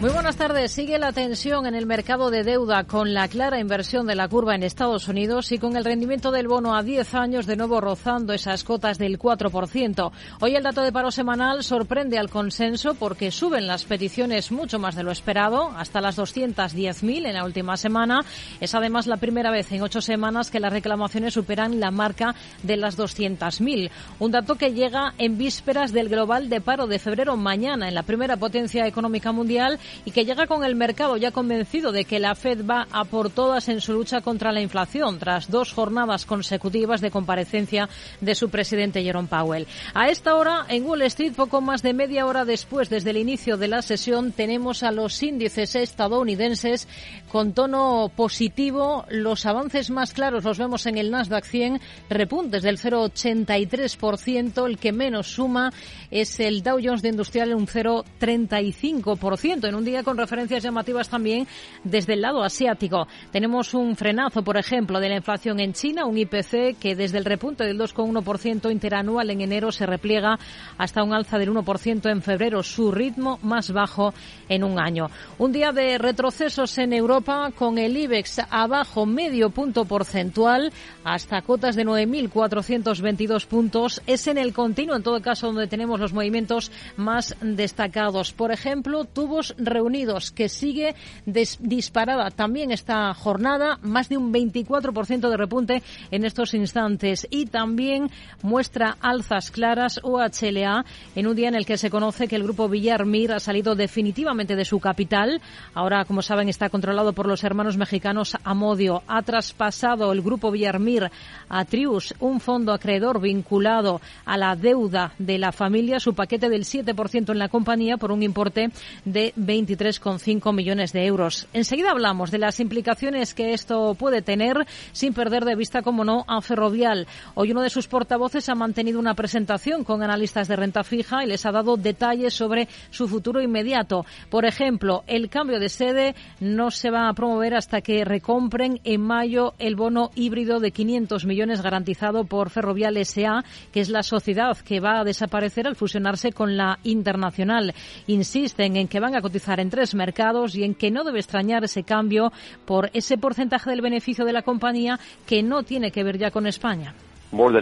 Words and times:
Muy 0.00 0.10
buenas 0.10 0.36
tardes. 0.36 0.70
Sigue 0.70 0.96
la 0.96 1.10
tensión 1.10 1.66
en 1.66 1.74
el 1.74 1.84
mercado 1.84 2.30
de 2.30 2.44
deuda 2.44 2.84
con 2.84 3.14
la 3.14 3.26
clara 3.26 3.58
inversión 3.58 4.06
de 4.06 4.14
la 4.14 4.28
curva 4.28 4.54
en 4.54 4.62
Estados 4.62 5.08
Unidos 5.08 5.50
y 5.50 5.58
con 5.58 5.76
el 5.76 5.84
rendimiento 5.84 6.30
del 6.30 6.46
bono 6.46 6.76
a 6.76 6.84
10 6.84 7.14
años 7.16 7.46
de 7.46 7.56
nuevo 7.56 7.80
rozando 7.80 8.32
esas 8.32 8.62
cotas 8.62 8.98
del 8.98 9.18
4%. 9.18 10.12
Hoy 10.38 10.54
el 10.54 10.62
dato 10.62 10.82
de 10.82 10.92
paro 10.92 11.10
semanal 11.10 11.64
sorprende 11.64 12.16
al 12.16 12.30
consenso 12.30 12.94
porque 12.94 13.32
suben 13.32 13.66
las 13.66 13.86
peticiones 13.86 14.52
mucho 14.52 14.78
más 14.78 14.94
de 14.94 15.02
lo 15.02 15.10
esperado, 15.10 15.72
hasta 15.76 16.00
las 16.00 16.16
210.000 16.16 17.26
en 17.26 17.34
la 17.34 17.44
última 17.44 17.76
semana. 17.76 18.20
Es 18.60 18.76
además 18.76 19.08
la 19.08 19.16
primera 19.16 19.50
vez 19.50 19.72
en 19.72 19.82
ocho 19.82 20.00
semanas 20.00 20.52
que 20.52 20.60
las 20.60 20.72
reclamaciones 20.72 21.34
superan 21.34 21.80
la 21.80 21.90
marca 21.90 22.36
de 22.62 22.76
las 22.76 22.96
200.000. 22.96 23.90
Un 24.20 24.30
dato 24.30 24.54
que 24.54 24.74
llega 24.74 25.14
en 25.18 25.38
vísperas 25.38 25.92
del 25.92 26.08
global 26.08 26.48
de 26.48 26.60
paro 26.60 26.86
de 26.86 27.00
febrero 27.00 27.36
mañana 27.36 27.88
en 27.88 27.96
la 27.96 28.04
primera 28.04 28.36
potencia 28.36 28.86
económica 28.86 29.32
mundial 29.32 29.80
y 30.04 30.10
que 30.10 30.24
llega 30.24 30.46
con 30.46 30.64
el 30.64 30.74
mercado 30.74 31.16
ya 31.16 31.30
convencido 31.30 31.92
de 31.92 32.04
que 32.04 32.18
la 32.18 32.34
Fed 32.34 32.64
va 32.64 32.86
a 32.90 33.04
por 33.04 33.30
todas 33.30 33.68
en 33.68 33.80
su 33.80 33.92
lucha 33.92 34.20
contra 34.20 34.52
la 34.52 34.60
inflación 34.60 35.18
tras 35.18 35.50
dos 35.50 35.72
jornadas 35.72 36.26
consecutivas 36.26 37.00
de 37.00 37.10
comparecencia 37.10 37.88
de 38.20 38.34
su 38.34 38.50
presidente 38.50 39.02
Jerome 39.02 39.28
Powell. 39.28 39.66
A 39.94 40.08
esta 40.08 40.34
hora 40.34 40.66
en 40.68 40.86
Wall 40.86 41.02
Street, 41.02 41.32
poco 41.34 41.60
más 41.60 41.82
de 41.82 41.92
media 41.92 42.26
hora 42.26 42.44
después 42.44 42.88
desde 42.88 43.10
el 43.10 43.16
inicio 43.16 43.56
de 43.56 43.68
la 43.68 43.82
sesión, 43.82 44.32
tenemos 44.32 44.82
a 44.82 44.92
los 44.92 45.22
índices 45.22 45.74
estadounidenses 45.74 46.88
con 47.30 47.52
tono 47.52 48.10
positivo. 48.14 49.04
Los 49.08 49.46
avances 49.46 49.90
más 49.90 50.12
claros 50.12 50.44
los 50.44 50.58
vemos 50.58 50.86
en 50.86 50.98
el 50.98 51.10
Nasdaq 51.10 51.44
100, 51.44 51.80
repuntes 52.08 52.62
del 52.62 52.78
0,83%. 52.78 54.66
El 54.66 54.78
que 54.78 54.92
menos 54.92 55.28
suma 55.32 55.72
es 56.10 56.40
el 56.40 56.62
Dow 56.62 56.78
Jones 56.82 57.02
de 57.02 57.10
Industrial, 57.10 57.54
un 57.54 57.66
0,35%. 57.66 59.68
En 59.68 59.74
un 59.74 59.84
día 59.84 60.02
con 60.02 60.16
referencias 60.16 60.62
llamativas 60.62 61.08
también 61.08 61.46
desde 61.84 62.14
el 62.14 62.22
lado 62.22 62.42
asiático. 62.42 63.06
Tenemos 63.30 63.74
un 63.74 63.96
frenazo, 63.96 64.42
por 64.42 64.56
ejemplo, 64.56 65.00
de 65.00 65.08
la 65.08 65.16
inflación 65.16 65.60
en 65.60 65.72
China, 65.72 66.06
un 66.06 66.18
IPC 66.18 66.78
que 66.78 66.94
desde 66.96 67.18
el 67.18 67.24
repunte 67.24 67.64
del 67.64 67.78
2,1% 67.78 68.70
interanual 68.70 69.30
en 69.30 69.40
enero 69.40 69.72
se 69.72 69.86
repliega 69.86 70.38
hasta 70.76 71.02
un 71.02 71.12
alza 71.12 71.38
del 71.38 71.52
1% 71.52 72.10
en 72.10 72.22
febrero, 72.22 72.62
su 72.62 72.90
ritmo 72.90 73.38
más 73.42 73.72
bajo 73.72 74.14
en 74.48 74.64
un 74.64 74.80
año. 74.80 75.08
Un 75.38 75.52
día 75.52 75.72
de 75.72 75.98
retrocesos 75.98 76.78
en 76.78 76.92
Europa 76.92 77.50
con 77.54 77.78
el 77.78 77.96
IBEX 77.96 78.40
abajo 78.50 79.06
medio 79.06 79.50
punto 79.50 79.84
porcentual 79.84 80.72
hasta 81.04 81.42
cotas 81.42 81.76
de 81.76 81.84
9.422 81.84 83.46
puntos. 83.46 84.02
Es 84.06 84.26
en 84.26 84.38
el 84.38 84.52
continuo, 84.52 84.96
en 84.96 85.02
todo 85.02 85.20
caso, 85.20 85.48
donde 85.48 85.66
tenemos 85.66 85.97
los 85.98 86.12
movimientos 86.12 86.70
más 86.96 87.36
destacados. 87.40 88.32
Por 88.32 88.52
ejemplo, 88.52 89.04
tubos 89.04 89.54
reunidos, 89.58 90.30
que 90.30 90.48
sigue 90.48 90.94
disparada 91.26 92.30
también 92.30 92.70
esta 92.70 93.12
jornada, 93.14 93.78
más 93.82 94.08
de 94.08 94.16
un 94.16 94.32
24% 94.32 95.28
de 95.28 95.36
repunte 95.36 95.82
en 96.10 96.24
estos 96.24 96.54
instantes 96.54 97.26
y 97.30 97.46
también 97.46 98.10
muestra 98.42 98.96
alzas 99.00 99.50
claras 99.50 100.00
OHLA 100.02 100.84
en 101.14 101.26
un 101.26 101.36
día 101.36 101.48
en 101.48 101.54
el 101.54 101.66
que 101.66 101.78
se 101.78 101.90
conoce 101.90 102.28
que 102.28 102.36
el 102.36 102.42
grupo 102.42 102.68
Villarmir 102.68 103.32
ha 103.32 103.40
salido 103.40 103.74
definitivamente 103.74 104.56
de 104.56 104.64
su 104.64 104.80
capital. 104.80 105.40
Ahora, 105.74 106.04
como 106.04 106.22
saben, 106.22 106.48
está 106.48 106.68
controlado 106.68 107.12
por 107.12 107.26
los 107.26 107.44
hermanos 107.44 107.76
mexicanos 107.76 108.36
Amodio. 108.44 109.02
Ha 109.06 109.22
traspasado 109.22 110.12
el 110.12 110.22
grupo 110.22 110.50
Villarmir 110.50 111.10
a 111.48 111.64
Trius, 111.64 112.14
un 112.20 112.40
fondo 112.40 112.72
acreedor 112.72 113.20
vinculado 113.20 114.00
a 114.24 114.36
la 114.36 114.56
deuda 114.56 115.12
de 115.18 115.38
la 115.38 115.52
familia, 115.52 115.87
su 115.98 116.14
paquete 116.14 116.48
del 116.48 116.64
7% 116.64 117.30
en 117.30 117.38
la 117.38 117.48
compañía 117.48 117.96
por 117.96 118.12
un 118.12 118.22
importe 118.22 118.70
de 119.04 119.32
23,5 119.34 120.54
millones 120.54 120.92
de 120.92 121.06
euros. 121.06 121.48
Enseguida 121.52 121.90
hablamos 121.90 122.30
de 122.30 122.38
las 122.38 122.60
implicaciones 122.60 123.34
que 123.34 123.54
esto 123.54 123.94
puede 123.94 124.22
tener, 124.22 124.66
sin 124.92 125.14
perder 125.14 125.44
de 125.44 125.56
vista, 125.56 125.82
como 125.82 126.04
no, 126.04 126.24
a 126.28 126.40
Ferrovial. 126.40 127.06
Hoy 127.34 127.52
uno 127.52 127.62
de 127.62 127.70
sus 127.70 127.88
portavoces 127.88 128.48
ha 128.48 128.54
mantenido 128.54 129.00
una 129.00 129.14
presentación 129.14 129.84
con 129.84 130.02
analistas 130.02 130.48
de 130.48 130.56
renta 130.56 130.84
fija 130.84 131.24
y 131.24 131.26
les 131.26 131.46
ha 131.46 131.52
dado 131.52 131.76
detalles 131.76 132.34
sobre 132.34 132.68
su 132.90 133.08
futuro 133.08 133.40
inmediato. 133.40 134.04
Por 134.30 134.44
ejemplo, 134.44 135.04
el 135.06 135.30
cambio 135.30 135.58
de 135.58 135.68
sede 135.68 136.14
no 136.40 136.70
se 136.70 136.90
va 136.90 137.08
a 137.08 137.14
promover 137.14 137.54
hasta 137.54 137.80
que 137.80 138.04
recompren 138.04 138.80
en 138.84 139.00
mayo 139.00 139.54
el 139.58 139.76
bono 139.76 140.10
híbrido 140.14 140.60
de 140.60 140.72
500 140.72 141.24
millones 141.24 141.62
garantizado 141.62 142.24
por 142.24 142.50
Ferrovial 142.50 142.96
SA, 143.04 143.44
que 143.72 143.80
es 143.80 143.88
la 143.88 144.02
sociedad 144.02 144.56
que 144.58 144.80
va 144.80 145.00
a 145.00 145.04
desaparecer 145.04 145.66
al 145.66 145.76
fusionarse 145.78 146.32
con 146.32 146.56
la 146.56 146.78
internacional. 146.84 147.72
Insisten 148.06 148.76
en 148.76 148.88
que 148.88 149.00
van 149.00 149.16
a 149.16 149.22
cotizar 149.22 149.60
en 149.60 149.70
tres 149.70 149.94
mercados 149.94 150.54
y 150.54 150.64
en 150.64 150.74
que 150.74 150.90
no 150.90 151.04
debe 151.04 151.20
extrañar 151.20 151.64
ese 151.64 151.84
cambio 151.84 152.32
por 152.66 152.90
ese 152.92 153.16
porcentaje 153.16 153.70
del 153.70 153.80
beneficio 153.80 154.24
de 154.24 154.32
la 154.32 154.42
compañía 154.42 154.98
que 155.26 155.42
no 155.42 155.62
tiene 155.62 155.90
que 155.90 156.04
ver 156.04 156.18
ya 156.18 156.30
con 156.30 156.46
España. 156.46 156.94
Más 157.30 157.52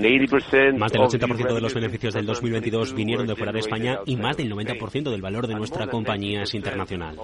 del 0.93 1.03
80% 1.03 1.55
de 1.55 1.61
los 1.61 1.75
beneficios 1.75 2.15
del 2.15 2.25
2022 2.25 2.95
vinieron 2.95 3.27
de 3.27 3.35
fuera 3.35 3.51
de 3.51 3.59
España 3.59 3.99
y 4.07 4.17
más 4.17 4.37
del 4.37 4.53
90% 4.53 5.11
del 5.11 5.21
valor 5.21 5.49
de 5.49 5.55
nuestra 5.57 5.89
compañía 5.89 6.43
es 6.43 6.55
internacional. 6.55 7.17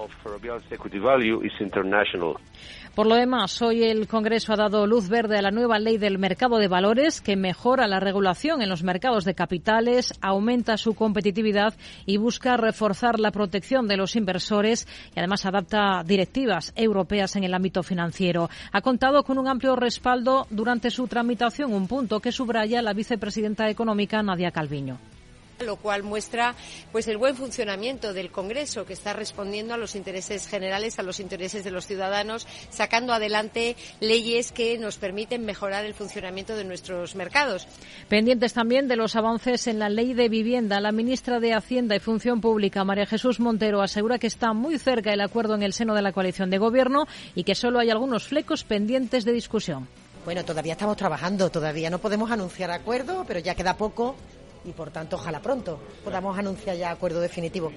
Por 2.95 3.07
lo 3.07 3.15
demás, 3.15 3.59
hoy 3.63 3.83
el 3.83 4.07
Congreso 4.07 4.53
ha 4.53 4.55
dado 4.55 4.85
luz 4.85 5.09
verde 5.09 5.39
a 5.39 5.41
la 5.41 5.49
nueva 5.49 5.79
ley 5.79 5.97
del 5.97 6.19
mercado 6.19 6.57
de 6.57 6.67
valores 6.67 7.21
que 7.21 7.35
mejora 7.35 7.87
la 7.87 7.99
regulación 7.99 8.61
en 8.61 8.69
los 8.69 8.83
mercados 8.83 9.25
de 9.25 9.33
capitales, 9.33 10.13
aumenta 10.21 10.77
su 10.77 10.93
competitividad 10.93 11.73
y 12.05 12.17
busca 12.17 12.55
reforzar 12.55 13.19
la 13.19 13.31
protección 13.31 13.87
de 13.87 13.97
los 13.97 14.15
inversores 14.15 14.87
y 15.15 15.19
además 15.19 15.43
adapta 15.47 16.03
directivas 16.05 16.71
europeas 16.75 17.35
en 17.35 17.45
el 17.45 17.55
ámbito 17.55 17.81
financiero. 17.81 18.51
Ha 18.71 18.81
contado 18.81 19.23
con 19.23 19.39
un 19.39 19.47
amplio 19.47 19.75
respaldo 19.75 20.45
durante 20.51 20.91
su 20.91 21.07
tramitación, 21.07 21.73
un 21.73 21.87
punto 21.87 22.19
que 22.19 22.31
subraya 22.31 22.83
la 22.83 22.93
vicepresidenta 22.93 23.71
económica 23.71 24.21
Nadia 24.21 24.51
Calviño 24.51 24.99
lo 25.63 25.77
cual 25.77 26.03
muestra 26.03 26.55
pues 26.91 27.07
el 27.07 27.17
buen 27.17 27.35
funcionamiento 27.35 28.13
del 28.13 28.31
Congreso 28.31 28.85
que 28.85 28.93
está 28.93 29.13
respondiendo 29.13 29.73
a 29.73 29.77
los 29.77 29.95
intereses 29.95 30.47
generales, 30.47 30.99
a 30.99 31.03
los 31.03 31.19
intereses 31.19 31.63
de 31.63 31.71
los 31.71 31.87
ciudadanos, 31.87 32.47
sacando 32.69 33.13
adelante 33.13 33.75
leyes 33.99 34.51
que 34.51 34.77
nos 34.77 34.97
permiten 34.97 35.45
mejorar 35.45 35.85
el 35.85 35.93
funcionamiento 35.93 36.55
de 36.55 36.63
nuestros 36.63 37.15
mercados. 37.15 37.67
Pendientes 38.09 38.53
también 38.53 38.87
de 38.87 38.95
los 38.95 39.15
avances 39.15 39.67
en 39.67 39.79
la 39.79 39.89
ley 39.89 40.13
de 40.13 40.29
vivienda, 40.29 40.79
la 40.79 40.91
ministra 40.91 41.39
de 41.39 41.53
Hacienda 41.53 41.95
y 41.95 41.99
Función 41.99 42.41
Pública, 42.41 42.83
María 42.83 43.05
Jesús 43.05 43.39
Montero, 43.39 43.81
asegura 43.81 44.19
que 44.19 44.27
está 44.27 44.53
muy 44.53 44.77
cerca 44.77 45.13
el 45.13 45.21
acuerdo 45.21 45.55
en 45.55 45.63
el 45.63 45.73
seno 45.73 45.95
de 45.95 46.01
la 46.01 46.11
coalición 46.11 46.49
de 46.49 46.57
gobierno 46.57 47.05
y 47.35 47.43
que 47.43 47.55
solo 47.55 47.79
hay 47.79 47.89
algunos 47.89 48.27
flecos 48.27 48.63
pendientes 48.63 49.25
de 49.25 49.31
discusión. 49.31 49.87
Bueno, 50.25 50.45
todavía 50.45 50.73
estamos 50.73 50.95
trabajando, 50.95 51.49
todavía 51.49 51.89
no 51.89 51.99
podemos 51.99 52.31
anunciar 52.31 52.71
acuerdo, 52.71 53.25
pero 53.27 53.39
ya 53.39 53.55
queda 53.55 53.75
poco 53.75 54.15
y 54.65 54.71
por 54.71 54.91
tanto 54.91 55.15
ojalá 55.15 55.41
pronto 55.41 55.79
podamos 56.03 56.37
anunciar 56.37 56.75
ya 56.77 56.91
acuerdo 56.91 57.19
definitivo. 57.19 57.71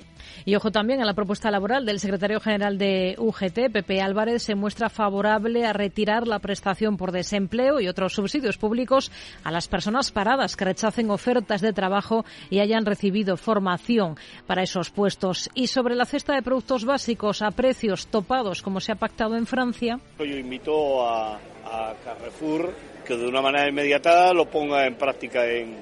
Y 0.44 0.54
ojo 0.54 0.70
también 0.70 1.02
a 1.02 1.04
la 1.04 1.14
propuesta 1.14 1.50
laboral 1.50 1.86
del 1.86 2.00
secretario 2.00 2.40
general 2.40 2.78
de 2.78 3.16
UGT, 3.18 3.72
Pepe 3.72 4.00
Álvarez, 4.00 4.42
se 4.42 4.54
muestra 4.54 4.88
favorable 4.88 5.66
a 5.66 5.72
retirar 5.72 6.26
la 6.26 6.38
prestación 6.38 6.96
por 6.96 7.12
desempleo 7.12 7.80
y 7.80 7.88
otros 7.88 8.14
subsidios 8.14 8.58
públicos 8.58 9.10
a 9.44 9.50
las 9.50 9.68
personas 9.68 10.10
paradas 10.10 10.56
que 10.56 10.64
rechacen 10.64 11.10
ofertas 11.10 11.60
de 11.60 11.72
trabajo 11.72 12.24
y 12.50 12.60
hayan 12.60 12.86
recibido 12.86 13.36
formación 13.36 14.16
para 14.46 14.62
esos 14.62 14.90
puestos. 14.90 15.50
Y 15.54 15.68
sobre 15.68 15.94
la 15.94 16.04
cesta 16.04 16.34
de 16.34 16.42
productos 16.42 16.84
básicos 16.84 17.42
a 17.42 17.50
precios 17.50 18.06
topados 18.08 18.62
como 18.62 18.80
se 18.80 18.92
ha 18.92 18.96
pactado 18.96 19.36
en 19.36 19.46
Francia. 19.46 19.98
Yo 20.18 20.24
invito 20.24 21.06
a, 21.06 21.34
a 21.36 21.94
Carrefour 22.04 22.74
que 23.06 23.16
de 23.16 23.26
una 23.26 23.40
manera 23.40 23.68
inmediata 23.68 24.32
lo 24.32 24.50
ponga 24.50 24.86
en 24.86 24.96
práctica 24.96 25.46
en, 25.46 25.76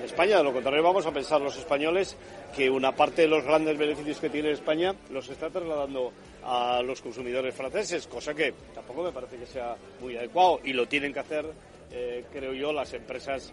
en 0.00 0.06
España. 0.06 0.38
De 0.38 0.44
lo 0.44 0.52
contrario, 0.52 0.82
vamos 0.82 1.06
a 1.06 1.12
pensar 1.12 1.40
los 1.40 1.56
españoles 1.56 2.16
que 2.56 2.70
una 2.70 2.92
parte 2.92 3.22
de 3.22 3.28
los 3.28 3.44
grandes 3.44 3.76
beneficios 3.78 4.18
que 4.18 4.30
tiene 4.30 4.50
España 4.50 4.94
los 5.10 5.28
está 5.28 5.50
trasladando 5.50 6.12
a 6.42 6.82
los 6.82 7.00
consumidores 7.02 7.54
franceses, 7.54 8.06
cosa 8.06 8.34
que 8.34 8.54
tampoco 8.74 9.04
me 9.04 9.12
parece 9.12 9.36
que 9.36 9.46
sea 9.46 9.76
muy 10.00 10.16
adecuado 10.16 10.60
y 10.64 10.72
lo 10.72 10.88
tienen 10.88 11.12
que 11.12 11.20
hacer, 11.20 11.44
eh, 11.92 12.24
creo 12.32 12.54
yo, 12.54 12.72
las 12.72 12.92
empresas 12.94 13.52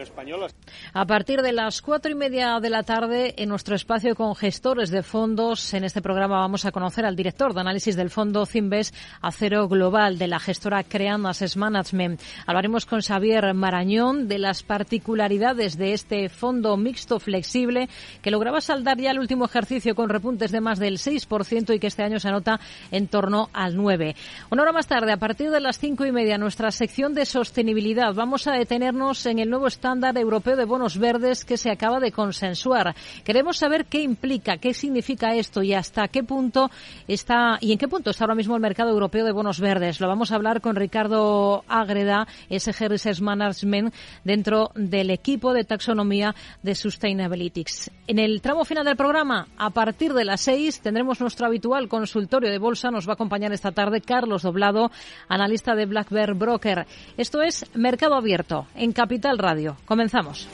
española. 0.00 0.48
A 0.92 1.06
partir 1.06 1.42
de 1.42 1.52
las 1.52 1.82
cuatro 1.82 2.10
y 2.10 2.14
media 2.14 2.58
de 2.60 2.70
la 2.70 2.82
tarde, 2.82 3.34
en 3.36 3.48
nuestro 3.48 3.74
espacio 3.74 4.14
con 4.14 4.34
gestores 4.34 4.90
de 4.90 5.02
fondos, 5.02 5.72
en 5.74 5.84
este 5.84 6.02
programa 6.02 6.40
vamos 6.40 6.64
a 6.64 6.72
conocer 6.72 7.04
al 7.04 7.16
director 7.16 7.54
de 7.54 7.60
análisis 7.60 7.96
del 7.96 8.10
fondo 8.10 8.46
Cimbes 8.46 8.92
Acero 9.20 9.68
Global 9.68 10.18
de 10.18 10.26
la 10.26 10.40
gestora 10.40 10.82
Crean 10.84 11.22
Management. 11.56 12.20
Hablaremos 12.46 12.86
con 12.86 13.00
Xavier 13.00 13.54
Marañón 13.54 14.28
de 14.28 14.38
las 14.38 14.62
particularidades 14.62 15.76
de 15.76 15.92
este 15.92 16.28
fondo 16.28 16.76
mixto 16.76 17.20
flexible 17.20 17.88
que 18.22 18.30
lograba 18.30 18.60
saldar 18.60 18.98
ya 18.98 19.10
el 19.10 19.18
último 19.18 19.44
ejercicio 19.44 19.94
con 19.94 20.08
repuntes 20.08 20.50
de 20.50 20.60
más 20.60 20.78
del 20.78 20.98
6% 20.98 21.74
y 21.74 21.78
que 21.78 21.86
este 21.86 22.02
año 22.02 22.18
se 22.18 22.28
anota 22.28 22.60
en 22.90 23.08
torno 23.08 23.48
al 23.52 23.76
9%. 23.76 24.14
Una 24.50 24.62
hora 24.62 24.72
más 24.72 24.86
tarde, 24.86 25.12
a 25.12 25.16
partir 25.16 25.50
de 25.50 25.60
las 25.60 25.78
cinco 25.78 26.04
y 26.04 26.12
media, 26.12 26.38
nuestra 26.38 26.70
sección 26.70 27.14
de 27.14 27.26
sostenibilidad. 27.26 28.14
Vamos 28.14 28.46
a 28.46 28.52
detenernos 28.52 29.19
en 29.26 29.38
el 29.38 29.50
nuevo 29.50 29.66
estándar 29.66 30.16
europeo 30.18 30.56
de 30.56 30.64
bonos 30.64 30.98
verdes 30.98 31.44
que 31.44 31.56
se 31.56 31.70
acaba 31.70 32.00
de 32.00 32.12
consensuar. 32.12 32.94
Queremos 33.24 33.58
saber 33.58 33.86
qué 33.86 34.02
implica, 34.02 34.56
qué 34.56 34.74
significa 34.74 35.34
esto 35.34 35.62
y 35.62 35.74
hasta 35.74 36.08
qué 36.08 36.22
punto 36.22 36.70
está 37.06 37.58
y 37.60 37.72
en 37.72 37.78
qué 37.78 37.88
punto 37.88 38.10
está 38.10 38.24
ahora 38.24 38.34
mismo 38.34 38.54
el 38.54 38.62
mercado 38.62 38.90
europeo 38.90 39.24
de 39.24 39.32
bonos 39.32 39.60
verdes. 39.60 40.00
Lo 40.00 40.08
vamos 40.08 40.32
a 40.32 40.36
hablar 40.36 40.60
con 40.60 40.76
Ricardo 40.76 41.64
Ágreda, 41.68 42.26
SG 42.48 42.88
Research 42.88 43.20
Management, 43.20 43.94
dentro 44.24 44.70
del 44.74 45.10
equipo 45.10 45.52
de 45.52 45.64
taxonomía 45.64 46.34
de 46.62 46.74
Sustainability. 46.74 47.64
En 48.06 48.18
el 48.18 48.40
tramo 48.40 48.64
final 48.64 48.84
del 48.84 48.96
programa, 48.96 49.48
a 49.58 49.70
partir 49.70 50.14
de 50.14 50.24
las 50.24 50.40
seis, 50.40 50.80
tendremos 50.80 51.20
nuestro 51.20 51.46
habitual 51.46 51.88
consultorio 51.88 52.50
de 52.50 52.58
bolsa. 52.58 52.90
Nos 52.90 53.06
va 53.06 53.12
a 53.12 53.14
acompañar 53.14 53.52
esta 53.52 53.72
tarde 53.72 54.00
Carlos 54.00 54.42
Doblado, 54.42 54.90
analista 55.28 55.74
de 55.74 55.86
Black 55.86 56.10
Bear 56.10 56.34
Broker. 56.34 56.86
Esto 57.16 57.42
es 57.42 57.66
Mercado 57.74 58.14
Abierto 58.14 58.66
en 58.74 58.92
Capital 58.92 59.09
Radio. 59.18 59.76
Comenzamos. 59.86 60.48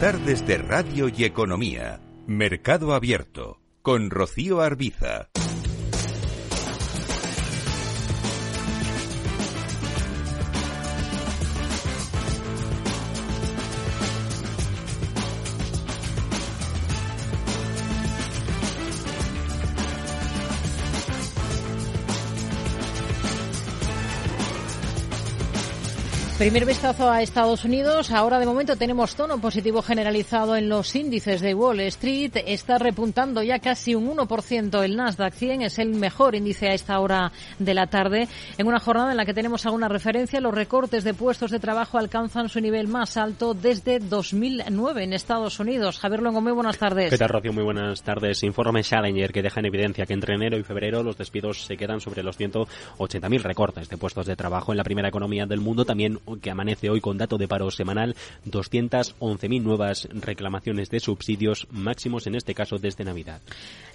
Tardes 0.00 0.46
de 0.46 0.58
Radio 0.58 1.08
y 1.08 1.24
Economía. 1.24 2.00
Mercado 2.26 2.94
Abierto. 2.94 3.60
Con 3.82 4.10
Rocío 4.10 4.60
Arbiza. 4.60 5.28
Primer 26.38 26.66
vistazo 26.66 27.10
a 27.10 27.22
Estados 27.22 27.64
Unidos. 27.64 28.10
Ahora 28.10 28.38
de 28.38 28.44
momento 28.44 28.76
tenemos 28.76 29.16
tono 29.16 29.40
positivo 29.40 29.80
generalizado 29.80 30.54
en 30.54 30.68
los 30.68 30.94
índices 30.94 31.40
de 31.40 31.54
Wall 31.54 31.80
Street. 31.80 32.32
Está 32.46 32.76
repuntando 32.76 33.42
ya 33.42 33.58
casi 33.58 33.94
un 33.94 34.14
1% 34.14 34.84
el 34.84 34.96
Nasdaq 34.96 35.32
100. 35.32 35.62
Es 35.62 35.78
el 35.78 35.94
mejor 35.94 36.34
índice 36.34 36.68
a 36.68 36.74
esta 36.74 37.00
hora 37.00 37.32
de 37.58 37.72
la 37.72 37.86
tarde. 37.86 38.28
En 38.58 38.66
una 38.66 38.80
jornada 38.80 39.12
en 39.12 39.16
la 39.16 39.24
que 39.24 39.32
tenemos 39.32 39.64
alguna 39.64 39.88
referencia, 39.88 40.38
los 40.42 40.54
recortes 40.54 41.04
de 41.04 41.14
puestos 41.14 41.50
de 41.50 41.58
trabajo 41.58 41.96
alcanzan 41.96 42.50
su 42.50 42.60
nivel 42.60 42.86
más 42.86 43.16
alto 43.16 43.54
desde 43.54 43.98
2009 43.98 45.04
en 45.04 45.14
Estados 45.14 45.58
Unidos. 45.58 45.98
Javier 45.98 46.20
Longo, 46.20 46.42
muy 46.42 46.52
buenas 46.52 46.76
tardes. 46.76 47.08
¿Qué 47.08 47.16
tal, 47.16 47.30
Rocío? 47.30 47.54
Muy 47.54 47.64
buenas 47.64 48.02
tardes. 48.02 48.42
Informe 48.42 48.82
Challenger 48.82 49.32
que 49.32 49.40
deja 49.40 49.60
en 49.60 49.66
evidencia 49.66 50.04
que 50.04 50.12
entre 50.12 50.34
enero 50.34 50.58
y 50.58 50.64
febrero 50.64 51.02
los 51.02 51.16
despidos 51.16 51.64
se 51.64 51.78
quedan 51.78 52.02
sobre 52.02 52.22
los 52.22 52.38
180.000 52.38 53.40
recortes 53.40 53.88
de 53.88 53.96
puestos 53.96 54.26
de 54.26 54.36
trabajo 54.36 54.72
en 54.72 54.76
la 54.76 54.84
primera 54.84 55.08
economía 55.08 55.46
del 55.46 55.60
mundo. 55.60 55.86
También 55.86 56.20
que 56.40 56.50
amanece 56.50 56.90
hoy 56.90 57.00
con 57.00 57.18
dato 57.18 57.38
de 57.38 57.48
paro 57.48 57.70
semanal, 57.70 58.16
211.000 58.46 59.62
nuevas 59.62 60.08
reclamaciones 60.12 60.90
de 60.90 61.00
subsidios 61.00 61.66
máximos, 61.70 62.26
en 62.26 62.34
este 62.34 62.54
caso 62.54 62.78
desde 62.78 63.04
Navidad. 63.04 63.40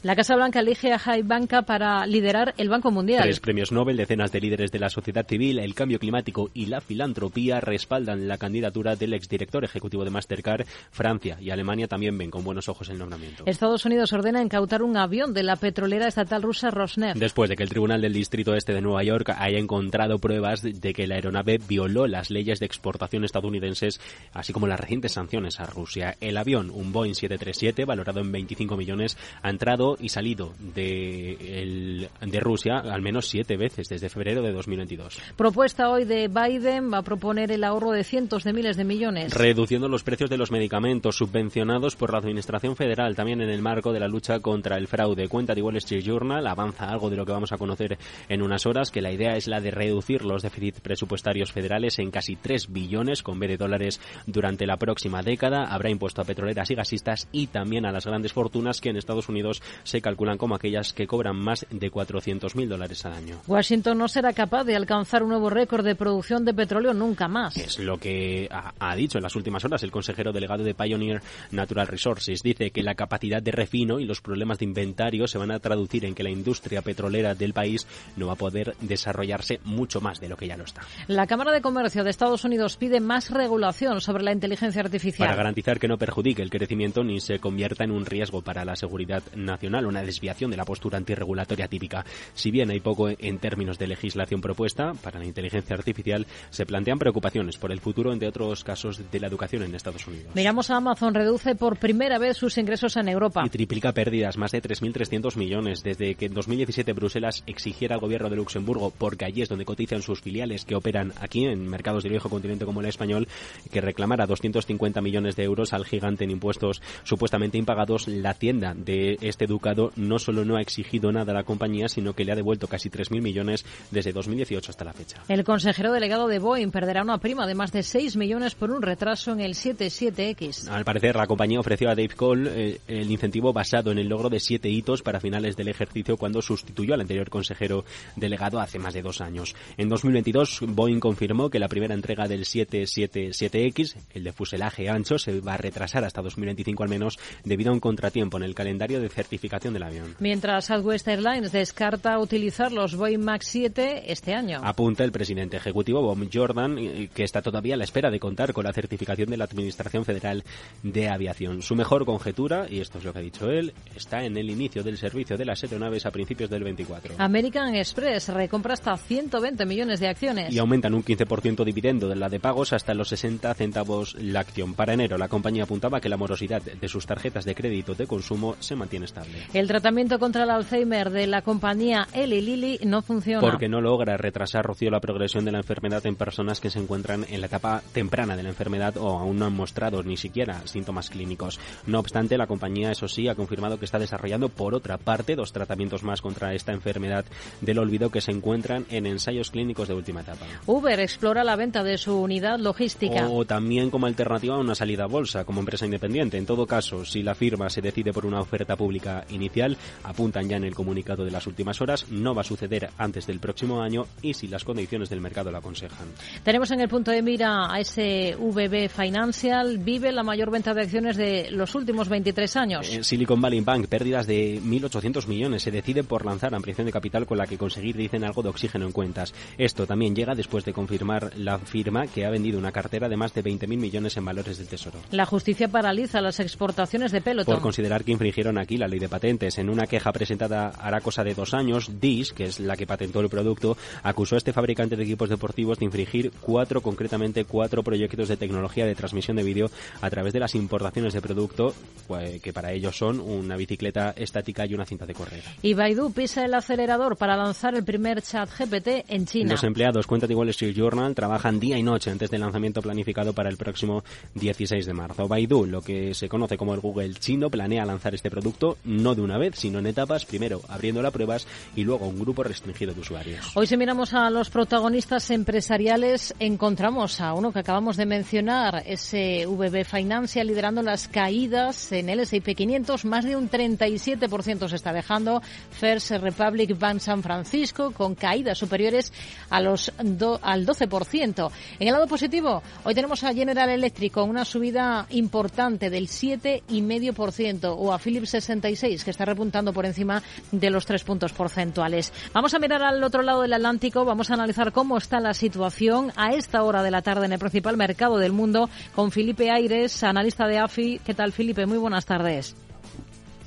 La 0.04 0.16
Casa 0.16 0.36
Blanca 0.36 0.62
elige 0.62 0.92
a 0.92 0.98
Jai 0.98 1.22
Banca 1.22 1.62
para 1.62 2.08
liderar 2.08 2.56
el 2.58 2.70
Banco 2.70 2.90
Mundial. 2.90 3.22
Tres 3.22 3.40
premios 3.40 3.72
Nobel, 3.72 3.98
decenas 3.98 4.32
de 4.32 4.42
líderes 4.42 4.72
de 4.72 4.80
la 4.80 4.90
sociedad 4.90 5.28
civil, 5.28 5.60
el 5.60 5.76
cambio 5.76 6.00
climático 6.00 6.50
y 6.56 6.66
la 6.66 6.82
filantropía 6.82 7.62
respaldan 7.62 8.28
la 8.28 8.40
candidatura 8.40 8.96
del 8.96 9.14
exdirector 9.14 9.64
ejecutivo 9.64 10.04
de 10.04 10.10
Mastercard. 10.10 10.66
Francia 10.90 11.38
y 11.40 11.52
Alemania 11.52 11.88
también 11.88 12.18
ven 12.18 12.32
con 12.32 12.44
buenos 12.44 12.68
ojos 12.68 12.90
el 12.90 12.98
nombramiento. 12.98 13.44
Estados 13.46 13.86
Unidos 13.86 14.12
ordena 14.12 14.42
incautar 14.42 14.82
un 14.82 14.98
avión 14.98 15.36
de 15.36 15.44
la 15.44 15.56
petrolera 15.56 16.08
estatal 16.08 16.42
rusa 16.42 16.72
Rosneft. 16.72 17.20
Después 17.20 17.52
de 17.52 17.56
que 17.56 17.62
el 17.62 17.70
Tribunal 17.70 18.02
del 18.02 18.14
Distrito 18.14 18.56
Este 18.56 18.74
de 18.74 18.82
Nueva 18.82 19.04
York 19.04 19.36
haya 19.38 19.60
encontrado 19.60 20.18
pruebas 20.18 20.64
de 20.64 20.94
que 20.96 21.06
la 21.06 21.14
aeronave 21.14 21.60
violó 21.60 22.08
las 22.08 22.32
leyes 22.32 22.60
de 22.60 22.66
exportación 22.66 23.24
estadounidenses, 23.24 24.02
así 24.34 24.52
como 24.52 24.66
las 24.66 24.80
recientes 24.80 25.12
sanciones 25.12 25.60
a 25.60 25.68
Rusia. 25.68 26.18
El 26.22 26.38
avión, 26.38 26.72
un 26.72 26.92
Boeing 26.92 27.14
737, 27.14 27.86
valorado 27.86 28.20
en 28.20 28.32
25 28.32 28.76
millones, 28.76 29.16
ha 29.44 29.52
entrado 29.52 29.91
y 30.00 30.10
salido 30.10 30.54
de, 30.60 32.08
de 32.22 32.40
Rusia 32.40 32.80
al 32.80 33.02
menos 33.02 33.28
siete 33.28 33.58
veces 33.58 33.88
desde 33.90 34.10
febrero 34.10 34.42
de 34.42 34.52
2022. 34.52 35.20
Propuesta 35.36 35.90
hoy 35.90 36.06
de 36.06 36.28
Biden 36.28 36.92
va 36.92 37.00
a 37.00 37.04
proponer 37.04 37.52
el 37.52 37.64
ahorro 37.64 37.92
de 37.92 38.04
cientos 38.04 38.44
de 38.44 38.54
miles 38.54 38.78
de 38.78 38.84
millones. 38.84 39.34
Reduciendo 39.34 39.88
los 39.88 40.04
precios 40.04 40.30
de 40.30 40.38
los 40.38 40.52
medicamentos 40.52 41.16
subvencionados 41.16 41.96
por 41.96 42.12
la 42.12 42.20
Administración 42.20 42.76
Federal, 42.76 43.16
también 43.16 43.42
en 43.42 43.50
el 43.50 43.62
marco 43.62 43.94
de 43.94 44.00
la 44.00 44.08
lucha 44.08 44.40
contra 44.40 44.78
el 44.78 44.88
fraude. 44.88 45.28
Cuenta 45.28 45.56
de 45.56 45.62
Wall 45.62 45.78
Street 45.78 46.04
Journal, 46.04 46.46
avanza 46.48 46.90
algo 46.90 47.10
de 47.10 47.18
lo 47.18 47.26
que 47.26 47.32
vamos 47.32 47.52
a 47.52 47.58
conocer 47.58 47.98
en 48.30 48.42
unas 48.42 48.66
horas, 48.66 48.92
que 48.92 49.02
la 49.02 49.12
idea 49.12 49.36
es 49.36 49.48
la 49.48 49.60
de 49.60 49.72
reducir 49.72 50.24
los 50.24 50.44
déficits 50.44 50.82
presupuestarios 50.82 51.52
federales 51.52 52.00
en 52.00 52.12
casi 52.12 52.36
3 52.36 52.72
billones 52.72 53.24
con 53.24 53.40
B 53.40 53.48
de 53.48 53.58
dólares 53.58 54.00
durante 54.26 54.66
la 54.66 54.78
próxima 54.78 55.22
década. 55.22 55.66
Habrá 55.66 55.90
impuesto 55.90 56.22
a 56.22 56.26
petroleras 56.26 56.70
y 56.72 56.76
gasistas 56.76 57.28
y 57.32 57.48
también 57.48 57.86
a 57.86 57.92
las 57.92 58.06
grandes 58.06 58.34
fortunas 58.34 58.82
que 58.82 58.90
en 58.90 58.98
Estados 58.98 59.30
Unidos 59.30 59.62
se 59.84 60.02
calculan 60.02 60.38
como 60.38 60.56
aquellas 60.56 60.94
que 60.94 61.08
cobran 61.08 61.36
más 61.36 61.66
de 61.70 61.92
400.000 61.92 62.68
dólares 62.68 63.06
al 63.06 63.14
año. 63.14 63.42
Washington 63.48 63.98
no 63.98 64.08
será 64.08 64.34
capaz 64.34 64.64
de 64.64 64.76
alcanzar 64.76 65.24
un 65.24 65.30
nuevo 65.30 65.50
récord 65.50 65.86
de 65.86 65.96
producción 65.96 66.46
de 66.46 66.54
petróleo 66.54 66.94
nunca 66.94 67.28
más. 67.28 67.58
Es 67.58 67.80
lo 67.80 67.98
que 67.98 68.50
ha, 68.52 68.96
dicho 68.96 69.18
en 69.18 69.24
las 69.24 69.36
últimas 69.36 69.64
horas 69.66 69.84
el 69.84 69.92
consejero 69.92 70.32
delegado 70.32 70.64
de 70.64 70.74
Pioneer 70.74 71.22
Natural 71.52 71.88
Resources. 71.88 72.42
Dice 72.44 72.72
que 72.72 72.84
la 72.84 72.96
capacidad 72.96 73.42
de 73.42 73.52
refino 73.52 74.00
y 74.00 74.06
los 74.06 74.22
problemas 74.22 74.60
de 74.60 74.66
inventario 74.66 75.28
se 75.28 75.38
van 75.38 75.52
a 75.52 75.60
traducir 75.60 76.06
en 76.06 76.16
que 76.16 76.24
la 76.24 76.30
industria 76.30 76.82
petrolera 76.82 77.36
del 77.36 77.54
país 77.54 77.88
no 78.16 78.28
va 78.28 78.34
a 78.34 78.38
poder 78.38 78.76
desarrollarse 78.82 79.60
mucho 79.64 80.02
más 80.02 80.20
de 80.20 80.30
lo 80.30 80.38
que 80.38 80.48
ya 80.48 80.58
lo 80.58 80.64
está. 80.64 80.82
La 81.08 81.28
Cámara 81.28 81.52
de 81.52 81.62
Comercio 81.62 82.04
de 82.04 82.10
Estados 82.10 82.44
Unidos 82.44 82.78
pide 82.78 83.00
más 83.00 83.32
regulación 83.32 84.02
sobre 84.02 84.24
la 84.24 84.32
inteligencia 84.32 84.82
artificial. 84.82 85.28
Para 85.28 85.38
garantizar 85.38 85.80
que 85.80 85.88
no 85.88 85.98
perjudique 85.98 86.42
el 86.42 86.50
crecimiento 86.50 87.04
ni 87.04 87.20
se 87.20 87.40
convierta 87.40 87.84
en 87.84 87.92
un 87.92 88.06
riesgo 88.06 88.42
para 88.42 88.66
la 88.66 88.76
seguridad 88.76 89.24
nacional, 89.36 89.71
una 89.80 90.04
desviación 90.04 90.52
de 90.52 90.58
la 90.58 90.66
postura 90.66 90.98
antirregulatoria 90.98 91.68
típica. 91.68 92.06
Si 92.34 92.52
bien 92.52 92.70
hay 92.70 92.80
poco 92.80 93.10
en 93.10 93.40
términos 93.40 93.80
de 93.80 93.88
legislación 93.88 94.42
propuesta 94.42 94.94
para 95.02 95.20
la 95.20 95.26
inteligencia 95.26 95.76
artificial, 95.76 96.28
se 96.50 96.66
plantean 96.66 97.00
preocupaciones 97.00 97.58
por 97.58 97.72
el 97.72 97.80
futuro, 97.80 98.14
entre 98.14 98.28
otros 98.28 98.64
casos, 98.64 99.02
de 99.12 99.20
la 99.20 99.28
educación 99.28 99.64
en 99.64 99.76
Estados 99.76 100.08
Unidos. 100.08 100.36
Miramos 100.36 100.70
a 100.70 100.78
Amazon, 100.78 101.14
reduce 101.14 101.56
por 101.56 101.78
primera 101.78 102.20
vez 102.20 102.38
sus 102.38 102.58
ingresos 102.58 102.98
en 102.98 103.10
Europa. 103.10 103.44
Y 103.46 103.50
triplica 103.50 103.92
pérdidas, 103.92 104.38
más 104.38 104.52
de 104.52 104.62
3.300 104.62 105.36
millones, 105.38 105.84
desde 105.84 106.16
que 106.16 106.26
en 106.26 106.34
2017 106.34 106.94
Bruselas 106.94 107.44
exigiera 107.48 107.96
al 107.96 108.02
gobierno 108.02 108.30
de 108.30 108.36
Luxemburgo, 108.36 108.92
porque 108.98 109.26
allí 109.26 109.42
es 109.42 109.50
donde 109.50 109.66
cotizan 109.66 110.02
sus 110.02 110.22
filiales 110.22 110.66
que 110.66 110.76
operan 110.76 111.14
aquí 111.20 111.46
en 111.46 111.68
mercados 111.68 112.04
del 112.04 112.12
viejo 112.12 112.30
continente 112.30 112.66
como 112.66 112.82
el 112.82 112.88
español, 112.88 113.28
que 113.72 113.82
reclamara 113.82 114.28
250 114.28 115.02
millones 115.02 115.36
de 115.36 115.44
euros 115.44 115.74
al 115.74 115.86
gigante 115.86 116.24
en 116.24 116.32
impuestos 116.32 116.82
supuestamente 117.04 117.58
impagados. 117.58 118.08
La 118.08 118.34
tienda 118.34 118.74
de 118.76 119.18
este 119.22 119.48
ducado 119.62 119.92
no 119.96 120.18
solo 120.18 120.44
no 120.44 120.58
ha 120.58 120.62
exigido 120.62 121.12
nada 121.12 121.32
a 121.32 121.36
la 121.36 121.44
compañía, 121.44 121.88
sino 121.88 122.14
que 122.14 122.26
le 122.26 122.32
ha 122.32 122.36
devuelto 122.36 122.68
casi 122.68 122.90
3.000 122.90 123.22
millones 123.22 123.64
desde 123.92 124.12
2018 124.12 124.72
hasta 124.72 124.84
la 124.84 124.92
fecha. 124.92 125.22
El 125.28 125.44
consejero 125.44 125.94
delegado 125.94 126.28
de 126.28 126.40
Boeing 126.40 126.72
perderá 126.72 127.04
una 127.04 127.20
prima 127.20 127.46
de 127.46 127.54
más 127.54 127.72
de 127.72 127.84
6 127.84 128.18
millones 128.18 128.56
por 128.56 128.72
un 128.72 128.82
retraso 128.82 129.32
en 129.34 129.42
el 129.42 129.54
77X. 129.54 130.68
Al 130.68 130.84
parecer, 130.84 131.16
la 131.16 131.28
compañía 131.28 131.60
ofreció 131.60 131.90
a 131.90 131.96
Dave 131.96 132.10
Cole 132.10 132.50
eh, 132.54 132.82
el 132.88 133.12
incentivo 133.12 133.54
basado 133.54 133.92
en 133.92 134.00
el 134.00 134.10
logro 134.10 134.30
de 134.30 134.40
siete 134.40 134.68
hitos 134.68 135.04
para 135.04 135.20
finales 135.20 135.56
del 135.56 135.68
ejercicio 135.68 136.18
cuando 136.18 136.42
sustituyó 136.42 136.96
al 136.96 137.02
anterior 137.02 137.30
consejero 137.30 137.86
delegado 138.16 138.60
hace 138.60 138.80
más 138.80 138.96
de 138.96 139.04
dos 139.04 139.22
años. 139.22 139.56
En 139.78 139.90
2022, 139.90 140.62
Boeing 140.70 141.00
confirmó 141.00 141.52
que 141.52 141.60
la 141.60 141.68
primera 141.68 141.94
entrega 141.94 142.28
del 142.28 142.46
777X, 142.46 143.96
el 144.16 144.24
de 144.24 144.32
fuselaje 144.34 144.90
ancho, 144.90 145.20
se 145.20 145.40
va 145.40 145.54
a 145.54 145.58
retrasar 145.58 146.04
hasta 146.04 146.24
2025 146.24 146.82
al 146.82 146.90
menos 146.90 147.20
debido 147.44 147.70
a 147.70 147.74
un 147.74 147.80
contratiempo 147.80 148.38
en 148.38 148.44
el 148.44 148.56
calendario 148.56 149.00
de 149.00 149.10
certificación 149.10 149.51
del 149.60 149.84
avión. 149.84 150.16
Mientras 150.20 150.66
Southwest 150.66 151.08
Airlines 151.10 151.52
descarta 151.52 152.18
utilizar 152.20 152.72
los 152.72 152.96
Boeing 152.96 153.20
MAX 153.20 153.48
7 153.48 154.12
este 154.12 154.34
año. 154.34 154.62
Apunta 154.64 155.04
el 155.04 155.12
presidente 155.12 155.58
ejecutivo 155.58 156.02
Bob 156.02 156.30
Jordan 156.32 156.78
que 157.14 157.24
está 157.24 157.42
todavía 157.42 157.76
a 157.76 157.78
la 157.78 157.84
espera 157.84 158.10
de 158.10 158.20
contar 158.20 158.54
con 158.54 158.64
la 158.64 158.72
certificación 158.72 159.30
de 159.30 159.38
la 159.38 159.44
Administración 159.44 160.06
Federal 160.06 160.44
de 160.84 161.10
Aviación. 161.10 161.62
Su 161.62 161.76
mejor 161.76 162.06
conjetura, 162.06 162.68
y 162.70 162.80
esto 162.80 163.00
es 163.00 163.04
lo 163.04 163.12
que 163.12 163.20
ha 163.20 163.22
dicho 163.22 163.50
él, 163.50 163.74
está 163.96 164.24
en 164.24 164.38
el 164.38 164.50
inicio 164.50 164.84
del 164.84 164.98
servicio 164.98 165.38
de 165.38 165.46
las 165.46 165.62
aeronaves 165.64 166.06
a 166.06 166.12
principios 166.12 166.50
del 166.50 166.64
24. 166.64 167.16
American 167.18 167.76
Express 167.76 168.30
recompra 168.30 168.74
hasta 168.74 168.96
120 168.96 169.66
millones 169.66 170.00
de 170.00 170.08
acciones. 170.08 170.54
Y 170.54 170.60
aumentan 170.60 170.94
un 170.94 171.04
15% 171.04 171.66
dividendo 171.66 172.08
de 172.08 172.16
la 172.16 172.30
de 172.30 172.40
pagos 172.40 172.72
hasta 172.72 172.94
los 172.94 173.10
60 173.10 173.54
centavos 173.54 174.16
la 174.16 174.40
acción. 174.40 174.74
Para 174.74 174.94
enero, 174.94 175.18
la 175.18 175.28
compañía 175.28 175.64
apuntaba 175.64 176.00
que 176.00 176.10
la 176.10 176.18
morosidad 176.18 176.62
de 176.62 176.88
sus 176.88 177.06
tarjetas 177.06 177.46
de 177.46 177.56
crédito 177.56 177.96
de 177.96 178.08
consumo 178.08 178.56
se 178.60 178.76
mantiene 178.76 179.06
estable. 179.06 179.41
El 179.54 179.68
tratamiento 179.68 180.20
contra 180.20 180.44
el 180.44 180.50
Alzheimer 180.50 181.10
de 181.10 181.28
la 181.28 181.42
compañía 181.42 182.08
Eli 182.14 182.42
Lilly 182.42 182.80
no 182.86 183.02
funciona. 183.02 183.42
Porque 183.42 183.70
no 183.70 183.82
logra 183.82 184.18
retrasar, 184.18 184.66
Rocío, 184.66 184.90
la 184.90 185.00
progresión 185.00 185.46
de 185.46 185.52
la 185.52 185.60
enfermedad 185.60 186.06
en 186.06 186.16
personas 186.16 186.60
que 186.60 186.70
se 186.70 186.80
encuentran 186.80 187.26
en 187.30 187.42
la 187.42 187.48
etapa 187.48 187.82
temprana 187.94 188.36
de 188.36 188.44
la 188.44 188.50
enfermedad 188.50 188.98
o 188.98 189.20
aún 189.20 189.40
no 189.40 189.46
han 189.46 189.54
mostrado 189.54 190.04
ni 190.04 190.18
siquiera 190.18 190.66
síntomas 190.66 191.10
clínicos. 191.10 191.60
No 191.86 192.00
obstante, 192.00 192.38
la 192.38 192.48
compañía, 192.48 192.92
eso 192.92 193.08
sí, 193.08 193.28
ha 193.28 193.36
confirmado 193.36 193.78
que 193.78 193.86
está 193.86 194.00
desarrollando, 194.00 194.50
por 194.50 194.74
otra 194.74 194.98
parte, 194.98 195.36
dos 195.36 195.52
tratamientos 195.52 196.04
más 196.04 196.22
contra 196.22 196.54
esta 196.54 196.72
enfermedad 196.72 197.26
del 197.62 197.80
olvido 197.80 198.10
que 198.10 198.22
se 198.22 198.32
encuentran 198.32 198.86
en 198.90 199.06
ensayos 199.06 199.52
clínicos 199.52 199.88
de 199.88 199.94
última 199.94 200.22
etapa. 200.22 200.46
Uber 200.66 201.00
explora 201.00 201.44
la 201.44 201.56
venta 201.56 201.84
de 201.84 201.98
su 201.98 202.20
unidad 202.22 202.60
logística. 202.60 203.28
O 203.30 203.46
también 203.46 203.90
como 203.90 204.06
alternativa 204.06 204.56
a 204.56 204.60
una 204.60 204.76
salida 204.76 205.06
a 205.06 205.08
bolsa, 205.08 205.46
como 205.46 205.60
empresa 205.60 205.86
independiente. 205.86 206.38
En 206.38 206.46
todo 206.46 206.66
caso, 206.66 207.06
si 207.06 207.24
la 207.24 207.36
firma 207.36 207.70
se 207.70 207.82
decide 207.82 208.14
por 208.14 208.26
una 208.26 208.40
oferta 208.40 208.76
pública 208.76 209.21
inicial, 209.30 209.78
apuntan 210.04 210.50
ya 210.50 210.58
en 210.58 210.64
el 210.64 210.76
comunicado 210.76 211.24
de 211.24 211.32
las 211.32 211.48
últimas 211.48 211.82
horas, 211.82 212.06
no 212.10 212.34
va 212.34 212.42
a 212.42 212.46
suceder 212.46 212.90
antes 212.98 213.28
del 213.28 213.40
próximo 213.40 213.82
año 213.82 214.06
y 214.22 214.34
si 214.34 214.48
las 214.48 214.64
condiciones 214.64 215.10
del 215.10 215.22
mercado 215.22 215.52
lo 215.52 215.58
aconsejan. 215.58 216.08
Tenemos 216.44 216.72
en 216.72 216.82
el 216.82 216.90
punto 216.90 217.12
de 217.12 217.22
mira 217.22 217.72
a 217.72 217.80
ese 217.80 218.36
VB 218.38 218.90
Financial. 218.90 219.78
Vive 219.78 220.12
la 220.12 220.24
mayor 220.24 220.52
venta 220.52 220.74
de 220.74 220.82
acciones 220.82 221.18
de 221.18 221.50
los 221.52 221.76
últimos 221.76 222.10
23 222.10 222.56
años. 222.56 222.94
En 222.94 223.04
Silicon 223.04 223.42
Valley 223.42 223.62
Bank, 223.62 223.88
pérdidas 223.88 224.28
de 224.28 224.62
1.800 224.62 225.28
millones. 225.28 225.64
Se 225.64 225.72
decide 225.72 226.04
por 226.04 226.26
lanzar 226.26 226.54
ampliación 226.54 226.86
de 226.86 226.92
capital 226.92 227.26
con 227.26 227.38
la 227.38 227.48
que 227.48 227.58
conseguir, 227.58 227.96
dicen, 227.96 228.24
algo 228.24 228.42
de 228.42 228.50
oxígeno 228.50 228.86
en 228.86 228.92
cuentas. 228.92 229.34
Esto 229.58 229.86
también 229.86 230.16
llega 230.16 230.36
después 230.36 230.66
de 230.66 230.74
confirmar 230.74 231.32
la 231.38 231.60
firma 231.60 232.08
que 232.08 232.26
ha 232.26 232.30
vendido 232.30 232.58
una 232.60 232.72
cartera 232.72 233.10
de 233.10 233.18
más 233.18 233.34
de 233.34 233.44
20.000 233.44 233.68
millones 233.78 234.18
en 234.18 234.26
valores 234.26 234.58
del 234.58 234.68
Tesoro. 234.68 235.00
La 235.12 235.26
justicia 235.26 235.68
paraliza 235.68 236.22
las 236.22 236.40
exportaciones 236.40 237.12
de 237.12 237.22
Peloton. 237.22 237.54
Por 237.54 237.62
considerar 237.62 238.04
que 238.04 238.12
infringieron 238.12 238.58
aquí 238.58 238.78
la 238.78 238.88
ley 238.88 239.00
de 239.00 239.10
patentes. 239.12 239.60
En 239.60 239.70
una 239.70 239.86
queja 239.86 240.12
presentada 240.12 240.70
hará 240.70 241.02
cosa 241.02 241.24
de 241.24 241.36
dos 241.36 241.54
años, 241.54 242.02
DIS, 242.02 242.34
que 242.34 242.46
es 242.46 242.60
la 242.60 242.76
que 242.76 242.88
patentó 242.88 243.20
el 243.20 243.30
producto, 243.30 243.78
acusó 244.02 244.34
a 244.34 244.38
este 244.40 244.54
fabricante 244.54 244.96
de 244.96 245.04
equipos 245.04 245.30
deportivos 245.30 245.78
de 245.78 245.86
infringir 245.86 246.32
cuatro, 246.42 246.82
concretamente 246.82 247.46
cuatro 247.46 247.84
proyectos 247.84 248.28
de 248.28 248.38
tecnología 248.38 248.88
de 248.88 248.96
transmisión 248.96 249.38
de 249.38 249.44
vídeo 249.44 249.70
a 250.02 250.10
través 250.10 250.34
de 250.34 250.40
las 250.40 250.56
importaciones 250.56 251.14
de 251.14 251.22
producto, 251.22 251.76
pues, 252.08 252.42
que 252.42 252.54
para 252.54 252.72
ellos 252.72 252.98
son 252.98 253.20
una 253.20 253.56
bicicleta 253.56 254.16
estática 254.16 254.66
y 254.66 254.74
una 254.74 254.86
cinta 254.86 255.06
de 255.06 255.14
correr. 255.14 255.44
Y 255.62 255.76
Baidu 255.76 256.12
pisa 256.12 256.44
el 256.44 256.54
acelerador 256.54 257.18
para 257.18 257.38
lanzar 257.38 257.76
el 257.76 257.84
primer 257.84 258.22
chat 258.22 258.50
GPT 258.50 259.06
en 259.10 259.26
China. 259.26 259.52
Los 259.52 259.64
empleados, 259.64 260.08
cuenta 260.08 260.26
de 260.26 260.34
Wall 260.34 260.50
Street 260.50 260.74
Journal, 260.76 261.14
trabajan 261.14 261.60
día 261.60 261.78
y 261.78 261.84
noche 261.84 262.10
antes 262.10 262.32
del 262.32 262.42
lanzamiento 262.42 262.82
planificado 262.82 263.34
para 263.34 263.50
el 263.50 263.58
próximo 263.58 264.04
16 264.36 264.86
de 264.86 264.94
marzo. 264.94 265.28
Baidu, 265.28 265.66
lo 265.66 265.82
que 265.82 266.14
se 266.14 266.30
conoce 266.30 266.58
como 266.58 266.74
el 266.74 266.80
Google 266.80 267.14
chino, 267.16 267.50
planea 267.50 267.86
lanzar 267.86 268.16
este 268.16 268.30
producto 268.30 268.78
no 269.02 269.16
de 269.16 269.22
una 269.22 269.38
vez, 269.38 269.56
sino 269.58 269.80
en 269.80 269.88
etapas, 269.88 270.26
primero 270.26 270.62
abriendo 270.70 271.02
las 271.02 271.12
pruebas 271.12 271.48
y 271.76 271.84
luego 271.84 272.08
un 272.08 272.20
grupo 272.20 272.44
restringido 272.44 272.94
de 272.94 273.02
usuarios. 273.02 273.52
Hoy 273.56 273.68
si 273.68 273.78
miramos 273.78 274.14
a 274.14 274.30
los 274.30 274.50
protagonistas 274.50 275.30
empresariales, 275.32 276.34
encontramos 276.40 277.20
a 277.22 277.34
uno 277.34 277.52
que 277.52 277.60
acabamos 277.60 277.98
de 277.98 278.06
mencionar, 278.06 278.84
ese 278.86 279.46
VB 279.46 279.84
Financial 279.86 280.46
liderando 280.46 280.82
las 280.82 281.08
caídas 281.08 281.92
en 281.92 282.10
el 282.10 282.20
S&P 282.22 282.56
500, 282.56 283.06
más 283.06 283.26
de 283.26 283.36
un 283.36 283.50
37% 283.50 284.70
se 284.70 284.76
está 284.76 284.94
dejando. 284.94 285.42
First 285.72 286.12
Republic 286.12 286.78
Bank 286.78 287.00
San 287.00 287.24
Francisco 287.24 287.92
con 287.92 288.16
caídas 288.16 288.58
superiores 288.58 289.12
a 289.50 289.62
los 289.62 289.92
al 289.98 290.66
12%. 290.66 291.52
En 291.80 291.88
el 291.88 291.94
lado 291.94 292.08
positivo, 292.08 292.62
hoy 292.84 292.94
tenemos 292.94 293.24
a 293.24 293.34
General 293.34 293.70
Electric 293.70 294.14
con 294.14 294.30
una 294.30 294.46
subida 294.46 295.06
importante 295.10 295.90
del 295.90 296.08
7,5% 296.08 297.76
o 297.78 297.94
a 297.94 298.00
Philips 298.00 298.30
66 298.30 298.91
que 299.04 299.12
está 299.12 299.26
repuntando 299.26 299.74
por 299.74 299.86
encima 299.86 300.22
de 300.52 300.70
los 300.70 300.86
tres 300.86 301.04
puntos 301.04 301.32
porcentuales. 301.34 302.12
Vamos 302.34 302.54
a 302.54 302.60
mirar 302.60 302.84
al 302.84 303.04
otro 303.04 303.22
lado 303.22 303.42
del 303.42 303.54
Atlántico, 303.54 304.06
vamos 304.06 304.30
a 304.30 304.34
analizar 304.34 304.72
cómo 304.72 304.98
está 304.98 305.20
la 305.20 305.34
situación 305.34 306.12
a 306.16 306.34
esta 306.34 306.64
hora 306.64 306.84
de 306.84 306.92
la 306.92 307.02
tarde 307.02 307.26
en 307.26 307.34
el 307.34 307.40
principal 307.40 307.78
mercado 307.78 308.18
del 308.18 308.34
mundo 308.34 308.70
con 308.94 309.12
Felipe 309.12 309.50
Aires, 309.50 310.04
analista 310.04 310.48
de 310.48 310.60
AFI. 310.60 311.00
¿Qué 311.00 311.14
tal, 311.14 311.32
Felipe? 311.32 311.66
Muy 311.66 311.78
buenas 311.78 312.06
tardes. 312.06 312.56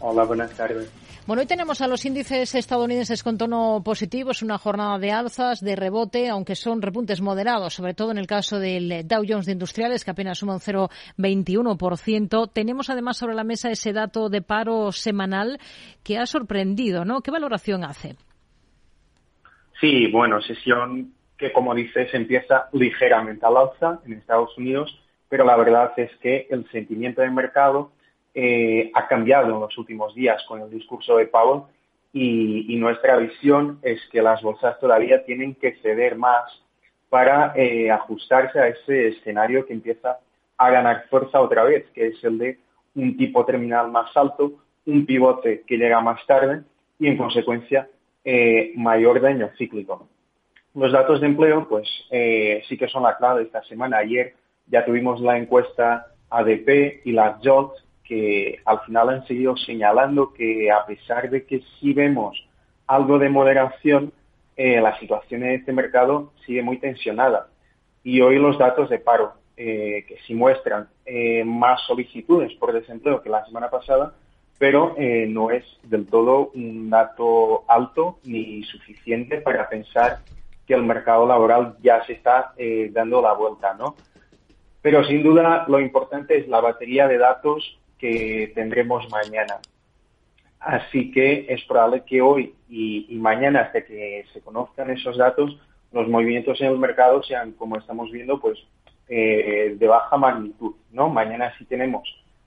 Hola, 0.01 0.25
buenas 0.25 0.51
tardes. 0.53 1.04
Bueno, 1.26 1.40
hoy 1.40 1.47
tenemos 1.47 1.81
a 1.81 1.88
los 1.88 2.04
índices 2.04 2.54
estadounidenses 2.54 3.23
con 3.23 3.38
tono 3.38 3.81
positivo. 3.83 4.33
Es 4.33 4.43
una 4.43 4.59
jornada 4.59 4.99
de 4.99 5.11
alzas, 5.11 5.64
de 5.64 5.75
rebote, 5.75 6.28
aunque 6.28 6.54
son 6.54 6.83
repuntes 6.83 7.23
moderados, 7.23 7.73
sobre 7.73 7.95
todo 7.95 8.11
en 8.11 8.19
el 8.19 8.26
caso 8.26 8.59
del 8.59 9.09
Dow 9.09 9.25
Jones 9.26 9.47
de 9.47 9.52
Industriales, 9.52 10.04
que 10.04 10.11
apenas 10.11 10.37
suma 10.37 10.52
un 10.52 10.61
0,21%. 10.61 12.50
Tenemos 12.52 12.90
además 12.90 13.16
sobre 13.16 13.35
la 13.35 13.43
mesa 13.43 13.71
ese 13.71 13.95
dato 13.95 14.28
de 14.28 14.43
paro 14.43 14.93
semanal 14.93 15.59
que 16.02 16.19
ha 16.19 16.26
sorprendido, 16.26 17.07
¿no? 17.07 17.23
¿Qué 17.23 17.31
valoración 17.31 17.85
hace? 17.85 18.16
Sí, 19.81 20.09
bueno, 20.09 20.43
sesión 20.43 21.14
que, 21.38 21.54
como 21.54 21.75
dices, 21.75 22.12
empieza 22.12 22.69
ligeramente 22.73 23.47
al 23.47 23.57
alza 23.57 23.99
en 24.04 24.12
Estados 24.12 24.50
Unidos, 24.59 24.95
pero 25.31 25.47
la 25.47 25.57
verdad 25.57 25.95
es 25.97 26.11
que 26.21 26.47
el 26.50 26.71
sentimiento 26.71 27.23
del 27.23 27.33
mercado 27.33 27.93
eh, 28.37 28.91
ha 28.95 29.07
cambiado 29.07 29.55
en 29.55 29.61
los 29.61 29.79
últimos 29.79 30.12
días 30.12 30.43
con 30.49 30.61
el 30.61 30.69
discurso 30.69 31.19
de 31.19 31.26
Powell 31.26 31.62
y, 32.12 32.76
nuestra 32.76 33.17
visión 33.17 33.79
es 33.83 34.00
que 34.11 34.21
las 34.23 34.43
bolsas 34.43 34.79
todavía 34.81 35.25
tienen 35.25 35.55
que 35.55 35.76
ceder 35.76 36.17
más 36.17 36.45
para 37.09 37.53
eh, 37.57 37.91
ajustarse 37.93 38.59
a 38.59 38.69
ese 38.69 39.09
escenario 39.09 39.64
que 39.64 39.73
empieza 39.73 40.19
a 40.59 40.71
ganar 40.71 41.07
fuerza 41.09 41.41
otra 41.41 41.62
vez, 41.62 41.87
que 41.95 42.09
es 42.09 42.25
el 42.25 42.38
de 42.38 42.59
un 42.97 43.17
tipo 43.17 43.45
terminal 43.45 43.91
más 43.91 44.14
alto, 44.17 44.55
un 44.87 45.07
pivote 45.07 45.62
que 45.67 45.76
llega 45.76 46.00
más 46.00 46.25
tarde 46.26 46.62
y 46.99 47.07
en 47.07 47.17
consecuencia 47.17 47.88
eh, 48.25 48.73
mayor 48.76 49.21
daño 49.21 49.50
cíclico. 49.57 50.09
Los 50.75 50.93
datos 50.93 51.21
de 51.21 51.29
empleo, 51.29 51.69
pues 51.69 51.88
sí 52.69 52.76
que 52.76 52.88
son 52.88 53.05
la 53.05 53.17
clave 53.17 53.43
esta 53.43 53.62
semana. 53.62 53.99
Ayer 53.99 54.35
ya 54.67 54.85
tuvimos 54.85 55.21
la 55.21 55.38
encuesta 55.38 56.07
ADP 56.31 57.03
y 57.05 57.12
la 57.12 57.38
JOLT 57.43 57.84
que 58.05 58.61
al 58.65 58.81
final 58.81 59.09
han 59.09 59.27
seguido 59.27 59.57
señalando 59.57 60.33
que 60.33 60.71
a 60.71 60.85
pesar 60.85 61.31
de 61.31 61.45
que 61.45 61.63
sí 61.81 61.93
vemos 61.95 62.47
algo 62.87 63.19
de 63.19 63.31
moderación, 63.31 64.13
eh, 64.57 64.81
la 64.81 64.99
situación 64.99 65.43
en 65.43 65.53
este 65.53 65.73
mercado 65.73 66.33
sigue 66.47 66.63
muy 66.63 66.79
tensionada. 66.79 67.49
Y 68.03 68.21
hoy 68.21 68.39
los 68.39 68.59
datos 68.59 68.91
de 68.91 68.99
paro, 68.99 69.33
eh, 69.57 70.05
que 70.07 70.19
sí 70.27 70.35
muestran 70.35 70.89
eh, 71.07 71.45
más 71.45 71.81
solicitudes 71.87 72.53
por 72.55 72.73
desempleo 72.73 73.23
que 73.23 73.31
la 73.31 73.45
semana 73.47 73.71
pasada, 73.71 74.15
pero 74.59 74.95
no 75.29 75.51
es 75.51 75.65
del 75.83 76.07
todo 76.07 76.53
un 76.55 76.89
dato 76.89 77.65
alto 77.67 78.19
ni 78.25 78.63
suficiente 78.63 79.39
para 79.39 79.69
pensar 79.69 80.21
que 80.65 80.75
el 80.75 80.85
mercado 80.85 81.27
laboral 81.27 81.77
ya 81.83 82.05
se 82.07 82.13
está 82.13 82.55
dando 82.93 83.21
la 83.21 83.33
vuelta, 83.33 83.75
¿no? 83.75 83.97
Pero 84.81 85.03
sin 85.05 85.25
duda 85.25 85.65
lo 85.67 85.81
importante 85.81 86.39
es 86.39 86.47
la 86.47 86.61
batería 86.61 87.09
de 87.09 87.19
datos 87.19 87.79
que 87.99 88.53
tendremos 88.55 89.09
mañana. 89.11 89.59
Así 90.61 91.11
que 91.13 91.47
es 91.49 91.63
probable 91.65 92.05
que 92.07 92.23
hoy 92.23 92.55
y, 92.69 93.17
mañana, 93.21 93.61
hasta 93.61 93.85
que 93.85 94.25
se 94.33 94.41
conozcan 94.41 94.91
esos 94.91 95.19
datos, 95.19 95.59
los 95.93 96.09
movimientos 96.09 96.61
en 96.61 96.69
el 96.69 96.79
mercado 96.79 97.23
sean, 97.23 97.53
como 97.53 97.77
estamos 97.77 98.11
viendo, 98.11 98.41
pues 98.41 98.59
eh, 99.09 99.77
de 99.79 99.87
baja 99.87 100.17
magnitud. 100.17 100.75
¿no? 100.91 101.11
Mañana 101.11 101.53
sí 101.59 101.67
tenemos 101.67 102.03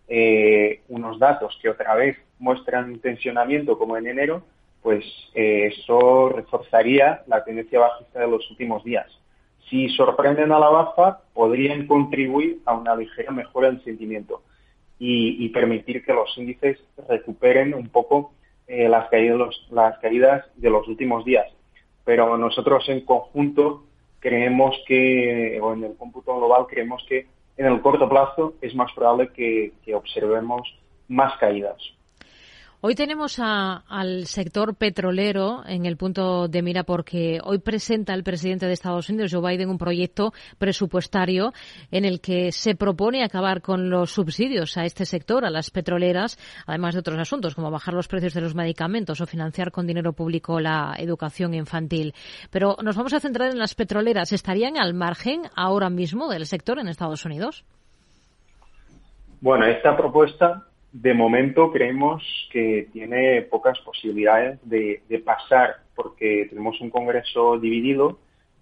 eh, 0.08 0.82
unos 0.90 1.20
datos 1.20 1.58
que 1.62 1.70
otra 1.70 1.94
vez 1.96 2.18
muestran 2.40 3.00
tensionamiento 3.00 3.78
como 3.78 3.98
en 3.98 4.08
enero, 4.08 4.42
pues 4.82 5.06
eh, 5.36 5.72
eso 5.74 6.30
reforzaría 6.30 7.22
la 7.28 7.44
tendencia 7.44 7.80
bajista 7.80 8.20
de 8.22 8.28
los 8.28 8.50
últimos 8.50 8.84
días. 8.84 9.08
Si 9.70 9.90
sorprenden 9.90 10.52
a 10.52 10.60
la 10.60 10.70
baja, 10.70 11.20
podrían 11.34 11.88
contribuir 11.88 12.60
a 12.66 12.74
una 12.74 12.96
ligera 12.96 13.32
mejora 13.32 13.70
del 13.70 13.84
sentimiento 13.84 14.42
y, 15.00 15.50
permitir 15.50 16.04
que 16.04 16.14
los 16.14 16.36
índices 16.38 16.80
recuperen 17.08 17.74
un 17.74 17.90
poco 17.90 18.34
eh, 18.68 18.90
las, 18.90 19.10
caídas, 19.10 19.56
las 19.70 19.98
caídas 20.00 20.46
de 20.56 20.70
los 20.70 20.88
últimos 20.88 21.24
días. 21.24 21.48
Pero 22.04 22.38
nosotros 22.38 22.88
en 22.90 23.02
conjunto 23.02 23.84
creemos 24.20 24.76
que, 24.88 25.60
o 25.62 25.74
en 25.74 25.84
el 25.84 25.96
cómputo 25.96 26.36
global, 26.38 26.66
creemos 26.68 27.06
que 27.08 27.28
en 27.58 27.66
el 27.66 27.82
corto 27.82 28.10
plazo 28.10 28.56
es 28.62 28.74
más 28.76 28.92
probable 28.94 29.30
que 29.34 29.74
observemos 29.94 30.78
más 31.08 31.38
caídas. 31.38 31.97
Hoy 32.80 32.94
tenemos 32.94 33.40
al 33.40 34.28
sector 34.28 34.76
petrolero 34.76 35.64
en 35.66 35.88
el 35.88 35.98
punto 35.98 36.48
de 36.48 36.62
mira 36.62 36.84
porque 36.84 37.40
hoy 37.44 37.58
presenta 37.58 38.14
el 38.14 38.22
presidente 38.22 38.68
de 38.68 38.74
Estados 38.74 39.10
Unidos, 39.10 39.34
Joe 39.34 39.42
Biden, 39.42 39.72
un 39.72 39.80
proyecto 39.80 40.32
presupuestario 40.60 41.54
en 41.90 42.06
el 42.06 42.22
que 42.22 42.52
se 42.52 42.76
propone 42.76 43.24
acabar 43.24 43.64
con 43.64 43.90
los 43.90 44.12
subsidios 44.12 44.78
a 44.78 44.86
este 44.86 45.06
sector, 45.06 45.44
a 45.44 45.50
las 45.50 45.72
petroleras, 45.72 46.38
además 46.68 46.94
de 46.94 47.00
otros 47.00 47.18
asuntos 47.18 47.56
como 47.56 47.72
bajar 47.72 47.96
los 47.96 48.08
precios 48.08 48.36
de 48.36 48.42
los 48.42 48.54
medicamentos 48.54 49.22
o 49.22 49.26
financiar 49.26 49.72
con 49.72 49.88
dinero 49.88 50.14
público 50.14 50.60
la 50.60 50.94
educación 51.00 51.56
infantil. 51.56 52.14
Pero 52.52 52.78
nos 52.84 52.96
vamos 52.96 53.14
a 53.14 53.20
centrar 53.20 53.50
en 53.50 53.58
las 53.58 53.74
petroleras. 53.74 54.32
¿Estarían 54.34 54.78
al 54.78 54.94
margen 54.94 55.42
ahora 55.56 55.90
mismo 55.90 56.30
del 56.30 56.46
sector 56.46 56.78
en 56.78 56.90
Estados 56.90 57.26
Unidos? 57.26 57.66
Bueno, 59.42 59.66
esta 59.66 59.98
propuesta 59.98 60.67
de 60.92 61.14
momento 61.14 61.72
creemos 61.72 62.24
que 62.52 62.88
tiene 62.94 63.42
pocas 63.44 63.80
posibilidades 63.80 64.60
de, 64.64 65.02
pasar 65.26 65.78
porque 65.96 66.48
tenemos 66.50 66.80
un 66.80 66.90
Congreso 66.90 67.60
dividido 67.60 68.20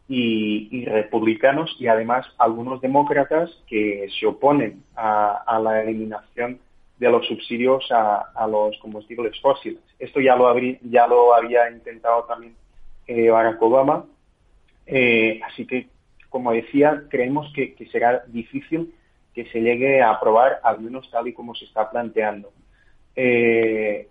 y, 0.08 0.86
republicanos 0.86 1.76
y 1.80 1.88
además 1.88 2.26
algunos 2.38 2.82
demócratas 2.82 3.52
que 3.68 4.08
se 4.20 4.26
oponen 4.26 4.84
a, 4.96 5.60
la 5.62 5.84
eliminación 5.84 6.60
de 6.98 7.10
los 7.10 7.28
subsidios 7.28 7.86
a, 7.92 8.48
los 8.50 8.78
combustibles 8.80 9.40
fósiles. 9.42 9.82
Esto 10.00 10.20
ya 10.20 10.36
lo, 10.36 10.54
lo 10.54 11.36
había 11.36 11.70
intentado 11.70 12.24
también 12.24 12.56
eh, 13.08 13.30
Barack 13.30 13.62
Obama. 13.62 14.06
Eh, 14.88 15.40
así 15.46 15.66
que, 15.66 15.88
como 16.30 16.52
decía, 16.52 17.04
creemos 17.10 17.52
que 17.54 17.76
será 17.92 18.24
difícil 18.28 18.94
que 19.36 19.46
se 19.52 19.60
llegue 19.60 20.02
a 20.02 20.12
aprobar, 20.12 20.62
al 20.64 20.80
menos 20.80 21.12
tal 21.12 21.28
y 21.28 21.34
como 21.34 21.54
se 21.54 21.66
está 21.66 21.92
planteando. 21.92 22.54
Eh, 23.16 24.08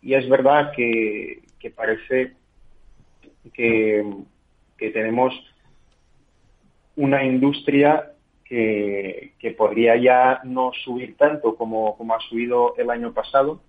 y 0.00 0.14
es 0.14 0.28
verdad 0.28 0.72
que, 0.74 1.42
parece 1.74 2.32
que, 3.52 4.04
tenemos 4.78 5.34
una 6.96 7.22
industria 7.24 8.12
que, 8.44 9.34
podría 9.58 9.96
ya 9.96 10.40
no 10.44 10.72
subir 10.84 11.16
tanto 11.16 11.54
como, 11.56 11.96
como, 11.96 12.14
ha 12.14 12.20
subido 12.20 12.74
el 12.78 12.88
año 12.90 13.12
pasado, 13.12 13.60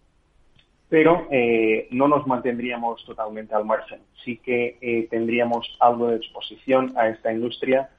pero 0.90 1.28
eh, 1.32 1.88
no 1.92 2.08
nos 2.08 2.26
mantendríamos 2.28 3.04
totalmente 3.06 3.54
al 3.54 3.66
margen. 3.66 4.00
Sí 4.24 4.38
que 4.38 4.78
eh, 4.80 5.08
tendríamos 5.10 5.76
algo 5.82 6.08
de 6.08 6.18
exposición 6.18 6.94
a 6.96 7.10
esta 7.10 7.34
industria 7.34 7.90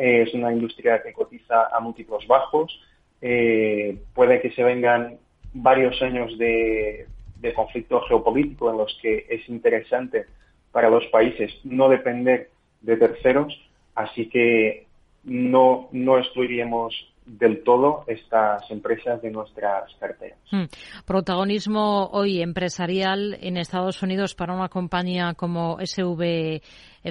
es 0.00 0.32
una 0.34 0.52
industria 0.52 1.02
que 1.02 1.12
cotiza 1.12 1.66
a 1.66 1.80
múltiplos 1.80 2.26
bajos. 2.26 2.80
Eh, 3.20 3.98
puede 4.14 4.40
que 4.40 4.50
se 4.52 4.62
vengan 4.62 5.18
varios 5.52 6.00
años 6.00 6.36
de, 6.38 7.06
conflicto 7.54 8.00
geopolítico 8.02 8.70
en 8.70 8.78
los 8.78 8.98
que 9.02 9.26
es 9.28 9.48
interesante 9.48 10.26
para 10.72 10.88
los 10.88 11.04
países 11.06 11.52
no 11.64 11.88
depender 11.88 12.50
de 12.80 12.96
terceros, 12.96 13.52
así 13.94 14.28
que 14.28 14.86
no, 15.24 15.88
no 15.92 16.18
excluiríamos 16.18 16.94
del 17.26 17.62
todo 17.62 18.04
estas 18.06 18.68
empresas 18.70 19.20
de 19.22 19.30
nuestras 19.30 19.94
carteras. 19.98 20.38
Hmm. 20.50 20.64
Protagonismo 21.06 22.06
hoy 22.12 22.42
empresarial 22.42 23.36
en 23.40 23.56
Estados 23.56 24.02
Unidos 24.02 24.34
para 24.34 24.54
una 24.54 24.68
compañía 24.68 25.34
como 25.34 25.78
SV 25.80 26.60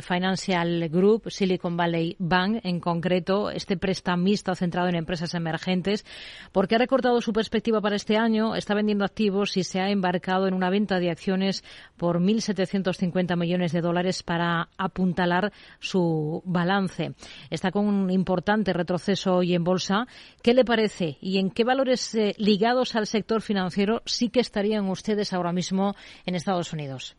Financial 0.01 0.89
Group, 0.89 1.29
Silicon 1.29 1.75
Valley 1.75 2.15
Bank 2.19 2.59
en 2.63 2.79
concreto, 2.79 3.49
este 3.49 3.77
prestamista 3.77 4.55
centrado 4.55 4.87
en 4.87 4.95
empresas 4.95 5.33
emergentes, 5.33 6.05
porque 6.51 6.75
ha 6.75 6.79
recortado 6.79 7.21
su 7.21 7.33
perspectiva 7.33 7.81
para 7.81 7.95
este 7.95 8.17
año, 8.17 8.55
está 8.55 8.73
vendiendo 8.73 9.05
activos 9.05 9.57
y 9.57 9.63
se 9.63 9.79
ha 9.79 9.89
embarcado 9.89 10.47
en 10.47 10.53
una 10.53 10.69
venta 10.69 10.99
de 10.99 11.09
acciones 11.09 11.63
por 11.97 12.19
1.750 12.19 13.35
millones 13.37 13.71
de 13.71 13.81
dólares 13.81 14.23
para 14.23 14.69
apuntalar 14.77 15.51
su 15.79 16.41
balance. 16.45 17.13
Está 17.49 17.71
con 17.71 17.85
un 17.85 18.11
importante 18.11 18.73
retroceso 18.73 19.37
hoy 19.37 19.53
en 19.53 19.63
bolsa. 19.63 20.07
¿Qué 20.41 20.53
le 20.53 20.65
parece 20.65 21.17
y 21.21 21.39
en 21.39 21.49
qué 21.49 21.63
valores 21.63 22.13
eh, 22.15 22.35
ligados 22.37 22.95
al 22.95 23.07
sector 23.07 23.41
financiero 23.41 24.01
sí 24.05 24.29
que 24.29 24.39
estarían 24.39 24.89
ustedes 24.89 25.33
ahora 25.33 25.51
mismo 25.51 25.95
en 26.25 26.35
Estados 26.35 26.73
Unidos? 26.73 27.15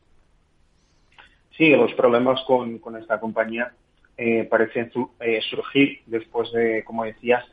Sí, 1.61 1.69
los 1.77 1.93
problemas 1.93 2.43
con, 2.45 2.81
esta 2.99 3.21
compañía 3.21 3.71
eh, 4.17 4.45
parecen 4.45 4.91
eh, 5.21 5.43
surgir 5.43 6.01
después 6.07 6.51
de, 6.53 6.83
como 6.85 7.05
decías, 7.05 7.45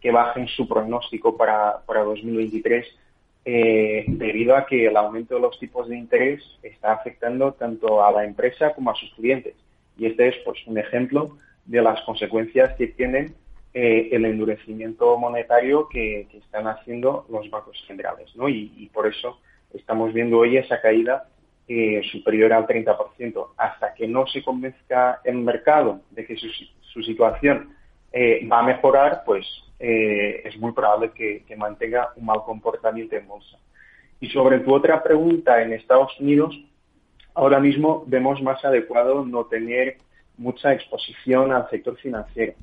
que 0.00 0.10
bajen 0.10 0.48
su 0.48 0.66
pronóstico 0.66 1.36
para, 1.36 1.80
para 1.84 2.04
2023 2.04 2.86
eh, 3.44 4.06
debido 4.08 4.56
a 4.56 4.64
que 4.64 4.86
el 4.86 4.96
aumento 4.96 5.34
de 5.34 5.42
los 5.42 5.58
tipos 5.58 5.90
de 5.90 5.98
interés 5.98 6.42
está 6.62 6.94
afectando 6.94 7.52
tanto 7.52 8.02
a 8.02 8.10
la 8.12 8.24
empresa 8.24 8.72
como 8.72 8.92
a 8.92 8.94
sus 8.94 9.12
clientes. 9.12 9.54
Y 9.98 10.06
este 10.06 10.28
es 10.28 10.36
pues, 10.42 10.66
un 10.66 10.78
ejemplo 10.78 11.36
de 11.66 11.82
las 11.82 12.00
consecuencias 12.04 12.74
que 12.78 12.86
tienen 12.86 13.34
el 13.74 14.24
endurecimiento 14.24 15.18
monetario 15.18 15.86
que, 15.90 16.26
están 16.32 16.66
haciendo 16.66 17.26
los 17.28 17.50
bancos 17.50 17.76
generales. 17.86 18.34
¿no? 18.36 18.48
y 18.48 18.90
por 18.90 19.06
eso 19.06 19.38
estamos 19.74 20.14
viendo 20.14 20.38
hoy 20.38 20.56
esa 20.56 20.80
caída 20.80 21.28
eh, 21.72 22.02
superior 22.10 22.52
al 22.52 22.66
30%. 22.66 23.50
Hasta 23.56 23.94
que 23.94 24.08
no 24.08 24.26
se 24.26 24.42
convenzca 24.42 25.20
el 25.22 25.36
mercado 25.36 26.00
de 26.10 26.26
que 26.26 26.34
su, 26.34 27.00
situación 27.00 27.76
eh, 28.12 28.44
va 28.50 28.58
a 28.58 28.64
mejorar, 28.64 29.22
pues 29.24 29.46
eh, 29.78 30.42
es 30.44 30.58
muy 30.58 30.72
probable 30.72 31.12
que, 31.12 31.44
mantenga 31.56 32.08
un 32.16 32.26
mal 32.26 32.42
comportamiento 32.44 33.14
en 33.14 33.28
bolsa. 33.28 33.56
Y 34.18 34.28
sobre 34.30 34.58
tu 34.58 34.74
otra 34.74 35.00
pregunta, 35.00 35.62
en 35.62 35.72
Estados 35.72 36.18
Unidos, 36.18 36.60
ahora 37.34 37.60
mismo 37.60 38.02
vemos 38.04 38.42
más 38.42 38.64
adecuado 38.64 39.24
no 39.24 39.44
tener 39.44 39.98
mucha 40.38 40.72
exposición 40.72 41.52
al 41.52 41.70
sector 41.70 41.96
financiero. 41.98 42.54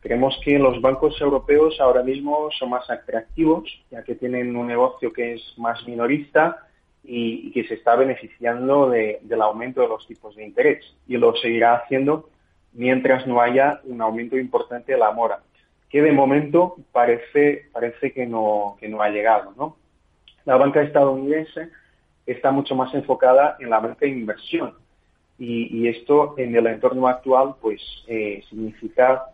Creemos 0.00 0.38
que 0.44 0.58
los 0.58 0.82
bancos 0.82 1.18
europeos 1.18 1.80
ahora 1.80 2.02
mismo 2.02 2.50
son 2.58 2.68
más 2.68 2.90
atractivos, 2.90 3.64
ya 3.90 4.04
que 4.04 4.16
tienen 4.16 4.54
un 4.54 4.66
negocio 4.66 5.14
que 5.14 5.32
es 5.32 5.54
más 5.56 5.82
minorista, 5.86 6.66
y, 7.04 7.50
que 7.52 7.64
se 7.64 7.74
está 7.74 7.96
beneficiando 7.96 8.88
del 8.88 9.42
aumento 9.42 9.82
de 9.82 9.88
los 9.88 10.06
tipos 10.06 10.34
de 10.36 10.44
interés 10.44 10.84
y 11.06 11.16
lo 11.16 11.34
seguirá 11.36 11.74
haciendo 11.74 12.30
mientras 12.72 13.26
no 13.26 13.40
haya 13.40 13.80
un 13.84 14.00
aumento 14.00 14.36
importante 14.36 14.92
de 14.92 14.98
la 14.98 15.12
mora, 15.12 15.40
que 15.88 16.02
de 16.02 16.12
momento 16.12 16.76
parece, 16.92 17.68
parece 17.72 18.12
que, 18.12 18.26
no, 18.26 18.76
que 18.80 18.88
no 18.88 19.00
ha 19.00 19.10
llegado. 19.10 19.52
¿no? 19.56 19.76
La 20.44 20.56
banca 20.56 20.82
estadounidense 20.82 21.70
está 22.26 22.50
mucho 22.50 22.74
más 22.74 22.92
enfocada 22.94 23.56
en 23.60 23.70
la 23.70 23.80
banca 23.80 24.00
de 24.00 24.08
inversión 24.08 24.74
y, 25.38 25.88
esto 25.88 26.34
en 26.38 26.54
el 26.54 26.66
entorno 26.66 27.08
actual 27.08 27.56
pues 27.60 27.80
eh, 28.06 28.42
significa 28.48 29.24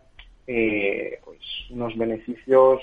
eh, 0.46 1.20
pues 1.24 1.38
unos 1.70 1.96
beneficios 1.96 2.80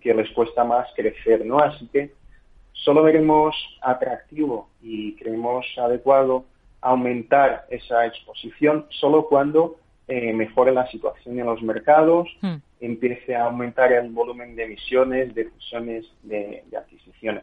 que 0.00 0.14
les 0.14 0.30
cuesta 0.30 0.64
más 0.64 0.88
crecer, 0.96 1.44
¿no? 1.44 1.58
Así 1.58 1.86
que 1.88 2.12
Solo 2.86 3.02
veremos 3.02 3.52
atractivo 3.82 4.68
y 4.80 5.16
creemos 5.16 5.66
adecuado 5.76 6.44
aumentar 6.80 7.66
esa 7.68 8.06
exposición 8.06 8.86
solo 8.90 9.26
cuando 9.26 9.74
eh, 10.06 10.32
mejore 10.32 10.70
la 10.70 10.88
situación 10.88 11.36
en 11.36 11.46
los 11.46 11.60
mercados, 11.64 12.28
hmm. 12.42 12.54
empiece 12.80 13.34
a 13.34 13.46
aumentar 13.46 13.92
el 13.92 14.08
volumen 14.10 14.54
de 14.54 14.66
emisiones, 14.66 15.34
de 15.34 15.46
fusiones, 15.46 16.06
de, 16.22 16.62
de 16.70 16.76
adquisiciones. 16.76 17.42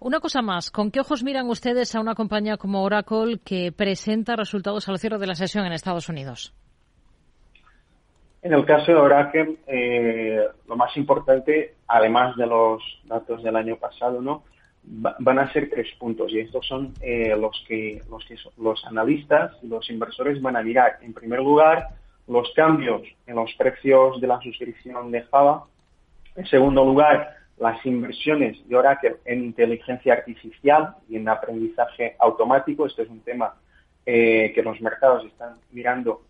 Una 0.00 0.18
cosa 0.18 0.42
más, 0.42 0.72
¿con 0.72 0.90
qué 0.90 0.98
ojos 0.98 1.22
miran 1.22 1.48
ustedes 1.48 1.94
a 1.94 2.00
una 2.00 2.16
compañía 2.16 2.56
como 2.56 2.82
Oracle 2.82 3.38
que 3.44 3.70
presenta 3.70 4.34
resultados 4.34 4.88
al 4.88 4.98
cierre 4.98 5.18
de 5.18 5.28
la 5.28 5.36
sesión 5.36 5.64
en 5.64 5.72
Estados 5.72 6.08
Unidos? 6.08 6.52
En 8.48 8.54
el 8.54 8.64
caso 8.64 8.92
de 8.92 8.96
Oracle, 8.96 9.56
eh, 9.66 10.42
lo 10.66 10.74
más 10.74 10.96
importante, 10.96 11.74
además 11.86 12.34
de 12.34 12.46
los 12.46 12.82
datos 13.04 13.42
del 13.42 13.54
año 13.56 13.76
pasado, 13.76 14.22
¿no? 14.22 14.42
van 14.82 15.38
a 15.38 15.52
ser 15.52 15.68
tres 15.68 15.86
puntos 15.98 16.32
y 16.32 16.38
estos 16.38 16.66
son 16.66 16.94
eh, 17.02 17.36
los 17.38 17.62
que 17.68 18.00
los 18.08 18.24
que 18.24 18.36
los 18.56 18.82
analistas 18.86 19.52
los 19.62 19.90
inversores 19.90 20.40
van 20.40 20.56
a 20.56 20.62
mirar. 20.62 20.96
En 21.02 21.12
primer 21.12 21.40
lugar, 21.40 21.88
los 22.26 22.50
cambios 22.54 23.02
en 23.26 23.36
los 23.36 23.52
precios 23.52 24.18
de 24.18 24.26
la 24.26 24.40
suscripción 24.40 25.10
de 25.10 25.24
Java. 25.24 25.64
En 26.34 26.46
segundo 26.46 26.86
lugar, 26.86 27.36
las 27.58 27.84
inversiones 27.84 28.66
de 28.66 28.76
Oracle 28.76 29.16
en 29.26 29.44
inteligencia 29.44 30.14
artificial 30.14 30.94
y 31.06 31.16
en 31.16 31.28
aprendizaje 31.28 32.16
automático. 32.18 32.86
Este 32.86 33.02
es 33.02 33.10
un 33.10 33.20
tema 33.20 33.56
eh, 34.06 34.52
que 34.54 34.62
los 34.62 34.80
mercados 34.80 35.26
están 35.26 35.58
mirando 35.70 36.22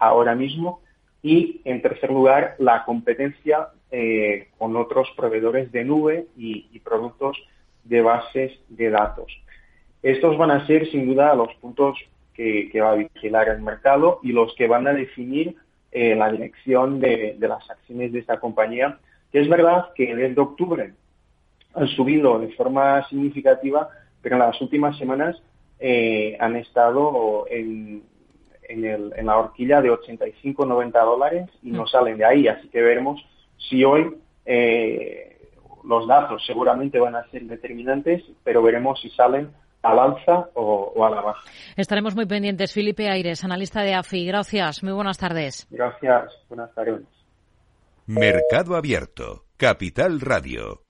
ahora 0.00 0.34
mismo. 0.34 0.80
Y, 1.22 1.60
en 1.64 1.82
tercer 1.82 2.10
lugar, 2.10 2.56
la 2.58 2.84
competencia 2.84 3.68
eh, 3.90 4.48
con 4.56 4.76
otros 4.76 5.10
proveedores 5.16 5.70
de 5.72 5.84
nube 5.84 6.26
y, 6.36 6.78
productos 6.78 7.36
de 7.84 8.00
bases 8.00 8.52
de 8.68 8.90
datos. 8.90 9.32
Estos 10.02 10.38
van 10.38 10.50
a 10.50 10.66
ser, 10.66 10.90
sin 10.90 11.06
duda, 11.06 11.34
los 11.34 11.54
puntos 11.56 11.98
que, 12.34 12.70
va 12.80 12.92
a 12.92 12.94
vigilar 12.94 13.48
el 13.48 13.60
mercado 13.60 14.20
y 14.22 14.32
los 14.32 14.54
que 14.54 14.66
van 14.66 14.86
a 14.86 14.92
definir 14.92 15.56
eh, 15.92 16.14
la 16.14 16.32
dirección 16.32 17.00
de, 17.00 17.36
las 17.38 17.68
acciones 17.68 18.12
de 18.12 18.20
esta 18.20 18.40
compañía, 18.40 18.98
que 19.30 19.40
es 19.40 19.48
verdad 19.48 19.88
que 19.94 20.14
desde 20.14 20.40
octubre 20.40 20.92
han 21.74 21.88
subido 21.88 22.38
de 22.38 22.48
forma 22.54 23.06
significativa, 23.08 23.90
pero 24.22 24.36
en 24.36 24.40
las 24.40 24.60
últimas 24.60 24.96
semanas 24.98 25.40
eh, 25.78 26.36
han 26.40 26.56
estado 26.56 27.46
en, 27.50 28.02
en, 28.70 29.26
la 29.26 29.38
horquilla 29.38 29.80
de 29.80 29.90
85-90 29.90 30.92
dólares 30.92 31.50
y 31.62 31.70
no 31.70 31.82
mm. 31.84 31.88
salen 31.88 32.18
de 32.18 32.24
ahí. 32.24 32.48
Así 32.48 32.68
que 32.68 32.80
veremos 32.80 33.20
si 33.56 33.84
hoy 33.84 34.16
eh, 34.46 35.36
los 35.84 36.06
datos 36.06 36.44
seguramente 36.46 36.98
van 36.98 37.16
a 37.16 37.28
ser 37.30 37.42
determinantes, 37.42 38.22
pero 38.44 38.62
veremos 38.62 39.00
si 39.00 39.10
salen 39.10 39.50
al 39.82 39.98
alza 39.98 40.50
o, 40.54 41.04
a 41.04 41.10
la 41.10 41.20
baja. 41.20 41.40
Estaremos 41.76 42.14
muy 42.14 42.26
pendientes. 42.26 42.72
Felipe 42.72 43.08
Aires, 43.08 43.44
analista 43.44 43.82
de 43.82 43.94
AFI. 43.94 44.26
Gracias. 44.26 44.82
Muy 44.82 44.92
buenas 44.92 45.18
tardes. 45.18 45.66
Gracias. 45.70 46.32
Buenas 46.48 46.72
tardes. 46.74 47.02
Mercado 48.06 48.76
Abierto. 48.76 49.44
Capital 49.56 50.20
Radio. 50.20 50.89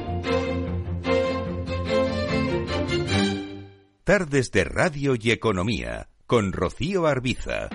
Tardes 4.11 4.51
de 4.51 4.65
Radio 4.65 5.15
y 5.17 5.31
Economía 5.31 6.09
con 6.27 6.51
Rocío 6.51 7.07
Arbiza. 7.07 7.69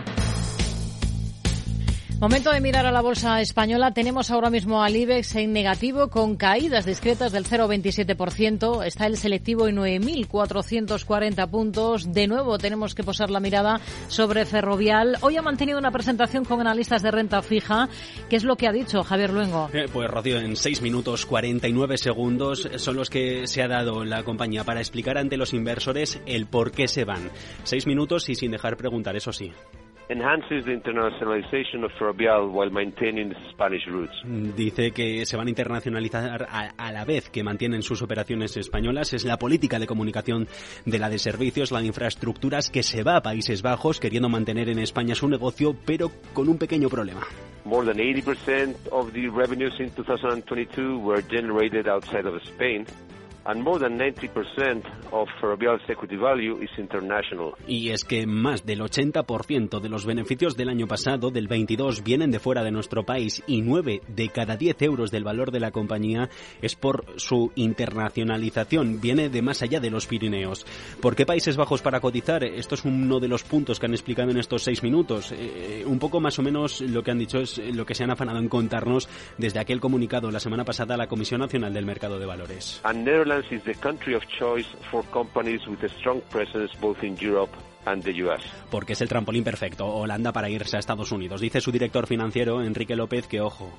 Momento 2.18 2.50
de 2.50 2.62
mirar 2.62 2.86
a 2.86 2.92
la 2.92 3.02
bolsa 3.02 3.42
española. 3.42 3.92
Tenemos 3.92 4.30
ahora 4.30 4.48
mismo 4.48 4.82
al 4.82 4.96
IBEX 4.96 5.34
en 5.34 5.52
negativo 5.52 6.08
con 6.08 6.36
caídas 6.36 6.86
discretas 6.86 7.30
del 7.30 7.44
0,27%. 7.44 8.86
Está 8.86 9.06
el 9.06 9.18
selectivo 9.18 9.68
en 9.68 9.76
9.440 9.76 11.50
puntos. 11.50 12.10
De 12.10 12.26
nuevo 12.26 12.56
tenemos 12.56 12.94
que 12.94 13.02
posar 13.02 13.28
la 13.28 13.38
mirada 13.38 13.82
sobre 14.08 14.46
Ferrovial. 14.46 15.18
Hoy 15.20 15.36
ha 15.36 15.42
mantenido 15.42 15.78
una 15.78 15.90
presentación 15.90 16.46
con 16.46 16.58
analistas 16.62 17.02
de 17.02 17.10
renta 17.10 17.42
fija. 17.42 17.90
¿Qué 18.30 18.36
es 18.36 18.44
lo 18.44 18.56
que 18.56 18.66
ha 18.66 18.72
dicho 18.72 19.02
Javier 19.02 19.34
Luengo? 19.34 19.68
Eh, 19.74 19.84
pues 19.92 20.08
Rocío, 20.08 20.40
en 20.40 20.56
6 20.56 20.80
minutos 20.80 21.26
49 21.26 21.98
segundos 21.98 22.66
son 22.76 22.96
los 22.96 23.10
que 23.10 23.46
se 23.46 23.62
ha 23.62 23.68
dado 23.68 24.06
la 24.06 24.24
compañía 24.24 24.64
para 24.64 24.80
explicar 24.80 25.18
ante 25.18 25.36
los 25.36 25.52
inversores 25.52 26.18
el 26.24 26.46
por 26.46 26.72
qué 26.72 26.88
se 26.88 27.04
van. 27.04 27.30
6 27.64 27.86
minutos 27.86 28.30
y 28.30 28.36
sin 28.36 28.52
dejar 28.52 28.78
preguntar, 28.78 29.16
eso 29.16 29.34
sí 29.34 29.52
enhances 30.08 30.64
the 30.64 30.72
internationalization 30.72 31.84
of 31.84 31.92
Ferrovial 31.98 32.48
while 32.50 32.70
maintaining 32.70 33.34
Spanish 33.50 33.86
roots. 33.86 34.14
Dice 34.24 34.92
que 34.92 35.26
se 35.26 35.36
van 35.36 35.46
a 35.46 35.50
internacionalizar 35.50 36.46
a, 36.50 36.92
la 36.92 37.04
vez 37.04 37.28
que 37.30 37.42
mantienen 37.42 37.82
sus 37.82 38.02
operaciones 38.02 38.56
españolas. 38.56 39.12
Es 39.12 39.24
la 39.24 39.38
política 39.38 39.78
de 39.78 39.86
comunicación 39.86 40.46
de 40.84 40.98
la 40.98 41.08
de 41.08 41.18
servicios, 41.18 41.72
la 41.72 41.80
de 41.80 41.86
infraestructuras, 41.86 42.70
que 42.70 42.82
se 42.82 43.02
va 43.02 43.16
a 43.16 43.22
Países 43.22 43.62
Bajos 43.62 44.00
queriendo 44.00 44.28
mantener 44.28 44.68
en 44.68 44.78
España 44.78 45.14
su 45.14 45.28
negocio, 45.28 45.76
pero 45.84 46.10
con 46.32 46.48
un 46.48 46.58
pequeño 46.58 46.88
problema. 46.88 47.22
More 47.64 47.84
than 47.84 47.98
80% 47.98 48.76
of 48.92 49.12
the 49.12 49.28
revenues 49.28 49.74
in 49.80 49.90
2022 49.90 50.98
were 50.98 51.22
generated 51.22 51.88
outside 51.88 52.26
of 52.26 52.40
Spain 52.44 52.86
and 53.46 53.62
more 53.62 53.78
than 53.78 53.98
90% 53.98 54.84
of 55.12 55.28
Ferrovial's 55.40 55.82
equity 55.88 56.16
value 56.16 56.62
is 56.62 56.70
international. 56.78 57.54
Y 57.66 57.90
es 57.90 58.04
que 58.04 58.26
más 58.26 58.66
del 58.66 58.80
80% 58.80 59.80
de 59.80 59.88
los 59.88 60.04
beneficios 60.04 60.56
del 60.56 60.68
año 60.68 60.86
pasado, 60.86 61.30
del 61.30 61.48
22, 61.48 62.02
vienen 62.02 62.30
de 62.30 62.38
fuera 62.38 62.64
de 62.64 62.70
nuestro 62.70 63.04
país 63.04 63.42
y 63.46 63.62
9 63.62 64.02
de 64.08 64.28
cada 64.28 64.56
10 64.56 64.82
euros 64.82 65.10
del 65.10 65.24
valor 65.24 65.50
de 65.50 65.60
la 65.60 65.70
compañía 65.70 66.28
es 66.60 66.74
por 66.74 67.04
su 67.16 67.52
internacionalización, 67.54 69.00
viene 69.00 69.28
de 69.28 69.42
más 69.42 69.62
allá 69.62 69.80
de 69.80 69.90
los 69.90 70.06
Pirineos. 70.06 70.66
¿Por 71.00 71.14
qué 71.14 71.26
Países 71.26 71.56
Bajos 71.56 71.82
para 71.82 72.00
cotizar? 72.00 72.44
Esto 72.44 72.74
es 72.74 72.84
uno 72.84 73.20
de 73.20 73.28
los 73.28 73.44
puntos 73.44 73.78
que 73.78 73.86
han 73.86 73.92
explicado 73.92 74.30
en 74.30 74.38
estos 74.38 74.62
seis 74.62 74.82
minutos. 74.82 75.32
Eh, 75.32 75.84
un 75.86 75.98
poco 75.98 76.20
más 76.20 76.38
o 76.38 76.42
menos 76.42 76.80
lo 76.80 77.02
que 77.02 77.10
han 77.10 77.18
dicho 77.18 77.38
es 77.38 77.58
lo 77.58 77.84
que 77.86 77.94
se 77.94 78.04
han 78.04 78.10
afanado 78.10 78.38
en 78.38 78.48
contarnos 78.48 79.08
desde 79.38 79.60
aquel 79.60 79.80
comunicado 79.80 80.30
la 80.30 80.40
semana 80.40 80.64
pasada 80.64 80.94
a 80.94 80.98
la 80.98 81.06
Comisión 81.06 81.40
Nacional 81.40 81.72
del 81.72 81.86
Mercado 81.86 82.18
de 82.18 82.26
Valores. 82.26 82.80
Netherlands 83.36 83.52
is 83.52 83.64
the 83.64 83.74
country 83.74 84.14
of 84.14 84.22
choice 84.28 84.66
for 84.90 85.02
companies 85.04 85.66
with 85.66 85.82
a 85.82 85.88
strong 85.98 86.20
presence 86.30 86.70
both 86.80 87.02
in 87.02 87.16
Europe 87.16 87.50
and 87.86 88.02
the 88.02 88.12
US. 88.24 88.42
Porque 88.70 88.94
es 88.94 89.00
el 89.00 89.08
trampolín 89.08 89.44
perfecto, 89.44 89.86
Holanda 89.86 90.32
para 90.32 90.48
irse 90.48 90.76
a 90.76 90.80
Estados 90.80 91.12
Unidos. 91.12 91.40
Dice 91.40 91.60
su 91.60 91.70
director 91.70 92.06
financiero, 92.06 92.62
Enrique 92.62 92.96
López, 92.96 93.26
que 93.26 93.40
ojo, 93.40 93.70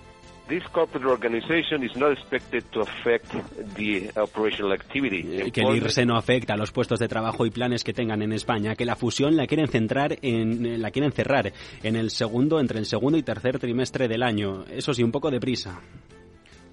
This 0.48 0.64
corporate 0.72 1.06
organization 1.06 1.84
is 1.84 1.94
not 1.98 2.14
expected 2.14 2.64
to 2.72 2.80
affect 2.80 3.34
the 3.76 4.10
operational 4.16 4.72
activity. 4.72 5.42
Eh, 5.42 5.52
que 5.52 5.60
el 5.60 5.76
IRSE 5.76 6.06
no 6.06 6.16
afecta 6.16 6.54
a 6.54 6.58
los 6.58 6.72
puestos 6.72 7.00
de 7.00 7.10
trabajo 7.10 7.46
y 7.46 7.50
planes 7.50 7.84
que 7.84 7.92
tengan 7.92 8.22
en 8.22 8.32
España, 8.32 8.74
que 8.76 8.86
la 8.86 8.96
fusión 8.96 9.36
la 9.36 9.46
quieren 9.46 9.68
centrar 9.68 10.18
en 10.22 10.66
eh, 10.66 10.78
la 10.78 10.92
quieren 10.92 11.12
cerrar 11.12 11.52
en 11.84 11.98
el 11.98 12.12
segundo 12.12 12.62
entre 12.62 12.80
el 12.80 12.86
segundo 12.86 13.18
y 13.18 13.24
tercer 13.24 13.60
trimestre 13.60 14.08
del 14.08 14.24
año. 14.24 14.64
Eso 14.72 14.94
sí, 14.94 15.04
un 15.04 15.12
poco 15.12 15.30
de 15.32 15.42
prisa. 15.42 15.82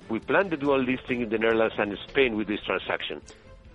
We 0.08 0.20
plan 0.20 0.50
the 0.50 0.56
dual 0.56 0.82
listing 0.82 1.22
in 1.22 1.28
the 1.28 1.38
Netherlands 1.38 1.74
and 1.78 1.96
Spain 2.08 2.36
with 2.36 2.46
this 2.46 2.60
transaction. 2.64 3.20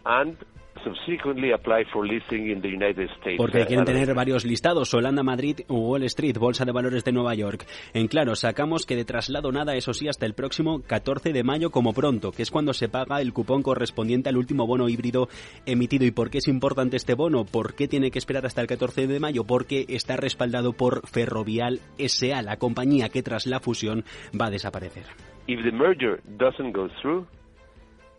And 0.05 0.37
subsequently 0.83 1.51
apply 1.51 1.85
for 1.91 2.05
listing 2.05 2.49
in 2.49 2.61
the 2.61 2.69
United 2.69 3.09
States. 3.19 3.37
Porque 3.37 3.65
quieren 3.65 3.85
tener 3.85 4.13
varios 4.13 4.45
listados, 4.45 4.93
Holanda, 4.93 5.23
Madrid 5.23 5.61
o 5.67 5.75
Wall 5.75 6.03
Street, 6.03 6.37
Bolsa 6.37 6.65
de 6.65 6.71
Valores 6.71 7.03
de 7.03 7.11
Nueva 7.11 7.35
York. 7.35 7.65
En 7.93 8.07
claro, 8.07 8.35
sacamos 8.35 8.85
que 8.85 8.95
de 8.95 9.05
traslado 9.05 9.51
nada, 9.51 9.75
eso 9.75 9.93
sí, 9.93 10.07
hasta 10.07 10.25
el 10.25 10.33
próximo 10.33 10.81
14 10.81 11.33
de 11.33 11.43
mayo 11.43 11.71
como 11.71 11.93
pronto, 11.93 12.31
que 12.31 12.43
es 12.43 12.51
cuando 12.51 12.73
se 12.73 12.89
paga 12.89 13.21
el 13.21 13.33
cupón 13.33 13.61
correspondiente 13.61 14.29
al 14.29 14.37
último 14.37 14.67
bono 14.67 14.89
híbrido 14.89 15.27
emitido. 15.65 16.05
¿Y 16.05 16.11
por 16.11 16.29
qué 16.29 16.39
es 16.39 16.47
importante 16.47 16.97
este 16.97 17.13
bono? 17.13 17.45
¿Por 17.45 17.75
qué 17.75 17.87
tiene 17.87 18.11
que 18.11 18.19
esperar 18.19 18.45
hasta 18.45 18.61
el 18.61 18.67
14 18.67 19.07
de 19.07 19.19
mayo? 19.19 19.43
Porque 19.43 19.85
está 19.89 20.15
respaldado 20.15 20.73
por 20.73 21.07
Ferrovial 21.07 21.79
SA, 21.97 22.41
la 22.41 22.57
compañía 22.57 23.09
que 23.09 23.23
tras 23.23 23.47
la 23.47 23.59
fusión 23.59 24.05
va 24.39 24.47
a 24.47 24.51
desaparecer. 24.51 25.05
If 25.49 25.63
the 25.63 25.71
merger 25.71 26.21
doesn't 26.37 26.73
go 26.73 26.89
through, 27.01 27.25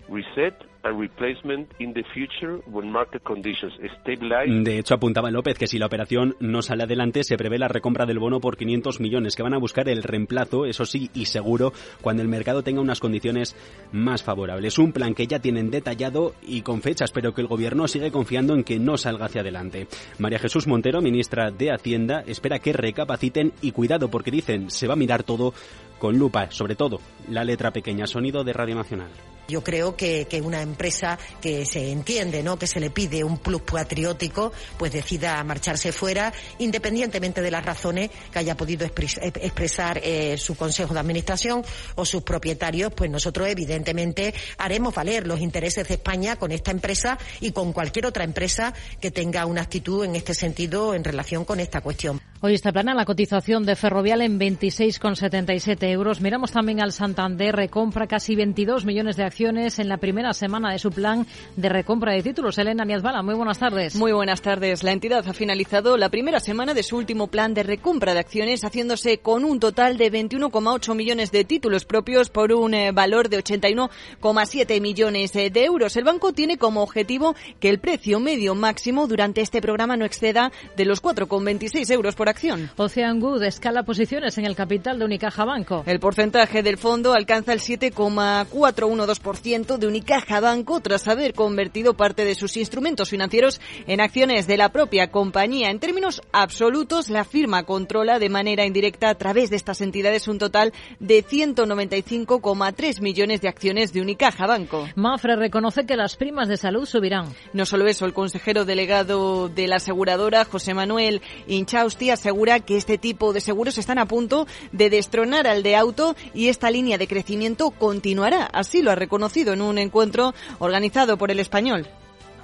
reset 0.09 0.55
and 0.83 0.99
replacement 0.99 1.71
in 1.79 1.93
the 1.93 2.03
future 2.13 2.57
when 2.67 2.91
market 2.91 3.23
conditions 3.23 3.73
stabilize. 4.01 4.49
De 4.65 4.81
hecho, 4.81 4.95
apuntaba 4.95 5.31
López 5.31 5.57
que 5.57 5.69
si 5.69 5.79
la 5.79 5.87
operación 5.87 6.35
no 6.41 6.61
sale 6.63 6.83
adelante, 6.83 7.23
se 7.23 7.37
prevé 7.37 7.59
la 7.59 7.69
recompra 7.69 8.07
del 8.07 8.19
bono 8.19 8.41
por 8.41 8.57
500 8.57 8.99
millones, 8.99 9.37
que 9.37 9.45
van 9.45 9.55
a 9.55 9.59
buscar 9.59 9.89
el 9.89 10.03
reemplazo, 10.03 10.65
eso 10.67 10.85
sí, 10.85 11.09
y 11.15 11.27
seguro, 11.27 11.73
cuando 12.01 12.23
el 12.23 12.29
mercado 12.29 12.65
tenga 12.65 12.81
unas 12.81 12.99
condiciones 12.99 13.55
más 13.93 14.25
favorables. 14.25 14.79
Un 14.79 14.93
plan 14.93 15.15
que 15.15 15.29
ya 15.29 15.39
tienen 15.39 15.71
detallado 15.71 16.35
y 16.43 16.63
con 16.63 16.83
fechas, 16.83 17.13
pero 17.13 17.33
que 17.33 17.43
el 17.43 17.47
gobierno 17.47 17.87
sigue 17.87 18.11
confiando 18.11 18.55
en 18.55 18.65
que 18.65 18.81
no 18.81 18.97
salga 18.97 19.27
hacia 19.27 19.43
adelante. 19.43 19.87
María 20.19 20.41
Jesús 20.41 20.67
Montero, 20.67 21.01
ministra 21.01 21.53
de 21.53 21.71
Hacienda, 21.71 22.25
espera 22.27 22.59
que 22.59 22.73
recapaciten 22.73 23.53
y 23.63 23.71
cuidado 23.71 24.11
porque 24.11 24.33
dicen 24.33 24.71
se 24.71 24.89
va 24.89 24.95
a 24.95 24.97
mirar 24.97 25.23
todo 25.23 25.55
con 26.01 26.19
lupa, 26.19 26.51
sobre 26.51 26.75
todo 26.75 27.01
la 27.29 27.45
letra 27.45 27.73
pequeña, 27.73 28.09
sonido 28.09 28.43
de 28.43 28.53
Radio 28.53 28.75
Nacional. 28.75 29.11
Yo 29.47 29.65
creo 29.65 29.97
que, 29.97 30.29
que, 30.31 30.41
una 30.41 30.63
empresa 30.63 31.19
que 31.41 31.67
se 31.67 31.91
entiende, 31.91 32.41
¿no? 32.43 32.57
Que 32.57 32.69
se 32.69 32.79
le 32.79 32.91
pide 32.91 33.25
un 33.25 33.39
plus 33.39 33.63
patriótico, 33.63 34.53
pues 34.79 34.93
decida 34.93 35.43
marcharse 35.43 35.91
fuera, 35.91 36.33
independientemente 36.59 37.43
de 37.43 37.51
las 37.51 37.65
razones 37.65 38.11
que 38.33 38.39
haya 38.39 38.57
podido 38.57 38.87
expresar 38.87 40.01
eh, 40.05 40.37
su 40.39 40.55
consejo 40.55 40.95
de 40.95 41.01
administración 41.01 41.65
o 41.97 42.05
sus 42.05 42.23
propietarios, 42.23 42.93
pues 42.95 43.11
nosotros 43.11 43.49
evidentemente 43.49 44.33
haremos 44.57 44.95
valer 44.95 45.27
los 45.27 45.41
intereses 45.41 45.89
de 45.89 45.95
España 45.95 46.37
con 46.37 46.53
esta 46.53 46.71
empresa 46.71 47.19
y 47.41 47.51
con 47.51 47.73
cualquier 47.73 48.07
otra 48.07 48.23
empresa 48.23 48.73
que 49.01 49.11
tenga 49.11 49.47
una 49.47 49.63
actitud 49.63 50.05
en 50.05 50.15
este 50.15 50.33
sentido 50.33 50.95
en 50.95 51.03
relación 51.03 51.45
con 51.45 51.59
esta 51.59 51.81
cuestión. 51.81 52.21
Hoy 52.43 52.55
está 52.55 52.73
plana 52.73 52.95
la 52.95 53.05
cotización 53.05 53.67
de 53.67 53.77
Ferrovial 53.77 54.23
en 54.23 54.41
26,77 54.41 55.90
euros. 55.91 56.21
Miramos 56.21 56.53
también 56.53 56.81
al 56.81 56.93
Santander, 56.93 57.55
recompra 57.55 58.07
casi 58.07 58.35
22 58.37 58.85
millones 58.85 59.17
de 59.17 59.25
acciones 59.25 59.79
en 59.79 59.89
la 59.89 59.99
primera 59.99 60.33
semana 60.33 60.73
de 60.73 60.79
su 60.79 60.91
plan 60.91 61.27
de 61.57 61.69
recompra 61.69 62.13
de 62.13 62.23
títulos. 62.23 62.59
Elena 62.59 62.85
Niazbala, 62.85 63.23
muy 63.23 63.35
buenas 63.35 63.59
tardes. 63.59 63.97
Muy 63.97 64.13
buenas 64.13 64.43
tardes. 64.43 64.83
La 64.83 64.93
entidad 64.93 65.27
ha 65.27 65.33
finalizado 65.33 65.97
la 65.97 66.09
primera 66.09 66.41
semana 66.41 66.75
de 66.75 66.83
su 66.83 66.97
último 66.97 67.27
plan 67.27 67.55
de 67.55 67.63
recompra 67.63 68.15
de 68.15 68.21
acciones, 68.21 68.65
haciéndose 68.65 69.19
con 69.19 69.45
un 69.45 69.61
total 69.61 69.99
de 69.99 70.11
21,8 70.11 70.95
millones 70.95 71.33
de 71.33 71.45
títulos 71.45 71.85
propios 71.85 72.31
por 72.31 72.53
un 72.53 72.75
eh, 72.75 72.93
valor 72.93 73.29
de 73.29 73.43
81,7 73.43 74.81
millones 74.81 75.35
eh, 75.37 75.51
de 75.51 75.65
euros. 75.65 75.97
El 75.97 76.05
banco 76.05 76.33
tiene 76.33 76.59
como 76.59 76.83
objetivo 76.83 77.35
que 77.59 77.69
el 77.69 77.79
precio 77.79 78.21
medio 78.21 78.55
máximo 78.55 79.07
durante 79.07 79.41
este 79.41 79.61
programa 79.61 79.97
no 79.97 80.05
exceda 80.05 80.53
de 80.77 80.85
los 80.85 81.03
4,26 81.03 81.91
euros 81.91 82.15
por 82.15 82.29
acción. 82.29 82.71
Ocean 82.77 83.21
Good 83.21 83.43
escala 83.43 83.83
posiciones 83.83 84.39
en 84.39 84.47
el 84.47 84.57
capital 84.57 84.99
de 84.99 85.05
Unicaja 85.05 85.45
Banco. 85.45 85.80
El 85.87 86.01
porcentaje 86.01 86.63
del 86.63 86.79
fondo 86.79 87.15
alcanza 87.15 87.53
el 87.53 87.61
7,412% 87.61 89.79
de 89.79 89.87
Unicaja 89.87 90.41
Banco 90.41 90.81
tras 90.81 91.09
haber 91.09 91.35
convertido 91.35 91.95
parte 91.95 92.25
de 92.25 92.35
sus 92.35 92.57
instrumentos 92.57 93.11
financieros 93.11 93.61
en 93.87 94.01
acciones 94.01 94.47
de 94.47 94.57
la 94.57 94.71
propia 94.71 95.11
compañía. 95.11 95.71
En 95.71 95.81
términos 95.81 96.23
absolutos, 96.33 97.11
la 97.11 97.25
firma 97.25 97.65
controla 97.65 98.19
de 98.19 98.29
manera 98.29 98.65
indirecta 98.65 99.11
a 99.11 99.15
través 99.15 99.51
de 99.51 99.57
estas 99.57 99.81
entidades 99.81 100.29
un 100.29 100.39
total 100.39 100.73
de 100.99 101.25
195,3 101.25 103.01
millones 103.01 103.41
de 103.41 103.49
acciones 103.49 103.93
de 103.93 104.01
Unicaja 104.01 104.47
Banco. 104.47 104.89
Mafre 104.95 105.37
reconoce 105.37 105.87
que 105.87 105.97
las 105.97 106.17
primas 106.17 106.49
de 106.49 106.57
salud 106.57 106.87
subirán. 106.87 107.35
No 107.53 107.67
solo 107.67 107.87
eso, 107.87 108.07
el 108.07 108.13
consejero 108.13 108.65
delegado 108.65 109.49
de 109.49 109.67
la 109.67 109.77
aseguradora, 109.77 110.45
José 110.45 110.75
Manuel 110.75 111.23
Inchausti, 111.47 112.11
asegura 112.11 112.61
que 112.61 112.77
este 112.77 112.99
tipo 112.99 113.33
de 113.33 113.41
seguros 113.41 113.79
están 113.79 113.99
a 113.99 114.07
punto 114.07 114.47
de 114.73 114.91
destronar 114.91 115.47
al 115.47 115.63
de 115.63 115.70
auto 115.77 116.15
y 116.35 116.49
esta 116.49 116.71
línea 116.71 116.99
de 116.99 117.09
crecimiento 117.09 117.71
continuará. 117.71 118.49
Así 118.53 118.83
lo 118.83 118.91
ha 118.91 118.95
reconocido 118.95 119.53
en 119.53 119.63
un 119.63 119.79
encuentro 119.79 120.35
organizado 120.59 121.17
por 121.17 121.31
el 121.31 121.41
español. 121.41 121.87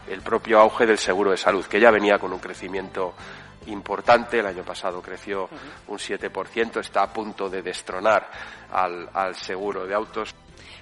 El 0.09 0.23
propio 0.23 0.61
auge 0.61 0.87
del 0.87 0.99
seguro 0.99 1.33
de 1.33 1.37
salud, 1.37 1.65
que 1.65 1.81
ya 1.81 1.91
venía 1.91 2.19
con 2.19 2.33
un 2.33 2.39
crecimiento 2.39 3.15
importante, 3.67 4.39
el 4.39 4.47
año 4.47 4.63
pasado 4.63 5.03
creció 5.03 5.49
un 5.89 5.99
7%, 5.99 6.81
está 6.81 7.03
a 7.03 7.13
punto 7.13 7.51
de 7.51 7.63
destronar 7.63 8.31
al, 8.71 9.09
al 9.13 9.35
seguro 9.35 9.87
de 9.87 9.95
autos. 9.95 10.35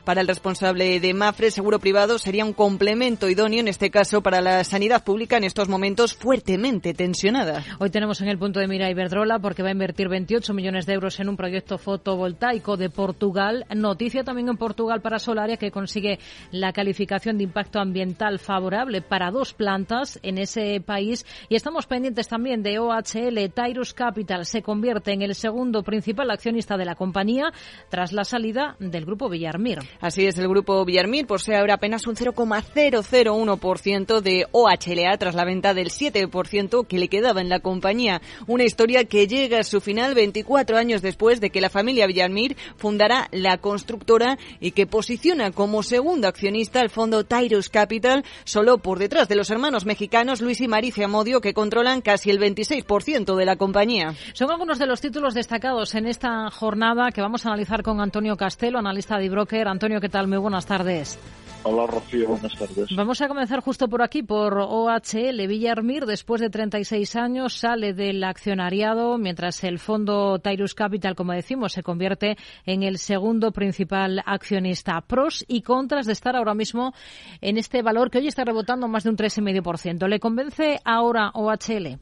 Para 0.05 0.21
el 0.21 0.29
responsable 0.29 1.01
de 1.01 1.15
Mafre, 1.15 1.51
seguro 1.51 1.79
privado 1.79 2.19
sería 2.19 2.45
un 2.45 2.53
complemento 2.53 3.31
idóneo, 3.31 3.61
en 3.61 3.69
este 3.69 3.91
caso, 3.91 4.23
para 4.23 4.43
la 4.43 4.63
sanidad 4.63 5.03
pública 5.03 5.39
en 5.39 5.45
estos 5.45 5.71
momentos 5.71 6.13
fuertemente 6.13 6.93
tensionada. 6.93 7.65
Hoy 7.79 7.89
tenemos 7.89 8.21
en 8.21 8.29
el 8.29 8.39
punto 8.39 8.61
de 8.61 8.69
mira 8.69 8.91
Iberdrola 8.91 9.39
porque 9.39 9.63
va 9.63 9.71
a 9.71 9.73
invertir 9.73 10.11
28 10.11 10.53
millones 10.53 10.85
de 10.85 10.93
euros 10.93 11.19
en 11.21 11.31
un 11.31 11.39
proyecto 11.39 11.79
fotovoltaico 11.79 12.77
de 12.77 12.91
Portugal. 12.91 13.65
Noticia 13.75 14.25
también 14.25 14.51
en 14.51 14.59
Portugal 14.59 15.01
para 15.01 15.19
Solaria 15.19 15.57
que 15.57 15.71
consigue 15.71 16.19
la 16.51 16.75
calificación 16.75 17.39
de 17.39 17.45
impacto 17.45 17.81
ambiental 17.81 18.39
favorable 18.39 19.01
para 19.01 19.31
dos 19.31 19.55
plantas 19.55 20.21
en 20.23 20.37
ese 20.37 20.83
país. 20.85 21.25
Y 21.49 21.57
estamos 21.57 21.87
pendientes 21.87 22.29
también 22.29 22.63
de 22.63 22.79
OHL. 22.79 23.51
Tyrus 23.55 23.95
Capital 23.95 24.45
se 24.45 24.61
convierte 24.61 25.13
en 25.13 25.23
el 25.23 25.35
segundo 25.35 25.83
principal 25.83 26.31
accionista 26.31 26.77
de 26.77 26.85
la 26.85 26.95
compañía 26.95 27.55
tras 27.89 28.13
la 28.13 28.25
salida 28.25 28.77
del 28.79 29.07
grupo 29.07 29.31
Villarmir. 29.31 29.79
Así 30.01 30.27
es, 30.27 30.39
el 30.39 30.49
grupo 30.49 30.85
Villarmir 30.85 31.27
posee 31.27 31.57
ahora 31.57 31.75
apenas 31.75 32.07
un 32.07 32.17
0,001% 32.17 34.21
de 34.21 34.47
OHLA 34.53 35.17
tras 35.19 35.35
la 35.35 35.45
venta 35.45 35.75
del 35.75 35.91
7% 35.91 36.87
que 36.87 36.99
le 36.99 37.09
quedaba 37.09 37.41
en 37.41 37.49
la 37.49 37.61
compañía. 37.61 38.21
Una 38.47 38.65
historia 38.65 39.05
que 39.05 39.27
llega 39.27 39.61
a 39.61 39.65
su 39.65 39.81
final 39.81 40.15
24 40.15 40.77
años 40.77 41.03
después 41.03 41.41
de 41.41 41.51
que 41.51 41.61
la 41.61 41.71
familia 41.71 42.07
Villarmir 42.07 42.57
fundara 42.77 43.29
la 43.33 43.59
constructora 43.59 44.39
y 44.61 44.73
que 44.73 44.87
posiciona 44.87 45.53
como 45.53 45.83
segundo 45.83 46.29
accionista 46.29 46.81
al 46.81 46.91
fondo 46.91 47.25
Tyrus 47.25 47.69
Capital, 47.69 48.25
solo 48.45 48.79
por 48.79 48.99
detrás 48.99 49.29
de 49.29 49.37
los 49.37 49.51
hermanos 49.51 49.85
mexicanos 49.85 50.41
Luis 50.41 50.61
y 50.61 50.69
Maricia 50.69 51.09
Modio, 51.09 51.41
que 51.41 51.55
controlan 51.55 52.01
casi 52.01 52.31
el 52.31 52.41
26% 52.41 53.37
de 53.37 53.45
la 53.45 53.57
compañía. 53.57 54.15
Son 54.33 54.51
algunos 54.51 54.79
de 54.79 54.87
los 54.87 55.01
títulos 55.01 55.35
destacados 55.35 55.95
en 55.95 56.07
esta 56.07 56.51
jornada 56.51 57.11
que 57.11 57.21
vamos 57.21 57.45
a 57.45 57.49
analizar 57.49 57.83
con 57.83 58.01
Antonio 58.01 58.37
Castelo, 58.37 58.79
analista 58.79 59.19
de 59.19 59.29
broker. 59.29 59.69
¿Qué 60.01 60.09
tal? 60.09 60.29
Muy 60.29 60.39
buenas 60.39 60.65
tardes. 60.67 61.19
Hola 61.63 61.87
Rocío, 61.87 62.29
buenas 62.29 62.55
tardes. 62.59 62.89
Vamos 62.95 63.21
a 63.21 63.29
comenzar 63.29 63.61
justo 63.61 63.89
por 63.89 64.03
aquí, 64.03 64.23
por 64.23 64.59
OHL. 64.59 65.47
Villarmir, 65.47 66.05
después 66.07 66.41
de 66.41 66.51
36 66.51 67.17
años, 67.17 67.59
sale 67.59 67.93
del 67.93 68.25
accionariado, 68.25 69.19
mientras 69.19 69.63
el 69.63 69.79
fondo 69.79 70.39
Tyrus 70.39 70.75
Capital, 70.75 71.15
como 71.15 71.33
decimos, 71.33 71.73
se 71.73 71.83
convierte 71.83 72.37
en 72.65 72.83
el 72.83 72.99
segundo 72.99 73.53
principal 73.53 74.23
accionista. 74.25 75.01
Pros 75.03 75.45
y 75.49 75.63
contras 75.63 76.07
de 76.07 76.13
estar 76.13 76.35
ahora 76.35 76.55
mismo 76.55 76.93
en 77.41 77.59
este 77.59 77.83
valor 77.83 78.11
que 78.11 78.19
hoy 78.19 78.29
está 78.29 78.45
rebotando 78.45 78.89
más 78.89 79.05
de 79.05 79.11
un 79.11 79.17
3,5%. 79.17 80.09
¿Le 80.09 80.21
convence 80.21 80.81
ahora 80.85 81.31
OHL? 81.35 81.99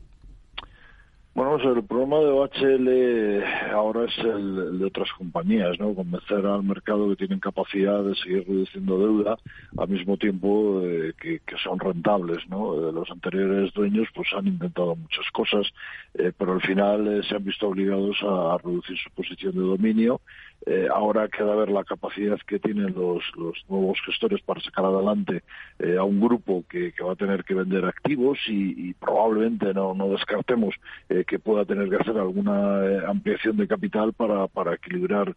Bueno, 1.35 1.57
el 1.57 1.83
problema 1.85 2.19
de 2.19 2.27
OHL 2.27 3.73
ahora 3.73 4.05
es 4.05 4.19
el, 4.19 4.79
de 4.79 4.85
otras 4.85 5.11
compañías, 5.17 5.81
¿no? 5.81 5.95
Convencer 5.95 6.45
al 6.45 6.63
mercado 6.63 7.09
que 7.09 7.17
tienen 7.17 7.41
capacidad 7.41 8.05
de 8.05 8.15
seguir 8.17 8.45
reduciendo 8.47 8.99
deuda 8.99 9.39
al 9.79 9.89
mismo 9.89 10.19
tiempo 10.19 10.83
eh, 10.85 11.15
que, 11.19 11.41
son 11.65 11.79
rentables, 11.79 12.47
¿no? 12.51 12.75
Eh, 12.75 12.93
los 12.93 13.11
anteriores 13.11 13.73
dueños 13.73 14.09
pues 14.15 14.29
han 14.37 14.47
intentado 14.47 14.95
muchas 14.95 15.25
cosas, 15.33 15.67
eh, 16.13 16.33
pero 16.37 16.53
al 16.53 16.61
final 16.61 17.25
se 17.27 17.35
han 17.35 17.45
visto 17.45 17.67
obligados 17.69 18.19
a, 18.23 18.59
reducir 18.59 18.99
su 18.99 19.11
posición 19.13 19.55
de 19.55 19.61
dominio 19.61 20.21
eh, 20.65 20.87
ahora 20.93 21.27
queda 21.29 21.57
ver 21.57 21.71
la 21.71 21.83
capacidad 21.83 22.39
que 22.47 22.61
tienen 22.61 22.95
los, 22.95 23.25
los 23.37 23.65
nuevos 23.69 23.99
gestores 24.07 24.41
para 24.43 24.61
sacar 24.61 24.85
adelante 24.85 25.43
eh, 25.81 25.97
a 25.99 26.05
un 26.05 26.21
grupo 26.21 26.65
que, 26.69 26.93
que, 26.93 27.03
va 27.03 27.15
a 27.15 27.17
tener 27.17 27.43
que 27.43 27.55
vender 27.55 27.85
activos 27.85 28.39
y, 28.47 28.91
y 28.91 28.95
probablemente 28.95 29.75
no, 29.75 29.93
no 29.93 30.11
descartemos 30.11 30.75
eh, 31.09 31.25
que 31.27 31.41
pueda 31.41 31.65
tener 31.65 31.89
que 31.89 31.97
hacer 31.97 32.17
alguna 32.17 33.09
ampliación 33.09 33.57
de 33.57 33.67
capital 33.67 34.13
para, 34.13 34.47
para 34.47 34.75
equilibrar 34.75 35.35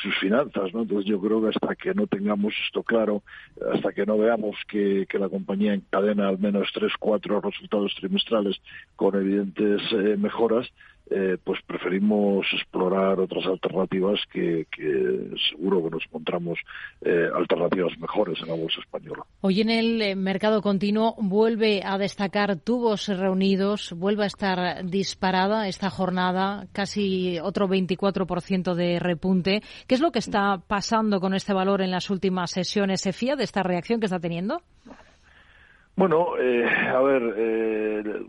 sus 0.00 0.18
finanzas. 0.18 0.72
¿no? 0.72 0.82
Entonces 0.82 1.04
yo 1.04 1.20
creo 1.20 1.42
que 1.42 1.48
hasta 1.48 1.74
que 1.74 1.92
no 1.92 2.06
tengamos 2.06 2.54
esto 2.64 2.82
claro, 2.82 3.22
hasta 3.74 3.92
que 3.92 4.06
no 4.06 4.16
veamos 4.16 4.56
que, 4.68 5.06
que 5.06 5.18
la 5.18 5.28
compañía 5.28 5.74
encadena 5.74 6.28
al 6.28 6.38
menos 6.38 6.68
tres, 6.72 6.92
cuatro 6.98 7.40
resultados 7.42 7.94
trimestrales 7.96 8.56
con 8.96 9.14
evidentes 9.16 9.82
mejoras, 10.18 10.66
eh, 11.10 11.36
pues 11.44 11.60
preferimos 11.66 12.46
explorar 12.54 13.18
otras 13.20 13.44
alternativas 13.46 14.20
que, 14.32 14.66
seguro 15.50 15.84
que 15.84 15.90
nos 15.90 16.04
encontramos 16.06 16.58
eh, 17.02 17.28
alternativas 17.34 17.98
mejores 17.98 18.40
en 18.40 18.48
la 18.48 18.54
bolsa 18.54 18.80
española. 18.80 19.24
Hoy 19.40 19.60
en 19.60 19.68
el 19.68 20.00
eh, 20.00 20.14
mercado 20.14 20.62
continuo 20.62 21.14
vuelve 21.18 21.82
a 21.84 21.98
destacar 21.98 22.56
tubos 22.56 23.08
reunidos, 23.08 23.92
vuelve 23.94 24.24
a 24.24 24.26
estar 24.26 24.86
disparada 24.86 25.68
esta 25.68 25.90
jornada, 25.90 26.66
casi 26.72 27.38
otro 27.40 27.68
24% 27.68 28.74
de 28.74 28.98
repunte. 28.98 29.60
¿Qué 29.86 29.96
es 29.96 30.00
lo 30.00 30.12
que 30.12 30.20
está 30.20 30.62
pasando 30.66 31.20
con 31.20 31.34
este 31.34 31.52
valor 31.52 31.82
en 31.82 31.90
las 31.90 32.08
últimas 32.10 32.52
sesiones? 32.52 33.02
¿Se 33.02 33.12
fía 33.12 33.36
de 33.36 33.44
esta 33.44 33.62
reacción 33.62 34.00
que 34.00 34.06
está 34.06 34.20
teniendo? 34.20 34.62
Bueno, 35.94 36.28
a 36.36 37.02
ver, 37.02 38.24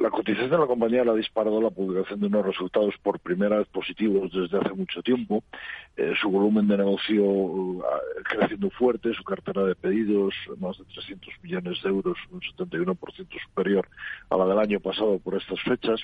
la 0.00 0.10
cotización 0.10 0.50
de 0.50 0.58
la 0.58 0.66
compañía 0.66 1.04
la 1.04 1.12
ha 1.12 1.16
disparado 1.16 1.60
la 1.60 1.70
publicación 1.70 2.20
de 2.20 2.26
unos 2.26 2.46
resultados 2.46 2.94
por 3.02 3.18
primera 3.18 3.58
vez 3.58 3.66
positivos 3.68 4.30
desde 4.32 4.58
hace 4.58 4.74
mucho 4.74 5.02
tiempo. 5.02 5.42
Eh, 5.96 6.12
su 6.20 6.30
volumen 6.30 6.68
de 6.68 6.76
negocio 6.76 7.24
uh, 7.24 7.82
creciendo 8.24 8.70
fuerte, 8.70 9.12
su 9.14 9.24
cartera 9.24 9.64
de 9.64 9.74
pedidos 9.74 10.34
más 10.58 10.78
de 10.78 10.84
300 10.84 11.34
millones 11.42 11.82
de 11.82 11.88
euros, 11.88 12.16
un 12.30 12.40
71% 12.40 12.96
superior 13.48 13.88
a 14.30 14.36
la 14.36 14.46
del 14.46 14.58
año 14.58 14.80
pasado 14.80 15.18
por 15.18 15.34
estas 15.34 15.60
fechas. 15.62 16.00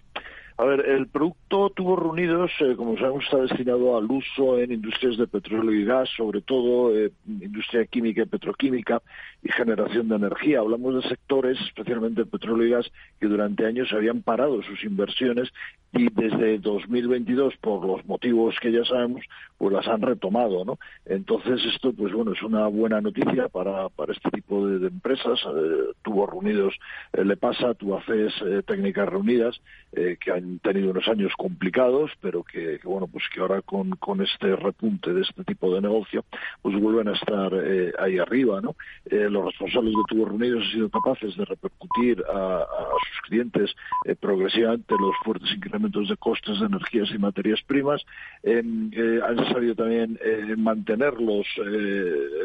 A 0.58 0.64
ver, 0.64 0.86
el 0.86 1.06
producto 1.08 1.70
Tubos 1.70 1.98
Reunidos, 1.98 2.50
eh, 2.60 2.74
como 2.76 2.96
sabemos, 2.98 3.24
está 3.24 3.38
destinado 3.38 3.96
al 3.96 4.04
uso 4.10 4.58
en 4.58 4.72
industrias 4.72 5.16
de 5.16 5.26
petróleo 5.26 5.72
y 5.72 5.84
gas, 5.84 6.10
sobre 6.14 6.42
todo 6.42 6.94
eh, 6.94 7.10
industria 7.26 7.86
química 7.86 8.22
y 8.22 8.26
petroquímica 8.26 9.02
y 9.42 9.50
generación 9.50 10.08
de 10.08 10.16
energía. 10.16 10.60
Hablamos 10.60 11.02
de 11.02 11.08
sectores, 11.08 11.58
especialmente 11.66 12.26
petróleo 12.26 12.66
y 12.66 12.70
gas, 12.70 12.86
que 13.18 13.28
durante 13.28 13.66
años 13.66 13.92
habían 13.92 14.20
parado 14.20 14.62
sus 14.62 14.84
inversiones 14.84 15.50
y 15.94 16.08
desde 16.10 16.58
2022, 16.58 17.54
por 17.58 17.84
los 17.86 18.04
motivos 18.06 18.54
que 18.60 18.72
ya 18.72 18.84
sabemos, 18.84 19.22
pues 19.58 19.72
las 19.72 19.86
han 19.88 20.00
retomado, 20.00 20.64
¿no? 20.64 20.78
Entonces 21.04 21.60
esto, 21.74 21.92
pues 21.92 22.12
bueno, 22.12 22.32
es 22.32 22.42
una 22.42 22.66
buena 22.66 23.00
noticia 23.00 23.48
para, 23.48 23.90
para 23.90 24.12
este 24.12 24.30
tipo 24.30 24.66
de, 24.66 24.86
empresas. 24.86 25.40
Eh, 25.46 25.92
Tubos 26.02 26.30
Reunidos 26.30 26.74
le 27.12 27.36
pasa, 27.36 27.74
Tubaces 27.74 28.32
Técnicas 28.66 29.08
Reunidas, 29.08 29.60
que 29.92 30.30
han 30.30 30.58
tenido 30.60 30.90
unos 30.90 31.06
años 31.08 31.32
complicados, 31.36 32.10
pero 32.20 32.42
que, 32.42 32.80
bueno, 32.82 33.06
pues 33.06 33.24
que 33.32 33.40
ahora 33.40 33.60
con, 33.60 33.90
con, 33.96 34.22
este 34.22 34.56
repunte 34.56 35.12
de 35.12 35.20
este 35.22 35.44
tipo 35.44 35.74
de 35.74 35.80
negocio, 35.80 36.24
pues 36.62 36.78
vuelven 36.80 37.08
a 37.08 37.12
estar 37.12 37.52
eh, 37.54 37.92
ahí 37.98 38.18
arriba, 38.18 38.60
¿no? 38.60 38.74
Eh, 39.06 39.28
los 39.28 39.44
responsables 39.44 39.92
de 39.92 40.02
Tubos 40.08 40.28
Reunidos 40.28 40.64
han 40.64 40.72
sido 40.72 40.90
capaces 40.90 41.36
de 41.36 41.44
repercutir 41.44 42.22
a, 42.32 42.66
sus 43.10 43.20
clientes 43.28 43.74
eh, 44.06 44.14
progresivamente 44.14 44.94
los 44.98 45.14
fuertes 45.24 45.50
incrementos 45.52 46.08
de 46.08 46.16
costes 46.16 46.58
de 46.60 46.66
energías 46.66 47.10
y 47.10 47.18
materias 47.18 47.60
primas, 47.66 48.02
han 48.44 49.52
sabido 49.52 49.74
también 49.74 50.18
mantenerlos 50.56 51.46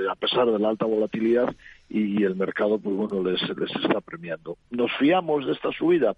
a 0.10 0.16
pesar 0.16 0.48
de 0.48 0.60
la 0.60 0.70
alta 0.70 0.86
volatilidad 0.86 1.56
y, 1.90 2.24
el 2.24 2.36
mercado 2.36 2.80
pues 2.80 2.96
bueno 2.96 3.24
les, 3.24 3.42
les 3.42 3.76
está 3.84 4.02
premiando. 4.02 4.58
Nos 4.72 4.92
fiamos 4.98 5.46
de 5.46 5.54
esta 5.54 5.72
subida, 5.72 6.14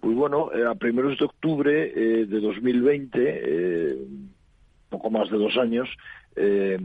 pues 0.00 0.16
bueno, 0.16 0.52
eh, 0.52 0.66
a 0.66 0.74
primeros 0.74 1.18
de 1.18 1.24
octubre 1.24 1.92
eh, 1.94 2.26
de 2.26 2.40
2020, 2.40 3.18
eh, 3.22 3.96
poco 4.88 5.10
más 5.10 5.30
de 5.30 5.38
dos 5.38 5.56
años, 5.56 5.88
eh, 6.36 6.78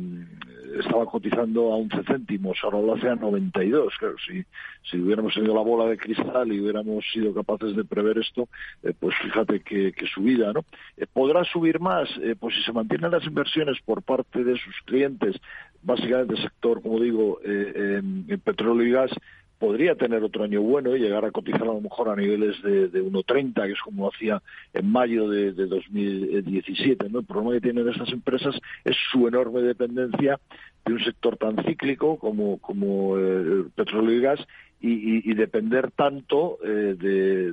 estaba 0.79 1.05
cotizando 1.05 1.71
a 1.71 1.77
11 1.77 2.03
céntimos, 2.03 2.57
ahora 2.63 2.81
lo 2.81 2.93
hace 2.95 3.10
a 3.10 3.15
92. 3.15 3.93
Claro, 3.97 4.15
si, 4.25 4.43
si 4.89 4.99
hubiéramos 4.99 5.33
tenido 5.33 5.55
la 5.55 5.62
bola 5.62 5.86
de 5.86 5.97
cristal 5.97 6.51
y 6.51 6.60
hubiéramos 6.60 7.05
sido 7.12 7.33
capaces 7.33 7.75
de 7.75 7.83
prever 7.83 8.17
esto, 8.17 8.47
eh, 8.83 8.93
pues 8.99 9.15
fíjate 9.21 9.62
que, 9.62 9.93
subida, 10.13 10.53
¿no? 10.53 10.65
Eh, 10.97 11.05
¿Podrá 11.12 11.43
subir 11.45 11.79
más? 11.79 12.10
Eh, 12.21 12.36
pues 12.39 12.55
si 12.55 12.63
se 12.63 12.73
mantienen 12.73 13.12
las 13.12 13.25
inversiones 13.25 13.77
por 13.86 14.01
parte 14.03 14.43
de 14.43 14.57
sus 14.57 14.75
clientes, 14.86 15.36
básicamente 15.81 16.36
el 16.36 16.41
sector, 16.41 16.81
como 16.81 16.99
digo, 16.99 17.39
en 17.43 18.41
petróleo 18.43 18.86
y 18.88 18.91
gas, 18.91 19.12
podría 19.59 19.95
tener 19.95 20.23
otro 20.23 20.43
año 20.43 20.61
bueno 20.61 20.95
y 20.95 20.99
llegar 20.99 21.25
a 21.25 21.31
cotizar 21.31 21.63
a 21.63 21.65
lo 21.65 21.81
mejor 21.81 22.09
a 22.09 22.15
niveles 22.15 22.61
de, 22.61 22.89
de 22.89 23.03
1,30, 23.03 23.65
que 23.65 23.71
es 23.71 23.81
como 23.81 24.09
hacía 24.09 24.41
en 24.73 24.91
mayo 24.91 25.29
de, 25.29 25.51
2017. 25.51 27.09
¿no? 27.09 27.19
El 27.19 27.25
problema 27.25 27.53
que 27.53 27.61
tienen 27.61 27.87
estas 27.87 28.09
empresas 28.09 28.55
es 28.83 28.95
su 29.11 29.27
enorme 29.27 29.61
dependencia 29.61 30.39
de 30.85 30.93
un 30.93 31.03
sector 31.03 31.37
tan 31.37 31.57
cíclico 31.65 32.17
como, 32.17 32.59
como 32.59 33.17
eh, 33.17 33.41
el 33.41 33.71
petróleo 33.75 34.15
y 34.15 34.21
gas 34.21 34.39
y, 34.79 35.33
depender 35.33 35.91
tanto 35.91 36.59
eh, 36.63 36.95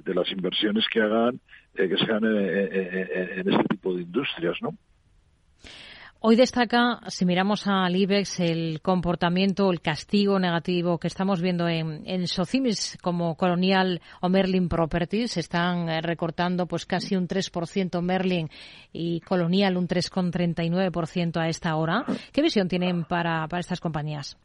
de, 0.04 0.14
las 0.14 0.30
inversiones 0.30 0.84
que 0.92 1.00
hagan, 1.00 1.40
eh, 1.74 1.88
que 1.88 1.96
se 1.96 2.04
hagan 2.04 2.24
en, 2.24 3.38
en 3.38 3.52
este 3.52 3.64
tipo 3.70 3.94
de 3.94 4.02
industrias, 4.02 4.56
¿no? 4.60 4.74
Hoy 6.26 6.36
destaca, 6.36 7.00
si 7.08 7.26
miramos 7.26 7.66
al 7.66 7.94
IBEX, 7.94 8.40
el 8.40 8.80
comportamiento, 8.80 9.70
el 9.70 9.82
castigo 9.82 10.38
negativo 10.38 10.96
que 10.96 11.06
estamos 11.06 11.42
viendo 11.42 11.68
en, 11.68 12.02
en 12.06 12.26
Socimis 12.28 12.96
como 13.02 13.34
Colonial 13.34 14.00
o 14.22 14.30
Merlin 14.30 14.70
Properties. 14.70 15.36
Están 15.36 15.90
eh, 15.90 16.00
recortando 16.00 16.66
pues 16.66 16.86
casi 16.86 17.14
un 17.14 17.28
3% 17.28 18.00
Merlin 18.00 18.48
y 18.90 19.20
Colonial 19.20 19.76
un 19.76 19.86
3,39% 19.86 21.36
a 21.42 21.48
esta 21.50 21.76
hora. 21.76 22.06
¿Qué 22.32 22.40
visión 22.40 22.68
tienen 22.68 23.04
para, 23.04 23.46
para 23.46 23.60
estas 23.60 23.80
compañías? 23.80 24.38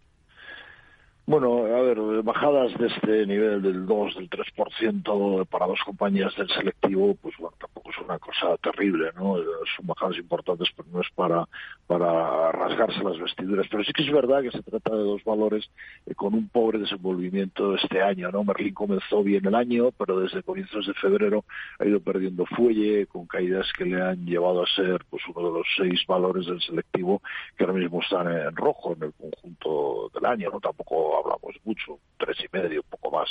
Bueno, 1.29 1.63
a 1.63 1.81
ver, 1.81 2.23
bajadas 2.23 2.75
de 2.79 2.87
este 2.87 3.27
nivel 3.27 3.61
del 3.61 3.85
2, 3.85 4.15
del 4.15 4.31
3% 4.31 5.45
para 5.45 5.67
dos 5.67 5.79
compañías 5.85 6.35
del 6.35 6.49
selectivo, 6.49 7.15
pues 7.21 7.35
bueno, 7.37 7.55
tampoco 7.59 7.91
es 7.91 7.97
una 7.99 8.17
cosa 8.17 8.57
terrible, 8.57 9.11
¿no? 9.15 9.35
Son 9.75 9.85
bajadas 9.85 10.17
importantes, 10.17 10.69
pero 10.75 10.89
no 10.91 11.01
es 11.01 11.07
para, 11.13 11.47
para 11.85 12.51
rasgarse 12.51 13.03
las 13.03 13.19
vestiduras. 13.19 13.67
Pero 13.69 13.83
sí 13.83 13.93
que 13.93 14.01
es 14.01 14.11
verdad 14.11 14.41
que 14.41 14.49
se 14.49 14.63
trata 14.63 14.89
de 14.89 15.03
dos 15.03 15.23
valores 15.23 15.69
eh, 16.07 16.15
con 16.15 16.33
un 16.33 16.49
pobre 16.49 16.79
desenvolvimiento 16.79 17.75
este 17.75 18.01
año, 18.01 18.31
¿no? 18.31 18.43
Merlin 18.43 18.73
comenzó 18.73 19.21
bien 19.21 19.45
el 19.45 19.53
año, 19.53 19.91
pero 19.91 20.19
desde 20.19 20.41
comienzos 20.41 20.87
de 20.87 20.95
febrero 20.95 21.45
ha 21.77 21.85
ido 21.85 21.99
perdiendo 21.99 22.47
fuelle, 22.47 23.05
con 23.05 23.27
caídas 23.27 23.71
que 23.77 23.85
le 23.85 24.01
han 24.01 24.25
llevado 24.25 24.63
a 24.63 24.67
ser 24.75 25.05
pues 25.07 25.21
uno 25.27 25.47
de 25.47 25.59
los 25.59 25.67
seis 25.77 26.03
valores 26.07 26.47
del 26.47 26.59
selectivo 26.61 27.21
que 27.55 27.65
ahora 27.65 27.77
mismo 27.77 28.01
están 28.01 28.35
en 28.35 28.55
rojo 28.55 28.95
en 28.97 29.03
el 29.03 29.13
conjunto 29.13 30.08
año, 30.25 30.49
¿no? 30.51 30.59
Tampoco 30.59 31.17
hablamos 31.17 31.55
mucho, 31.63 31.99
tres 32.17 32.37
y 32.39 32.55
medio, 32.55 32.83
poco 32.83 33.11
más, 33.11 33.29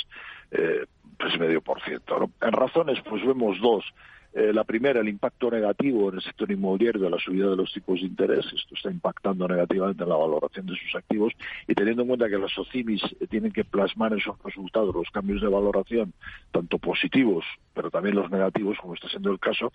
eh, 0.51 0.85
tres 1.17 1.35
y 1.35 1.39
medio 1.39 1.61
por 1.61 1.81
ciento. 1.81 2.29
En 2.41 2.51
razones, 2.51 2.99
pues 3.07 3.25
vemos 3.25 3.59
dos. 3.61 3.85
Eh, 4.31 4.53
la 4.53 4.63
primera, 4.63 4.99
el 4.99 5.09
impacto 5.09 5.49
negativo 5.49 6.09
en 6.09 6.15
el 6.17 6.21
sector 6.21 6.51
inmobiliario 6.51 7.01
de 7.01 7.09
la 7.09 7.17
subida 7.17 7.49
de 7.49 7.55
los 7.55 7.73
tipos 7.73 7.99
de 7.99 8.05
interés. 8.05 8.45
Esto 8.45 8.75
está 8.75 8.91
impactando 8.91 9.47
negativamente 9.47 10.03
en 10.03 10.09
la 10.09 10.15
valoración 10.15 10.67
de 10.67 10.75
sus 10.75 10.95
activos. 10.95 11.33
Y 11.67 11.73
teniendo 11.73 12.03
en 12.03 12.09
cuenta 12.09 12.29
que 12.29 12.37
las 12.37 12.55
OCIMIS 12.57 13.01
eh, 13.19 13.27
tienen 13.27 13.51
que 13.51 13.65
plasmar 13.65 14.13
en 14.13 14.19
sus 14.19 14.37
resultados 14.43 14.93
los 14.93 15.09
cambios 15.09 15.41
de 15.41 15.47
valoración, 15.47 16.13
tanto 16.51 16.77
positivos, 16.77 17.43
pero 17.73 17.89
también 17.89 18.15
los 18.15 18.29
negativos, 18.29 18.77
como 18.79 18.93
está 18.93 19.09
siendo 19.09 19.31
el 19.31 19.39
caso, 19.39 19.71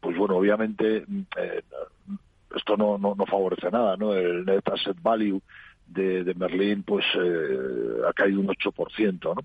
pues 0.00 0.16
bueno, 0.16 0.36
obviamente 0.36 1.04
mm, 1.06 1.22
esto 2.56 2.76
no, 2.76 2.98
no, 2.98 3.14
no 3.14 3.26
favorece 3.26 3.70
nada. 3.70 3.96
¿no? 3.96 4.14
El 4.14 4.44
net 4.44 4.66
asset 4.68 4.96
value 5.02 5.40
de, 5.86 6.24
de 6.24 6.34
Merlín 6.34 6.82
pues 6.82 7.04
eh, 7.14 8.00
ha 8.08 8.12
caído 8.12 8.40
un 8.40 8.48
8%. 8.48 9.34
¿no? 9.34 9.42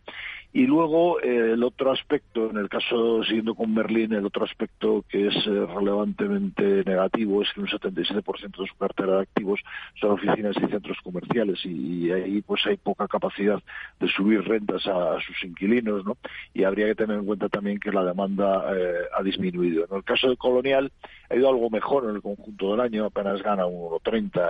Y 0.54 0.66
luego 0.68 1.22
eh, 1.22 1.54
el 1.54 1.64
otro 1.64 1.92
aspecto, 1.92 2.50
en 2.50 2.58
el 2.58 2.68
caso, 2.68 3.24
siguiendo 3.24 3.56
con 3.56 3.74
Merlín, 3.74 4.12
el 4.12 4.26
otro 4.26 4.44
aspecto 4.44 5.06
que 5.08 5.28
es 5.28 5.36
eh, 5.48 5.66
relevantemente 5.66 6.84
negativo 6.84 7.42
es 7.42 7.50
que 7.54 7.62
un 7.62 7.68
77% 7.68 8.58
de 8.58 8.68
su 8.68 8.76
cartera 8.78 9.16
de 9.16 9.22
activos 9.22 9.62
son 9.96 10.12
oficinas 10.12 10.58
y 10.58 10.68
centros 10.68 10.98
comerciales 11.04 11.66
y, 11.66 12.12
ahí 12.12 12.42
pues 12.42 12.66
hay 12.66 12.76
poca 12.76 13.08
capacidad 13.08 13.62
de 14.00 14.08
subir 14.10 14.44
rentas 14.44 14.86
a, 14.88 15.18
sus 15.22 15.42
inquilinos, 15.46 16.04
¿no? 16.04 16.18
Y 16.54 16.66
habría 16.66 16.88
que 16.88 16.96
tener 16.96 17.18
en 17.18 17.26
cuenta 17.26 17.48
también 17.48 17.80
que 17.80 17.92
la 17.92 18.04
demanda 18.04 18.76
eh, 18.76 19.06
ha 19.18 19.24
disminuido. 19.24 19.86
En 19.90 19.96
el 19.96 20.04
caso 20.04 20.30
de 20.30 20.36
Colonial 20.36 20.92
ha 21.30 21.36
ido 21.36 21.48
algo 21.48 21.70
mejor 21.70 22.10
en 22.10 22.16
el 22.16 22.22
conjunto 22.22 22.72
del 22.72 22.82
año, 22.82 23.06
apenas 23.06 23.42
gana 23.42 23.66
un 23.66 23.92
1,30 23.92 24.42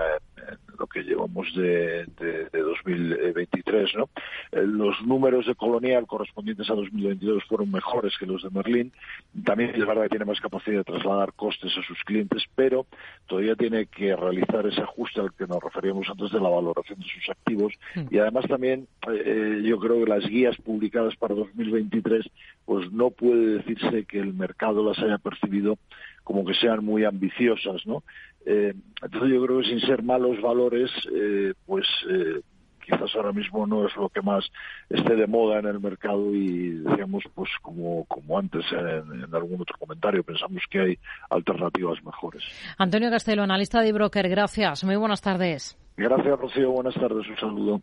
en, 0.50 0.58
lo 0.80 0.88
que 0.88 1.04
llevamos 1.04 1.54
de, 1.54 2.08
de, 2.20 2.50
de 2.52 2.60
2023, 2.60 3.92
¿no? 3.96 4.10
los 4.52 5.00
números 5.06 5.46
de 5.46 5.54
Colonial 5.54 5.91
correspondientes 6.08 6.70
a 6.70 6.74
2022 6.74 7.44
fueron 7.46 7.72
mejores 7.72 8.14
que 8.18 8.26
los 8.26 8.44
de 8.44 8.50
Merlín. 8.50 8.92
También 9.44 9.72
es 9.72 9.86
verdad 9.86 10.04
que 10.04 10.10
tiene 10.10 10.26
más 10.26 10.40
capacidad 10.40 10.78
de 10.78 10.84
trasladar 10.84 11.34
costes 11.34 11.72
a 11.78 11.84
sus 11.84 12.02
clientes, 12.04 12.44
pero 12.56 12.86
todavía 13.28 13.56
tiene 13.56 13.86
que 13.86 14.16
realizar 14.16 14.66
ese 14.66 14.82
ajuste 14.82 15.22
al 15.22 15.34
que 15.34 15.48
nos 15.48 15.62
referíamos 15.62 16.08
antes 16.10 16.32
de 16.32 16.40
la 16.40 16.50
valoración 16.50 17.00
de 17.00 17.06
sus 17.06 17.30
activos. 17.30 17.74
Hmm. 17.96 18.06
Y 18.10 18.18
además 18.20 18.46
también 18.48 18.88
eh, 19.12 19.62
yo 19.64 19.80
creo 19.80 20.04
que 20.04 20.10
las 20.10 20.26
guías 20.28 20.56
publicadas 20.58 21.16
para 21.16 21.36
2023 21.36 22.26
pues 22.66 22.92
no 22.92 23.12
puede 23.12 23.58
decirse 23.58 24.06
que 24.06 24.20
el 24.20 24.34
mercado 24.34 24.84
las 24.84 25.00
haya 25.00 25.18
percibido 25.18 25.78
como 26.24 26.46
que 26.46 26.54
sean 26.54 26.86
muy 26.86 27.04
ambiciosas, 27.04 27.86
¿no? 27.86 28.04
Eh, 28.46 28.74
entonces 29.02 29.30
yo 29.32 29.46
creo 29.46 29.60
que 29.60 29.68
sin 29.68 29.82
ser 29.82 30.04
malos 30.04 30.40
valores, 30.42 30.92
eh, 31.14 31.54
pues 31.66 31.88
quizás 32.92 33.16
ahora 33.16 33.32
mismo 33.32 33.66
no 33.66 33.88
es 33.88 33.96
lo 33.96 34.10
que 34.10 34.22
más 34.22 34.46
esté 34.90 35.16
de 35.16 35.28
moda 35.28 35.60
en 35.60 35.68
el 35.68 35.80
mercado 35.80 36.34
y 36.34 36.72
decíamos 36.84 37.24
pues 37.34 37.50
como, 37.62 38.06
como 38.06 38.38
antes 38.38 38.66
en, 38.72 39.34
algún 39.34 39.62
otro 39.62 39.78
comentario 39.80 40.24
pensamos 40.24 40.62
que 40.70 40.80
hay 40.80 41.00
alternativas 41.30 42.04
mejores. 42.04 42.44
Antonio 42.78 43.10
Castelo, 43.10 43.44
analista 43.44 43.82
de 43.82 43.94
broker, 43.94 44.30
gracias. 44.30 44.84
Muy 44.84 44.96
buenas 44.96 45.22
tardes. 45.22 45.78
Gracias 45.98 46.40
Rocío, 46.40 46.72
buenas 46.72 46.96
tardes, 46.96 47.28
un 47.28 47.38
saludo. 47.38 47.82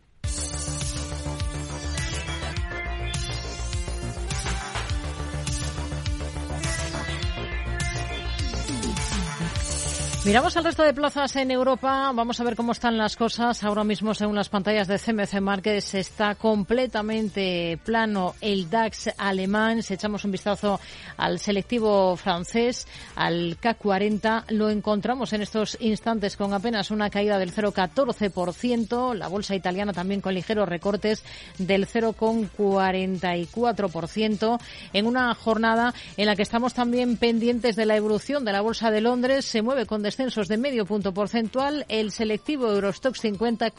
Miramos 10.25 10.57
al 10.57 10.65
resto 10.65 10.83
de 10.83 10.93
plazas 10.93 11.37
en 11.37 11.49
Europa. 11.49 12.11
Vamos 12.13 12.41
a 12.41 12.43
ver 12.43 12.57
cómo 12.57 12.73
están 12.73 12.97
las 12.97 13.15
cosas. 13.15 13.63
Ahora 13.63 13.85
mismo, 13.85 14.13
según 14.13 14.35
las 14.35 14.49
pantallas 14.49 14.89
de 14.89 14.99
CMC 14.99 15.39
Markets, 15.39 15.93
está 15.93 16.35
completamente 16.35 17.79
plano 17.85 18.35
el 18.41 18.69
DAX 18.69 19.11
alemán. 19.17 19.81
Si 19.81 19.93
echamos 19.93 20.25
un 20.25 20.31
vistazo 20.31 20.77
al 21.15 21.39
selectivo 21.39 22.17
francés, 22.17 22.85
al 23.15 23.55
CAC 23.61 23.77
40, 23.77 24.47
lo 24.49 24.69
encontramos 24.69 25.31
en 25.31 25.41
estos 25.41 25.77
instantes 25.79 26.35
con 26.35 26.53
apenas 26.53 26.91
una 26.91 27.09
caída 27.09 27.39
del 27.39 27.53
0,14%. 27.53 29.15
La 29.15 29.29
bolsa 29.29 29.55
italiana 29.55 29.93
también 29.93 30.19
con 30.19 30.33
ligeros 30.33 30.67
recortes 30.67 31.23
del 31.57 31.87
0,44%. 31.87 34.59
En 34.91 35.07
una 35.07 35.33
jornada 35.33 35.93
en 36.17 36.25
la 36.25 36.35
que 36.35 36.43
estamos 36.43 36.73
también 36.73 37.15
pendientes 37.15 37.77
de 37.77 37.85
la 37.85 37.95
evolución 37.95 38.43
de 38.43 38.51
la 38.51 38.59
bolsa 38.59 38.91
de 38.91 38.99
Londres, 38.99 39.45
se 39.45 39.61
mueve 39.61 39.85
con 39.85 40.08
descensos 40.09 40.47
de 40.47 40.57
medio 40.57 40.87
punto 40.87 41.13
porcentual, 41.13 41.85
el 41.87 42.11
selectivo 42.11 42.71
Eurostox 42.71 43.21
50 43.21 43.69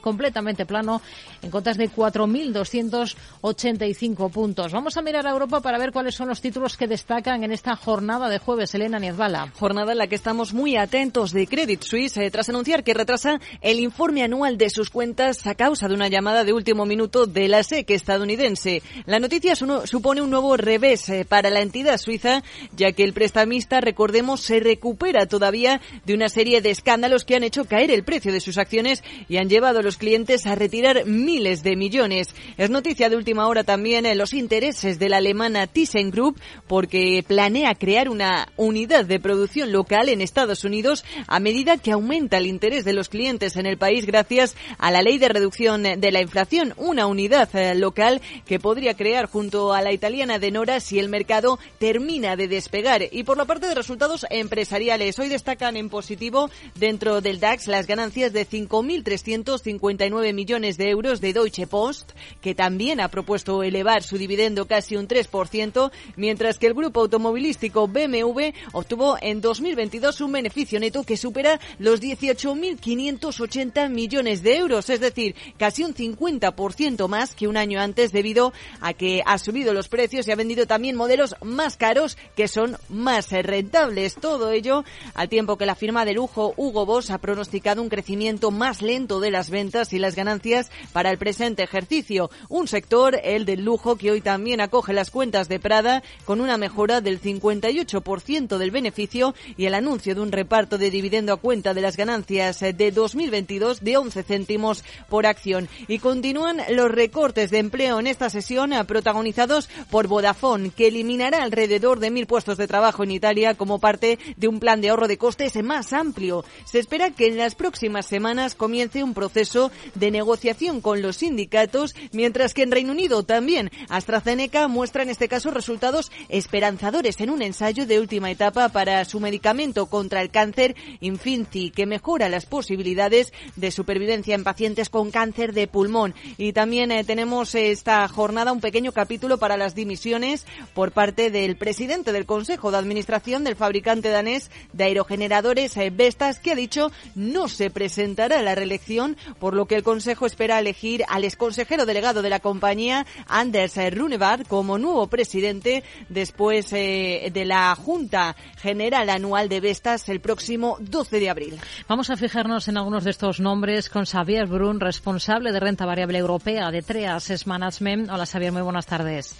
completamente 0.00 0.64
plano 0.64 1.02
en 1.42 1.50
cotas 1.50 1.76
de 1.76 1.90
4.285 1.90 4.30
puntos. 4.30 4.72
Vamos 4.72 4.96
a 4.96 5.02
mirar 5.02 5.26
a 5.26 5.32
Europa 5.32 5.60
para 5.60 5.76
ver 5.76 5.92
cuáles 5.92 6.14
son 6.14 6.28
los 6.28 6.40
títulos 6.40 6.78
que 6.78 6.86
destacan 6.86 7.44
en 7.44 7.52
esta 7.52 7.76
jornada 7.76 8.30
de 8.30 8.38
jueves. 8.38 8.74
Elena 8.74 8.98
Niezbala. 8.98 9.52
Jornada 9.58 9.92
en 9.92 9.98
la 9.98 10.06
que 10.06 10.14
estamos 10.14 10.54
muy 10.54 10.78
atentos 10.78 11.32
de 11.32 11.46
Credit 11.46 11.82
Suisse 11.82 12.16
eh, 12.16 12.30
tras 12.30 12.48
anunciar 12.48 12.82
que 12.82 12.94
retrasa 12.94 13.38
el 13.60 13.78
informe 13.78 14.22
anual 14.22 14.56
de 14.56 14.70
sus 14.70 14.88
cuentas 14.88 15.46
a 15.46 15.54
causa 15.54 15.86
de 15.86 15.92
una 15.94 16.08
llamada 16.08 16.44
de 16.44 16.54
último 16.54 16.86
minuto 16.86 17.26
de 17.26 17.48
la 17.48 17.62
SEC 17.62 17.90
estadounidense. 17.90 18.82
La 19.04 19.18
noticia 19.18 19.54
supone 19.54 20.22
un 20.22 20.30
nuevo 20.30 20.56
revés 20.56 21.10
eh, 21.10 21.26
para 21.28 21.50
la 21.50 21.60
entidad 21.60 21.98
suiza, 21.98 22.42
ya 22.74 22.92
que 22.92 23.04
el 23.04 23.12
prestamista, 23.12 23.82
recordemos, 23.82 24.40
se 24.40 24.60
recupera 24.60 25.26
todavía 25.26 25.73
de 26.04 26.14
una 26.14 26.28
serie 26.28 26.60
de 26.60 26.70
escándalos 26.70 27.24
que 27.24 27.36
han 27.36 27.44
hecho 27.44 27.64
caer 27.64 27.90
el 27.90 28.04
precio 28.04 28.32
de 28.32 28.40
sus 28.40 28.58
acciones 28.58 29.02
y 29.28 29.36
han 29.38 29.48
llevado 29.48 29.80
a 29.80 29.82
los 29.82 29.96
clientes 29.96 30.46
a 30.46 30.54
retirar 30.54 31.06
miles 31.06 31.62
de 31.62 31.76
millones. 31.76 32.28
Es 32.56 32.70
noticia 32.70 33.08
de 33.08 33.16
última 33.16 33.46
hora 33.48 33.64
también 33.64 34.04
los 34.16 34.34
intereses 34.34 34.98
de 34.98 35.08
la 35.08 35.18
alemana 35.18 35.66
ThyssenKrupp 35.66 36.38
porque 36.66 37.24
planea 37.26 37.74
crear 37.74 38.08
una 38.08 38.48
unidad 38.56 39.04
de 39.04 39.20
producción 39.20 39.72
local 39.72 40.08
en 40.08 40.20
Estados 40.20 40.64
Unidos 40.64 41.04
a 41.26 41.40
medida 41.40 41.78
que 41.78 41.92
aumenta 41.92 42.38
el 42.38 42.46
interés 42.46 42.84
de 42.84 42.92
los 42.92 43.08
clientes 43.08 43.56
en 43.56 43.66
el 43.66 43.78
país 43.78 44.06
gracias 44.06 44.56
a 44.78 44.90
la 44.90 45.02
ley 45.02 45.18
de 45.18 45.28
reducción 45.28 45.82
de 45.82 46.12
la 46.12 46.20
inflación, 46.20 46.74
una 46.76 47.06
unidad 47.06 47.48
eh, 47.54 47.74
local 47.74 48.20
que 48.46 48.58
podría 48.58 48.94
crear 48.94 49.26
junto 49.26 49.72
a 49.72 49.82
la 49.82 49.92
italiana 49.92 50.38
de 50.38 50.50
Nora 50.50 50.80
si 50.80 50.98
el 50.98 51.08
mercado 51.08 51.58
termina 51.78 52.36
de 52.36 52.48
despegar. 52.48 53.02
Y 53.10 53.24
por 53.24 53.36
la 53.36 53.44
parte 53.44 53.66
de 53.66 53.74
resultados 53.74 54.26
empresariales, 54.30 55.18
hoy 55.18 55.28
destaca 55.28 55.63
en 55.64 55.88
positivo 55.88 56.50
dentro 56.74 57.22
del 57.22 57.40
DAX 57.40 57.68
las 57.68 57.86
ganancias 57.86 58.34
de 58.34 58.46
5.359 58.46 60.34
millones 60.34 60.76
de 60.76 60.90
euros 60.90 61.22
de 61.22 61.32
Deutsche 61.32 61.66
Post, 61.66 62.12
que 62.42 62.54
también 62.54 63.00
ha 63.00 63.08
propuesto 63.08 63.62
elevar 63.62 64.02
su 64.02 64.18
dividendo 64.18 64.66
casi 64.66 64.96
un 64.96 65.08
3%, 65.08 65.90
mientras 66.16 66.58
que 66.58 66.66
el 66.66 66.74
grupo 66.74 67.00
automovilístico 67.00 67.88
BMW 67.88 68.52
obtuvo 68.72 69.16
en 69.22 69.40
2022 69.40 70.20
un 70.20 70.32
beneficio 70.32 70.78
neto 70.78 71.02
que 71.04 71.16
supera 71.16 71.58
los 71.78 72.02
18.580 72.02 73.88
millones 73.88 74.42
de 74.42 74.58
euros, 74.58 74.90
es 74.90 75.00
decir, 75.00 75.34
casi 75.56 75.82
un 75.82 75.94
50% 75.94 77.08
más 77.08 77.34
que 77.34 77.48
un 77.48 77.56
año 77.56 77.80
antes 77.80 78.12
debido 78.12 78.52
a 78.82 78.92
que 78.92 79.22
ha 79.24 79.38
subido 79.38 79.72
los 79.72 79.88
precios 79.88 80.28
y 80.28 80.32
ha 80.32 80.36
vendido 80.36 80.66
también 80.66 80.96
modelos 80.96 81.34
más 81.42 81.78
caros 81.78 82.18
que 82.36 82.48
son 82.48 82.76
más 82.90 83.30
rentables. 83.30 84.16
Todo 84.16 84.50
ello 84.50 84.84
al 85.14 85.28
tiempo 85.28 85.53
que 85.56 85.66
la 85.66 85.74
firma 85.74 86.04
de 86.04 86.14
lujo 86.14 86.54
Hugo 86.56 86.86
Boss 86.86 87.10
ha 87.10 87.18
pronosticado 87.18 87.82
un 87.82 87.88
crecimiento 87.88 88.50
más 88.50 88.82
lento 88.82 89.20
de 89.20 89.30
las 89.30 89.50
ventas 89.50 89.92
y 89.92 89.98
las 89.98 90.14
ganancias 90.14 90.70
para 90.92 91.10
el 91.10 91.18
presente 91.18 91.62
ejercicio. 91.62 92.30
Un 92.48 92.68
sector, 92.68 93.20
el 93.22 93.44
del 93.44 93.64
lujo, 93.64 93.96
que 93.96 94.10
hoy 94.10 94.20
también 94.20 94.60
acoge 94.60 94.92
las 94.92 95.10
cuentas 95.10 95.48
de 95.48 95.60
Prada 95.60 96.02
con 96.24 96.40
una 96.40 96.56
mejora 96.56 97.00
del 97.00 97.20
58% 97.20 98.58
del 98.58 98.70
beneficio 98.70 99.34
y 99.56 99.66
el 99.66 99.74
anuncio 99.74 100.14
de 100.14 100.20
un 100.20 100.32
reparto 100.32 100.78
de 100.78 100.90
dividendo 100.90 101.32
a 101.32 101.36
cuenta 101.36 101.74
de 101.74 101.80
las 101.80 101.96
ganancias 101.96 102.60
de 102.60 102.90
2022 102.90 103.82
de 103.82 103.96
11 103.96 104.22
céntimos 104.22 104.84
por 105.08 105.26
acción. 105.26 105.68
Y 105.88 105.98
continúan 105.98 106.60
los 106.70 106.90
recortes 106.90 107.50
de 107.50 107.58
empleo 107.58 108.00
en 108.00 108.06
esta 108.06 108.30
sesión 108.30 108.72
protagonizados 108.86 109.68
por 109.90 110.06
Vodafone, 110.06 110.70
que 110.70 110.88
eliminará 110.88 111.42
alrededor 111.42 112.00
de 112.00 112.10
mil 112.10 112.26
puestos 112.26 112.56
de 112.56 112.66
trabajo 112.66 113.04
en 113.04 113.10
Italia 113.10 113.54
como 113.54 113.78
parte 113.78 114.18
de 114.36 114.48
un 114.48 114.60
plan 114.60 114.80
de 114.80 114.90
ahorro 114.90 115.08
de 115.08 115.18
más 115.62 115.92
amplio. 115.92 116.44
Se 116.64 116.78
espera 116.78 117.10
que 117.10 117.26
en 117.26 117.36
las 117.36 117.54
próximas 117.54 118.06
semanas 118.06 118.54
comience 118.54 119.04
un 119.04 119.14
proceso 119.14 119.70
de 119.94 120.10
negociación 120.10 120.80
con 120.80 121.02
los 121.02 121.16
sindicatos, 121.16 121.94
mientras 122.12 122.54
que 122.54 122.62
en 122.62 122.70
Reino 122.70 122.92
Unido 122.92 123.22
también 123.22 123.70
AstraZeneca 123.88 124.68
muestra 124.68 125.02
en 125.02 125.10
este 125.10 125.28
caso 125.28 125.50
resultados 125.50 126.10
esperanzadores 126.28 127.20
en 127.20 127.30
un 127.30 127.42
ensayo 127.42 127.86
de 127.86 128.00
última 128.00 128.30
etapa 128.30 128.70
para 128.70 129.04
su 129.04 129.20
medicamento 129.20 129.86
contra 129.86 130.22
el 130.22 130.30
cáncer 130.30 130.74
Infinci, 131.00 131.70
que 131.70 131.86
mejora 131.86 132.28
las 132.28 132.46
posibilidades 132.46 133.32
de 133.56 133.70
supervivencia 133.70 134.34
en 134.34 134.44
pacientes 134.44 134.88
con 134.88 135.10
cáncer 135.10 135.52
de 135.52 135.68
pulmón. 135.68 136.14
Y 136.38 136.52
también 136.52 136.90
eh, 136.90 137.04
tenemos 137.04 137.54
esta 137.54 138.08
jornada 138.08 138.52
un 138.52 138.60
pequeño 138.60 138.92
capítulo 138.92 139.38
para 139.38 139.56
las 139.56 139.74
dimisiones 139.74 140.46
por 140.72 140.92
parte 140.92 141.30
del 141.30 141.56
presidente 141.56 142.12
del 142.12 142.26
Consejo 142.26 142.70
de 142.70 142.78
Administración 142.78 143.44
del 143.44 143.56
fabricante 143.56 144.08
danés 144.08 144.50
de 144.72 144.84
aerogeneradores 144.84 145.33
eh, 145.76 145.90
Vestas, 145.90 146.38
que 146.38 146.52
ha 146.52 146.54
dicho 146.54 146.90
no 147.14 147.48
se 147.48 147.70
presentará 147.70 148.38
a 148.38 148.42
la 148.42 148.54
reelección, 148.54 149.16
por 149.38 149.54
lo 149.54 149.66
que 149.66 149.76
el 149.76 149.82
Consejo 149.82 150.26
espera 150.26 150.58
elegir 150.58 151.04
al 151.08 151.24
exconsejero 151.24 151.86
delegado 151.86 152.22
de 152.22 152.30
la 152.30 152.40
compañía, 152.40 153.06
Anders 153.26 153.76
Runevad, 153.92 154.40
como 154.48 154.78
nuevo 154.78 155.06
presidente 155.08 155.82
después 156.08 156.72
eh, 156.72 157.30
de 157.32 157.44
la 157.44 157.74
Junta 157.74 158.36
General 158.60 159.10
Anual 159.10 159.48
de 159.48 159.60
Vestas 159.60 160.08
el 160.08 160.20
próximo 160.20 160.76
12 160.80 161.20
de 161.20 161.30
abril. 161.30 161.60
Vamos 161.88 162.10
a 162.10 162.16
fijarnos 162.16 162.68
en 162.68 162.76
algunos 162.76 163.04
de 163.04 163.10
estos 163.10 163.40
nombres 163.40 163.88
con 163.88 164.04
Xavier 164.04 164.46
Brun, 164.46 164.80
responsable 164.80 165.52
de 165.52 165.60
renta 165.60 165.86
variable 165.86 166.18
europea 166.18 166.70
de 166.70 166.82
Treas 166.82 167.46
Management. 167.46 168.10
Hola 168.10 168.26
Xavier, 168.26 168.52
muy 168.52 168.62
buenas 168.62 168.86
tardes. 168.86 169.36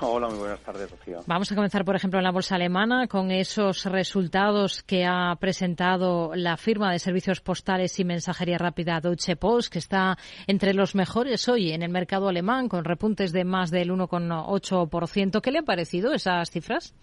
Hola, 0.00 0.28
muy 0.28 0.38
buenas 0.38 0.60
tardes, 0.60 0.90
Rocío. 0.90 1.20
Vamos 1.26 1.50
a 1.50 1.54
comenzar, 1.54 1.84
por 1.84 1.96
ejemplo, 1.96 2.18
en 2.18 2.24
la 2.24 2.30
bolsa 2.30 2.54
alemana 2.54 3.08
con 3.08 3.30
esos 3.30 3.84
resultados 3.84 4.82
que 4.82 5.04
ha 5.04 5.34
presentado 5.40 6.32
la 6.34 6.56
firma 6.56 6.92
de 6.92 6.98
servicios 6.98 7.40
postales 7.40 7.98
y 7.98 8.04
mensajería 8.04 8.58
rápida 8.58 9.00
Deutsche 9.00 9.36
Post, 9.36 9.72
que 9.72 9.78
está 9.78 10.16
entre 10.46 10.74
los 10.74 10.94
mejores 10.94 11.48
hoy 11.48 11.72
en 11.72 11.82
el 11.82 11.90
mercado 11.90 12.28
alemán, 12.28 12.68
con 12.68 12.84
repuntes 12.84 13.32
de 13.32 13.44
más 13.44 13.70
del 13.70 13.90
1,8%. 13.90 15.40
¿Qué 15.40 15.50
le 15.50 15.58
han 15.58 15.64
parecido 15.64 16.12
esas 16.12 16.50
cifras? 16.50 16.94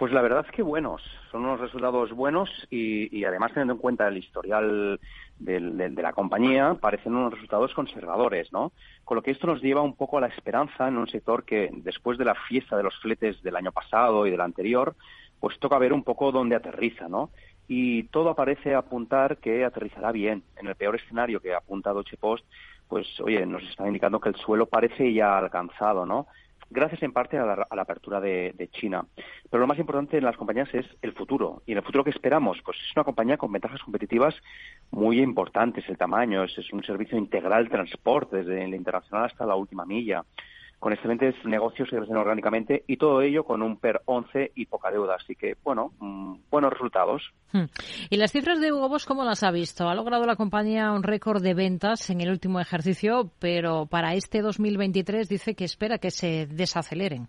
Pues 0.00 0.14
la 0.14 0.22
verdad 0.22 0.46
es 0.46 0.52
que 0.52 0.62
buenos, 0.62 1.02
son 1.30 1.44
unos 1.44 1.60
resultados 1.60 2.10
buenos 2.12 2.48
y, 2.70 3.22
además 3.22 3.52
teniendo 3.52 3.74
en 3.74 3.80
cuenta 3.80 4.08
el 4.08 4.16
historial 4.16 4.98
de, 5.38 5.90
la 5.90 6.14
compañía, 6.14 6.74
parecen 6.80 7.14
unos 7.14 7.34
resultados 7.34 7.74
conservadores, 7.74 8.50
¿no? 8.50 8.72
Con 9.04 9.16
lo 9.16 9.22
que 9.22 9.30
esto 9.30 9.46
nos 9.46 9.60
lleva 9.60 9.82
un 9.82 9.94
poco 9.94 10.16
a 10.16 10.22
la 10.22 10.28
esperanza 10.28 10.88
en 10.88 10.96
un 10.96 11.06
sector 11.06 11.44
que 11.44 11.68
después 11.70 12.16
de 12.16 12.24
la 12.24 12.34
fiesta 12.34 12.78
de 12.78 12.82
los 12.82 12.98
fletes 12.98 13.42
del 13.42 13.56
año 13.56 13.72
pasado 13.72 14.26
y 14.26 14.30
del 14.30 14.40
anterior, 14.40 14.96
pues 15.38 15.58
toca 15.58 15.76
ver 15.76 15.92
un 15.92 16.02
poco 16.02 16.32
dónde 16.32 16.56
aterriza, 16.56 17.06
¿no? 17.06 17.28
Y 17.68 18.04
todo 18.04 18.34
parece 18.34 18.74
apuntar 18.74 19.36
que 19.36 19.66
aterrizará 19.66 20.12
bien. 20.12 20.44
En 20.56 20.66
el 20.66 20.76
peor 20.76 20.96
escenario 20.96 21.40
que 21.40 21.52
ha 21.52 21.58
apuntado 21.58 22.04
Chepost, 22.04 22.46
pues 22.88 23.06
oye, 23.20 23.44
nos 23.44 23.62
está 23.64 23.86
indicando 23.86 24.18
que 24.18 24.30
el 24.30 24.36
suelo 24.36 24.64
parece 24.64 25.12
ya 25.12 25.36
alcanzado, 25.36 26.06
¿no? 26.06 26.26
Gracias 26.70 27.02
en 27.02 27.12
parte 27.12 27.36
a 27.36 27.44
la, 27.44 27.82
apertura 27.82 28.20
de, 28.20 28.68
China. 28.72 29.04
Pero 29.50 29.60
lo 29.60 29.66
más 29.66 29.78
importante 29.78 30.16
en 30.16 30.24
las 30.24 30.36
compañías 30.36 30.72
es 30.72 30.86
el 31.02 31.12
futuro. 31.12 31.62
Y 31.66 31.72
en 31.72 31.78
el 31.78 31.84
futuro 31.84 32.04
que 32.04 32.10
esperamos, 32.10 32.58
pues 32.64 32.78
es 32.78 32.96
una 32.96 33.04
compañía 33.04 33.36
con 33.36 33.52
ventajas 33.52 33.82
competitivas 33.82 34.34
muy 34.90 35.20
importantes. 35.20 35.88
El 35.88 35.98
tamaño, 35.98 36.44
es, 36.44 36.72
un 36.72 36.82
servicio 36.84 37.18
integral 37.18 37.64
de 37.64 37.70
transporte, 37.70 38.38
desde 38.38 38.68
la 38.68 38.76
internacional 38.76 39.26
hasta 39.26 39.44
la 39.44 39.56
última 39.56 39.84
milla 39.84 40.24
con 40.80 40.94
excelentes 40.94 41.34
negocios 41.44 41.88
que 41.90 41.96
crecen 41.96 42.16
orgánicamente 42.16 42.84
y 42.86 42.96
todo 42.96 43.20
ello 43.20 43.44
con 43.44 43.62
un 43.62 43.76
PER 43.76 44.00
11 44.06 44.52
y 44.54 44.64
poca 44.64 44.90
deuda. 44.90 45.16
Así 45.20 45.36
que, 45.36 45.54
bueno, 45.62 45.92
mm, 46.00 46.36
buenos 46.50 46.72
resultados. 46.72 47.22
Hmm. 47.52 47.66
¿Y 48.08 48.16
las 48.16 48.32
cifras 48.32 48.60
de 48.60 48.72
Hugo 48.72 48.88
Boss 48.88 49.04
cómo 49.04 49.22
las 49.22 49.42
ha 49.42 49.50
visto? 49.50 49.88
Ha 49.88 49.94
logrado 49.94 50.24
la 50.24 50.36
compañía 50.36 50.90
un 50.92 51.02
récord 51.02 51.42
de 51.42 51.52
ventas 51.52 52.08
en 52.08 52.22
el 52.22 52.30
último 52.30 52.60
ejercicio, 52.60 53.30
pero 53.38 53.86
para 53.86 54.14
este 54.14 54.40
2023 54.40 55.28
dice 55.28 55.54
que 55.54 55.64
espera 55.64 55.98
que 55.98 56.10
se 56.10 56.46
desaceleren. 56.46 57.28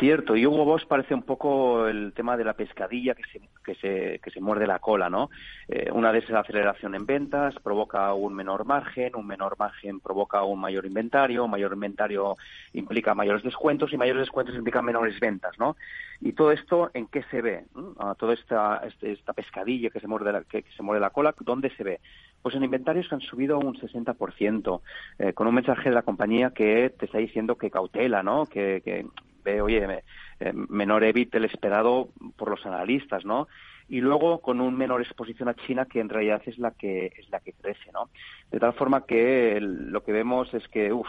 Cierto, 0.00 0.34
y 0.34 0.44
Hugo 0.44 0.64
Boss 0.64 0.84
parece 0.86 1.14
un 1.14 1.22
poco 1.22 1.86
el 1.86 2.12
tema 2.14 2.36
de 2.36 2.42
la 2.42 2.54
pescadilla 2.54 3.14
que 3.14 3.22
se, 3.30 3.40
que 3.64 3.74
se, 3.76 4.18
que 4.18 4.30
se 4.32 4.40
muerde 4.40 4.66
la 4.66 4.80
cola, 4.80 5.08
¿no? 5.08 5.30
Eh, 5.68 5.88
una 5.92 6.12
desaceleración 6.12 6.96
en 6.96 7.06
ventas 7.06 7.54
provoca 7.62 8.12
un 8.12 8.34
menor 8.34 8.64
margen, 8.64 9.14
un 9.14 9.26
menor 9.26 9.56
margen 9.56 10.00
provoca 10.00 10.42
un 10.42 10.58
mayor 10.58 10.84
inventario, 10.84 11.44
un 11.44 11.50
mayor 11.52 11.74
inventario 11.74 12.36
implica 12.72 13.14
mayores 13.14 13.44
descuentos 13.44 13.92
y 13.92 13.96
mayores 13.96 14.22
descuentos 14.22 14.56
implican 14.56 14.84
menores 14.84 15.20
ventas, 15.20 15.56
¿no? 15.60 15.76
Y 16.20 16.32
todo 16.32 16.50
esto, 16.50 16.90
¿en 16.92 17.06
qué 17.06 17.22
se 17.30 17.40
ve? 17.40 17.64
¿Mm? 17.74 18.12
Toda 18.18 18.34
esta, 18.34 18.82
este, 18.88 19.12
esta 19.12 19.32
pescadilla 19.32 19.90
que 19.90 20.00
se, 20.00 20.08
muerde 20.08 20.32
la, 20.32 20.42
que, 20.42 20.64
se 20.76 20.82
muerde 20.82 21.00
la 21.00 21.10
cola, 21.10 21.32
¿dónde 21.40 21.70
se 21.76 21.84
ve? 21.84 22.00
Pues 22.42 22.56
en 22.56 22.64
inventarios 22.64 23.08
que 23.08 23.14
han 23.14 23.20
subido 23.20 23.60
un 23.60 23.76
60%, 23.76 24.80
eh, 25.20 25.32
con 25.34 25.46
un 25.46 25.54
mensaje 25.54 25.88
de 25.88 25.94
la 25.94 26.02
compañía 26.02 26.50
que 26.50 26.90
te 26.90 27.06
está 27.06 27.18
diciendo 27.18 27.56
que 27.56 27.70
cautela, 27.70 28.24
¿no? 28.24 28.46
Que, 28.46 28.82
que 28.84 29.06
ve, 29.44 29.60
oye, 29.60 30.02
eh, 30.40 30.52
menor 30.52 31.04
EBIT 31.04 31.32
del 31.32 31.44
esperado 31.44 32.08
por 32.36 32.50
los 32.50 32.64
analistas, 32.66 33.24
¿no? 33.24 33.46
y 33.88 34.00
luego 34.00 34.40
con 34.40 34.60
un 34.60 34.76
menor 34.76 35.02
exposición 35.02 35.48
a 35.48 35.54
China 35.54 35.84
que 35.84 36.00
en 36.00 36.08
realidad 36.08 36.42
es 36.46 36.58
la 36.58 36.70
que 36.70 37.12
es 37.18 37.28
la 37.30 37.40
que 37.40 37.52
crece, 37.52 37.92
¿no? 37.92 38.08
De 38.50 38.58
tal 38.58 38.72
forma 38.72 39.04
que 39.04 39.58
lo 39.60 40.02
que 40.02 40.12
vemos 40.12 40.52
es 40.54 40.66
que, 40.68 40.92
uff, 40.92 41.08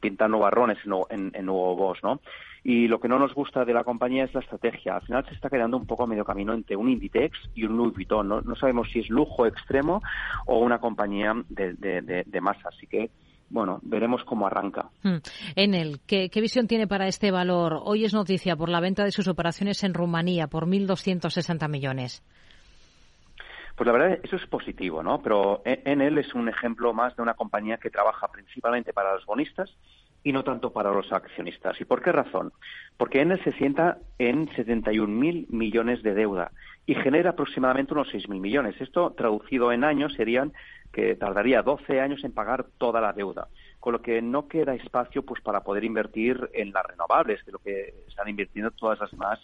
pintan 0.00 0.32
nubarrones 0.32 0.78
en, 1.10 1.30
en, 1.32 1.46
nuevo 1.46 1.76
Boss, 1.76 1.98
¿no? 2.02 2.20
Y 2.64 2.88
lo 2.88 2.98
que 2.98 3.08
no 3.08 3.18
nos 3.18 3.34
gusta 3.34 3.64
de 3.64 3.74
la 3.74 3.84
compañía 3.84 4.24
es 4.24 4.34
la 4.34 4.40
estrategia. 4.40 4.96
Al 4.96 5.02
final 5.02 5.24
se 5.26 5.34
está 5.34 5.50
quedando 5.50 5.76
un 5.76 5.86
poco 5.86 6.04
a 6.04 6.06
medio 6.06 6.24
camino 6.24 6.54
entre 6.54 6.76
un 6.76 6.88
Inditex 6.88 7.38
y 7.54 7.64
un 7.64 7.76
Louis 7.76 7.94
Vuitton. 7.94 8.26
No, 8.26 8.40
no 8.40 8.56
sabemos 8.56 8.90
si 8.90 9.00
es 9.00 9.10
lujo 9.10 9.46
extremo 9.46 10.02
o 10.46 10.60
una 10.60 10.78
compañía 10.78 11.34
de, 11.50 11.74
de, 11.74 12.24
de 12.26 12.40
masa. 12.40 12.70
Así 12.70 12.86
que 12.86 13.10
bueno, 13.54 13.78
veremos 13.82 14.24
cómo 14.24 14.48
arranca. 14.48 14.90
Hmm. 15.04 15.18
En 15.54 15.74
el, 15.74 16.00
¿qué, 16.08 16.28
visión 16.40 16.66
tiene 16.66 16.88
para 16.88 17.06
este 17.06 17.30
valor? 17.30 17.80
Hoy 17.84 18.04
es 18.04 18.12
noticia 18.12 18.56
por 18.56 18.68
la 18.68 18.80
venta 18.80 19.04
de 19.04 19.12
sus 19.12 19.28
operaciones 19.28 19.84
en 19.84 19.94
Rumanía 19.94 20.48
por 20.48 20.66
1.260 20.66 21.68
millones. 21.70 22.20
Pues 23.76 23.86
la 23.86 23.92
verdad, 23.92 24.18
eso 24.24 24.34
es 24.34 24.46
positivo, 24.46 25.04
¿no? 25.04 25.22
Pero 25.22 25.62
Enel 25.64 26.18
es 26.18 26.34
un 26.34 26.48
ejemplo 26.48 26.92
más 26.92 27.14
de 27.14 27.22
una 27.22 27.34
compañía 27.34 27.76
que 27.76 27.90
trabaja 27.90 28.26
principalmente 28.26 28.92
para 28.92 29.14
los 29.14 29.24
bonistas 29.24 29.70
y 30.24 30.32
no 30.32 30.42
tanto 30.42 30.72
para 30.72 30.90
los 30.90 31.12
accionistas. 31.12 31.80
¿Y 31.80 31.84
por 31.84 32.02
qué 32.02 32.10
razón? 32.10 32.52
Porque 32.96 33.20
Enel 33.20 33.42
se 33.44 33.52
sienta 33.52 33.98
en 34.18 34.48
71.000 34.48 35.46
millones 35.50 36.02
de 36.02 36.14
deuda 36.14 36.50
y 36.86 36.94
genera 36.94 37.30
aproximadamente 37.30 37.94
unos 37.94 38.08
6.000 38.08 38.40
millones. 38.40 38.80
Esto, 38.80 39.12
traducido 39.16 39.72
en 39.72 39.84
años, 39.84 40.14
serían 40.14 40.52
que 40.92 41.16
tardaría 41.16 41.62
12 41.62 42.00
años 42.00 42.22
en 42.24 42.32
pagar 42.32 42.66
toda 42.78 43.00
la 43.00 43.12
deuda, 43.12 43.48
con 43.80 43.92
lo 43.92 44.02
que 44.02 44.22
no 44.22 44.46
queda 44.48 44.74
espacio 44.74 45.24
pues 45.24 45.42
para 45.42 45.64
poder 45.64 45.84
invertir 45.84 46.50
en 46.52 46.72
las 46.72 46.86
renovables, 46.86 47.44
de 47.44 47.52
lo 47.52 47.58
que 47.58 47.94
están 48.06 48.28
invirtiendo 48.28 48.70
todas 48.70 49.00
las 49.00 49.10
demás 49.10 49.40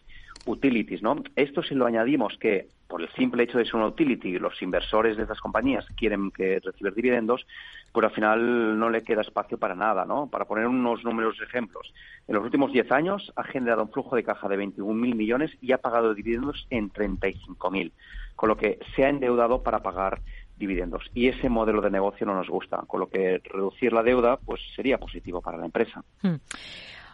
utilities, 0.46 1.02
¿no? 1.02 1.22
Esto 1.36 1.62
si 1.62 1.74
lo 1.74 1.86
añadimos 1.86 2.36
que 2.38 2.68
por 2.88 3.02
el 3.02 3.08
simple 3.12 3.44
hecho 3.44 3.58
de 3.58 3.64
ser 3.64 3.76
una 3.76 3.86
utility, 3.86 4.38
los 4.38 4.60
inversores 4.62 5.16
de 5.16 5.22
esas 5.22 5.40
compañías 5.40 5.86
quieren 5.96 6.32
que 6.32 6.58
recibir 6.58 6.92
dividendos, 6.92 7.46
pues 7.92 8.04
al 8.04 8.12
final 8.12 8.78
no 8.78 8.90
le 8.90 9.02
queda 9.02 9.20
espacio 9.20 9.58
para 9.58 9.76
nada, 9.76 10.04
¿no? 10.04 10.26
Para 10.26 10.44
poner 10.44 10.66
unos 10.66 11.04
números 11.04 11.40
ejemplos, 11.40 11.94
en 12.26 12.34
los 12.34 12.44
últimos 12.44 12.72
10 12.72 12.90
años 12.90 13.32
ha 13.36 13.44
generado 13.44 13.82
un 13.82 13.92
flujo 13.92 14.16
de 14.16 14.24
caja 14.24 14.48
de 14.48 14.58
21.000 14.58 15.14
millones 15.14 15.52
y 15.60 15.72
ha 15.72 15.78
pagado 15.78 16.14
dividendos 16.14 16.66
en 16.70 16.90
35.000, 16.90 17.92
con 18.34 18.48
lo 18.48 18.56
que 18.56 18.80
se 18.96 19.04
ha 19.04 19.08
endeudado 19.08 19.62
para 19.62 19.80
pagar 19.80 20.20
dividendos. 20.56 21.10
Y 21.14 21.28
ese 21.28 21.48
modelo 21.48 21.80
de 21.80 21.90
negocio 21.90 22.26
no 22.26 22.34
nos 22.34 22.48
gusta, 22.48 22.78
con 22.86 23.00
lo 23.00 23.08
que 23.08 23.40
reducir 23.44 23.92
la 23.92 24.02
deuda 24.02 24.36
pues 24.36 24.60
sería 24.74 24.98
positivo 24.98 25.40
para 25.40 25.58
la 25.58 25.66
empresa. 25.66 26.04
Hmm. 26.22 26.36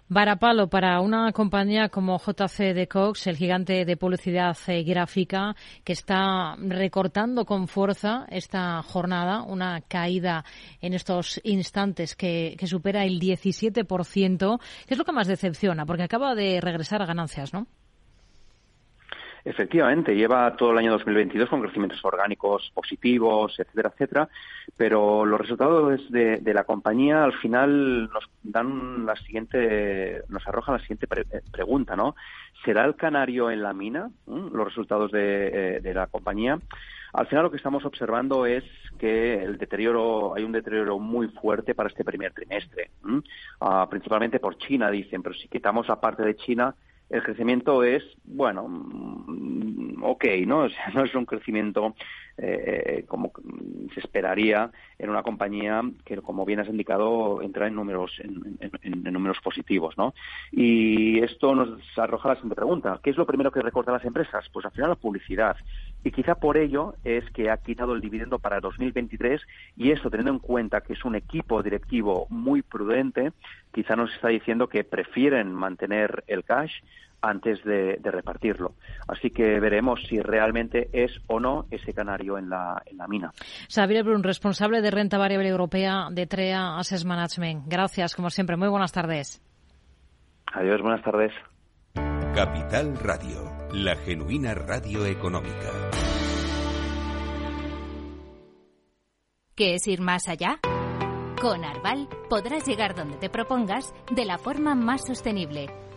Varapalo 0.09 0.69
para 0.69 1.01
una 1.01 1.33
compañía 1.33 1.89
como 1.89 2.21
JC 2.21 2.73
de 2.73 2.87
Cox, 2.87 3.27
el 3.27 3.37
gigante 3.37 3.85
de 3.85 3.97
publicidad 3.97 4.57
eh, 4.69 4.85
gráfica, 4.85 5.57
que 5.83 5.95
está 5.95 6.55
recortando 6.61 7.45
con 7.45 7.67
fuerza 7.67 8.25
esta 8.31 8.81
jornada, 8.85 9.43
una 9.43 9.81
caída 9.81 10.45
en 10.81 10.95
estos 10.95 11.41
instantes 11.43 12.15
que, 12.15 12.55
que 12.57 12.69
supera 12.69 13.05
el 13.05 13.19
17%, 13.19 14.61
que 14.87 14.95
es 14.95 14.99
lo 14.99 15.05
que 15.05 15.13
más 15.13 15.27
decepciona, 15.27 15.85
porque 15.85 16.05
acaba 16.05 16.37
de 16.37 16.61
regresar 16.61 17.03
a 17.03 17.07
ganancias, 17.07 17.53
¿no? 17.53 17.67
Efectivamente, 19.47 20.17
lleva 20.17 20.57
todo 20.57 20.73
el 20.73 20.79
año 20.79 20.91
2022 20.91 21.49
con 21.49 21.61
crecimientos 21.61 22.05
orgánicos 22.05 22.69
positivos, 22.75 23.55
etcétera, 23.61 23.91
etcétera, 23.95 24.29
pero 24.77 25.25
los 25.25 25.41
resultados 25.41 26.11
de, 26.11 26.41
la 26.53 26.65
compañía 26.65 27.23
al 27.23 27.33
final 27.33 28.11
nos 28.13 28.29
dan 28.43 29.07
la 29.07 29.15
siguiente, 29.15 30.23
nos 30.31 30.45
arrojan 30.49 30.75
la 30.75 30.81
siguiente 30.81 31.07
eh, 31.31 31.43
pregunta, 31.53 31.95
¿no? 31.95 32.17
¿Será 32.65 32.85
el 32.87 32.97
canario 32.97 33.49
en 33.53 33.63
la 33.63 33.73
mina 33.73 34.11
los 34.27 34.67
resultados 34.67 35.13
de, 35.13 35.77
eh, 35.77 35.81
de 35.81 35.95
la 35.95 36.09
compañía? 36.09 36.59
Al 37.13 37.29
final 37.29 37.45
lo 37.45 37.51
que 37.53 37.59
estamos 37.59 37.85
observando 37.85 38.47
es 38.47 38.65
que 38.99 39.43
el 39.45 39.59
deterioro, 39.59 40.35
hay 40.35 40.43
un 40.43 40.51
deterioro 40.51 40.99
muy 40.99 41.29
fuerte 41.29 41.75
para 41.77 41.89
este 41.89 42.05
primer 42.05 42.33
trimestre, 42.33 42.91
ah, 43.61 43.87
principalmente 43.89 44.41
por 44.41 44.59
China, 44.59 44.91
dicen, 44.91 45.23
pero 45.23 45.37
si 45.37 45.47
quitamos 45.47 45.87
la 45.87 46.01
parte 46.01 46.25
de 46.25 46.35
China, 46.35 46.75
el 47.11 47.23
crecimiento 47.23 47.83
es, 47.85 48.03
bueno, 48.25 48.67
mm, 48.69 50.03
ok, 50.03 50.25
¿no? 50.47 50.69
no 50.95 51.05
es 51.05 51.15
un 51.15 51.27
crecimiento 51.27 51.95
eh, 52.39 53.05
como 53.09 53.33
se 53.95 54.01
esperaría 54.01 54.71
en 54.99 55.11
una 55.11 55.23
compañía 55.23 55.83
que, 56.05 56.17
como 56.19 56.45
bien 56.45 56.61
has 56.61 56.69
indicado, 56.69 57.41
entra 57.43 57.67
en 57.67 57.75
números, 57.75 58.13
en, 58.21 59.03
números 59.13 59.39
positivos, 59.43 59.97
¿no? 59.97 60.15
Y 60.53 61.21
esto 61.21 61.55
nos 61.55 61.81
arroja 61.97 62.29
la 62.29 62.35
siguiente 62.35 62.57
pregunta. 62.57 63.01
¿Qué 63.03 63.11
es 63.11 63.17
lo 63.17 63.27
primero 63.27 63.51
que 63.51 63.63
recortan 63.63 63.95
las 63.95 64.05
empresas? 64.05 64.49
Pues 64.53 64.67
al 64.67 64.73
final 64.73 64.91
la 64.91 64.97
publicidad. 64.97 65.57
Y 66.05 66.11
quizá 66.11 66.35
por 66.35 66.57
ello 66.57 66.95
es 67.05 67.29
que 67.31 67.51
ha 67.51 67.57
quitado 67.57 67.95
el 67.95 68.01
dividendo 68.01 68.39
para 68.39 68.61
2023 68.61 69.41
y 69.77 69.91
eso, 69.91 70.11
teniendo 70.11 70.33
en 70.33 70.39
cuenta 70.39 70.83
que 70.83 70.93
es 70.93 71.05
un 71.05 71.17
equipo 71.17 71.63
directivo 71.63 72.27
muy 72.29 72.63
prudente, 72.63 73.33
quizá 73.73 73.97
nos 73.97 74.13
está 74.15 74.29
diciendo 74.29 74.69
que 74.69 74.85
prefieren 74.85 75.53
mantener 75.53 76.25
el 76.27 76.45
cash 76.45 76.73
antes 77.23 77.63
de, 77.65 77.99
repartirlo. 78.03 78.75
Así 79.09 79.31
que 79.31 79.61
veremos 79.61 80.01
si 80.09 80.21
realmente 80.21 80.89
es 80.93 81.13
o 81.27 81.41
no 81.41 81.67
ese 81.71 81.93
canario 81.93 82.39
en 82.39 82.49
la, 82.49 82.83
en 82.87 82.97
la 82.97 83.09
mina. 83.09 83.33
Xavier 83.69 84.05
Brun, 84.05 84.23
responsable 84.23 84.81
de 84.81 84.91
renta 84.91 85.19
variable 85.19 85.49
europea 85.49 86.09
de 86.11 86.27
TREA 86.27 86.79
Asset 86.79 87.05
Management. 87.05 87.65
Gracias, 87.67 88.15
como 88.15 88.31
siempre. 88.31 88.57
Muy 88.57 88.69
buenas 88.69 88.93
tardes. 88.93 89.43
Adiós, 90.53 90.81
buenas 90.81 91.03
tardes. 91.03 91.33
Capital 92.35 92.97
Radio, 92.97 93.51
la 93.73 93.97
genuina 93.97 94.55
radio 94.55 95.07
económica. 95.07 95.91
¿Qué 99.55 99.75
es 99.75 99.87
ir 99.87 100.01
más 100.03 100.29
allá? 100.29 100.59
Con 101.41 101.65
Arval 101.65 102.09
podrás 102.29 102.67
llegar 102.67 102.95
donde 102.95 103.17
te 103.17 103.31
propongas 103.31 103.95
de 104.15 104.27
la 104.27 104.37
forma 104.37 104.75
más 104.75 105.07
sostenible 105.07 105.69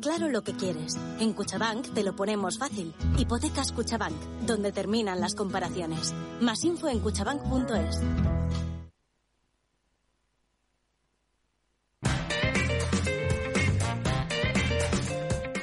Claro 0.00 0.28
lo 0.28 0.42
que 0.42 0.54
quieres. 0.54 0.96
En 1.18 1.32
Cuchabank 1.32 1.92
te 1.94 2.02
lo 2.02 2.14
ponemos 2.14 2.58
fácil. 2.58 2.94
Hipotecas 3.18 3.72
Cuchabank, 3.72 4.16
donde 4.46 4.72
terminan 4.72 5.20
las 5.20 5.34
comparaciones. 5.34 6.14
Más 6.40 6.64
info 6.64 6.88
en 6.88 7.00
cuchabank.es. 7.00 8.00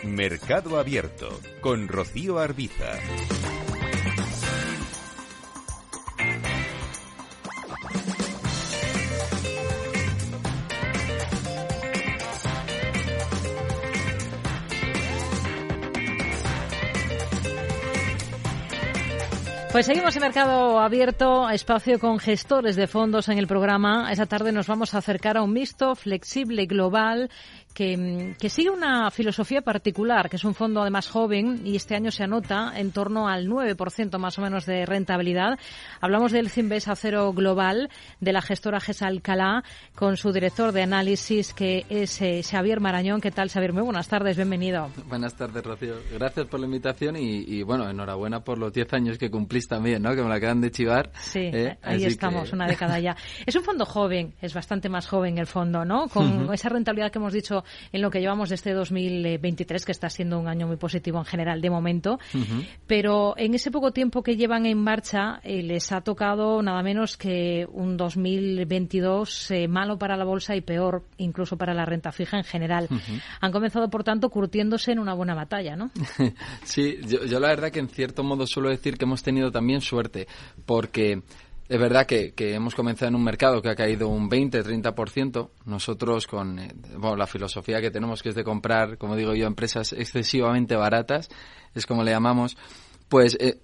Mercado 0.04 0.78
Abierto 0.78 1.30
con 1.62 1.88
Rocío 1.88 2.40
Arbiza. 2.40 2.92
Pues 19.80 19.86
seguimos 19.86 20.14
en 20.18 20.24
Mercado 20.24 20.78
Abierto, 20.82 21.50
espacio 21.50 22.00
con 22.00 22.20
gestores 22.20 22.76
de 22.76 22.86
fondos 22.86 23.30
en 23.30 23.38
el 23.38 23.48
programa. 23.48 24.12
Esa 24.12 24.26
tarde 24.26 24.52
nos 24.52 24.68
vamos 24.68 24.94
a 24.94 24.98
acercar 24.98 25.38
a 25.38 25.42
un 25.42 25.54
mixto 25.54 25.96
flexible 25.96 26.66
global 26.66 27.30
que, 27.80 28.36
que, 28.38 28.50
sigue 28.50 28.70
una 28.70 29.10
filosofía 29.10 29.62
particular, 29.62 30.30
que 30.30 30.36
es 30.36 30.44
un 30.44 30.54
fondo 30.54 30.82
además 30.82 31.08
joven 31.08 31.62
y 31.64 31.78
este 31.78 31.96
año 31.96 32.12
se 32.12 32.24
anota 32.24 32.74
en 32.76 32.92
torno 32.92 33.30
al 33.30 33.48
9% 33.48 34.18
más 34.18 34.38
o 34.38 34.42
menos 34.42 34.66
de 34.66 34.86
rentabilidad. 34.86 35.58
Hablamos 36.02 36.34
del 36.34 36.50
Cimbes 36.50 36.90
Acero 36.90 37.32
Global, 37.32 37.90
de 38.20 38.34
la 38.34 38.42
gestora 38.42 38.82
GES 38.82 39.02
Alcalá, 39.04 39.64
con 39.96 40.18
su 40.18 40.34
director 40.34 40.74
de 40.74 40.82
análisis 40.82 41.54
que 41.54 41.86
es 41.90 42.22
eh, 42.22 42.42
Xavier 42.44 42.82
Marañón. 42.82 43.22
¿Qué 43.22 43.32
tal, 43.32 43.50
Xavier? 43.50 43.72
Muy 43.72 43.84
buenas 43.84 44.10
tardes, 44.10 44.36
bienvenido. 44.36 44.90
Buenas 45.08 45.34
tardes, 45.36 45.64
Rocío. 45.64 45.96
Gracias 46.12 46.48
por 46.48 46.60
la 46.60 46.66
invitación 46.66 47.16
y, 47.16 47.46
y 47.48 47.64
bueno, 47.64 47.90
enhorabuena 47.90 48.44
por 48.44 48.58
los 48.58 48.74
10 48.74 48.92
años 48.92 49.18
que 49.18 49.32
cumplís 49.32 49.70
también, 49.70 50.02
¿no? 50.04 50.14
Que 50.14 50.22
me 50.22 50.28
la 50.28 50.36
acaban 50.36 50.60
de 50.60 50.70
chivar. 50.70 51.12
Sí, 51.18 51.50
¿eh? 51.54 51.78
ahí 51.82 52.04
estamos, 52.04 52.52
una 52.52 52.68
década 52.68 53.00
ya. 53.00 53.16
Es 53.46 53.56
un 53.56 53.64
fondo 53.64 53.86
joven, 53.86 54.34
es 54.42 54.54
bastante 54.54 54.90
más 54.90 55.08
joven 55.08 55.38
el 55.38 55.48
fondo, 55.48 55.86
¿no? 55.86 56.10
Con 56.10 56.54
esa 56.54 56.68
rentabilidad 56.68 57.10
que 57.10 57.20
hemos 57.20 57.32
dicho 57.32 57.64
en 57.92 58.02
lo 58.02 58.10
que 58.10 58.20
llevamos 58.20 58.50
de 58.50 58.56
este 58.56 58.74
2023, 58.74 59.86
que 59.86 59.92
está 59.92 60.10
siendo 60.10 60.40
un 60.40 60.48
año 60.48 60.68
muy 60.68 60.78
positivo 60.78 61.20
en 61.20 61.26
general 61.26 61.62
de 61.62 61.70
momento. 61.70 62.20
Pero 62.88 63.36
en 63.38 63.54
ese 63.54 63.72
poco 63.72 63.92
tiempo 63.92 64.24
que 64.24 64.36
llevan 64.36 64.66
en 64.66 64.78
marcha, 64.78 65.40
eh, 65.44 65.64
les 65.64 65.92
ha 65.92 66.02
tocado 66.02 66.62
nada 66.62 66.82
menos 66.84 67.18
que 67.18 67.68
un 67.72 67.98
2022 67.98 69.52
eh, 69.52 69.68
malo 69.68 69.98
para 69.98 70.18
la 70.18 70.26
bolsa 70.26 70.56
y 70.56 70.62
peor 70.62 71.04
incluso 71.18 71.58
para 71.58 71.74
la 71.74 71.86
renta 71.86 72.12
fija 72.12 72.38
en 72.38 72.44
general. 72.44 72.88
Han 73.42 73.52
comenzado, 73.52 73.90
por 73.90 74.04
tanto, 74.04 74.30
curtiéndose 74.30 74.92
en 74.92 75.00
una 75.00 75.14
buena 75.14 75.36
batalla, 75.36 75.76
¿no? 75.76 75.92
sí, 76.64 76.98
yo, 77.06 77.26
yo 77.26 77.40
la 77.40 77.50
verdad 77.50 77.72
que 77.72 77.80
en 77.80 77.90
cierto 77.90 78.24
modo 78.24 78.46
suelo 78.46 78.70
decir 78.70 78.98
que 78.98 79.06
hemos 79.06 79.24
tenido 79.24 79.52
también 79.52 79.82
suerte, 79.82 80.28
porque 80.66 81.22
es 81.70 81.80
verdad 81.80 82.08
que, 82.08 82.34
hemos 82.36 82.74
comenzado 82.74 83.10
en 83.10 83.16
un 83.16 83.24
mercado 83.24 83.62
que 83.62 83.70
ha 83.70 83.76
caído 83.76 84.08
un 84.08 84.28
20-30%. 84.28 85.52
Nosotros, 85.66 86.26
con 86.26 86.58
eh, 86.58 86.74
la 87.16 87.28
filosofía 87.28 87.80
que 87.80 87.92
tenemos, 87.92 88.24
que 88.24 88.30
es 88.30 88.36
de 88.36 88.44
comprar, 88.44 88.98
como 88.98 89.16
digo 89.16 89.36
yo, 89.36 89.46
empresas 89.46 89.94
excesivamente 89.94 90.76
baratas, 90.76 91.30
es 91.76 91.86
como 91.86 92.04
le 92.04 92.10
llamamos, 92.10 92.58
pues 93.08 93.38
eh, 93.40 93.60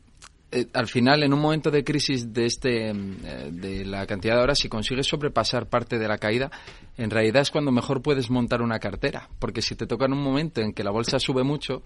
eh, 0.52 0.68
al 0.74 0.86
final, 0.86 1.24
en 1.24 1.34
un 1.34 1.40
momento 1.40 1.72
de 1.72 1.84
crisis 1.84 2.32
de, 2.32 2.46
este, 2.46 2.94
de 2.94 3.86
la 3.86 4.06
cantidad 4.06 4.36
de 4.36 4.44
horas, 4.44 4.60
si 4.60 4.70
consigues 4.70 5.08
sobrepasar 5.08 5.68
parte 5.68 5.98
de 5.98 6.08
la 6.08 6.20
caída, 6.20 6.52
en 6.98 7.10
realidad 7.10 7.42
es 7.42 7.50
cuando 7.50 7.72
mejor 7.72 8.04
puedes 8.04 8.30
montar 8.30 8.62
una 8.62 8.78
cartera. 8.78 9.30
Porque 9.40 9.64
si 9.64 9.76
te 9.76 9.88
toca 9.88 10.06
en 10.06 10.14
un 10.14 10.22
momento 10.22 10.62
en 10.62 10.74
que 10.74 10.84
la 10.84 10.92
bolsa 10.92 11.18
sube 11.18 11.44
mucho, 11.44 11.82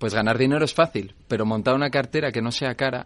pues 0.00 0.14
ganar 0.14 0.38
dinero 0.38 0.64
es 0.64 0.72
fácil, 0.72 1.14
pero 1.28 1.44
montar 1.44 1.74
una 1.74 1.90
cartera 1.90 2.32
que 2.32 2.40
no 2.40 2.50
sea 2.50 2.74
cara 2.74 3.04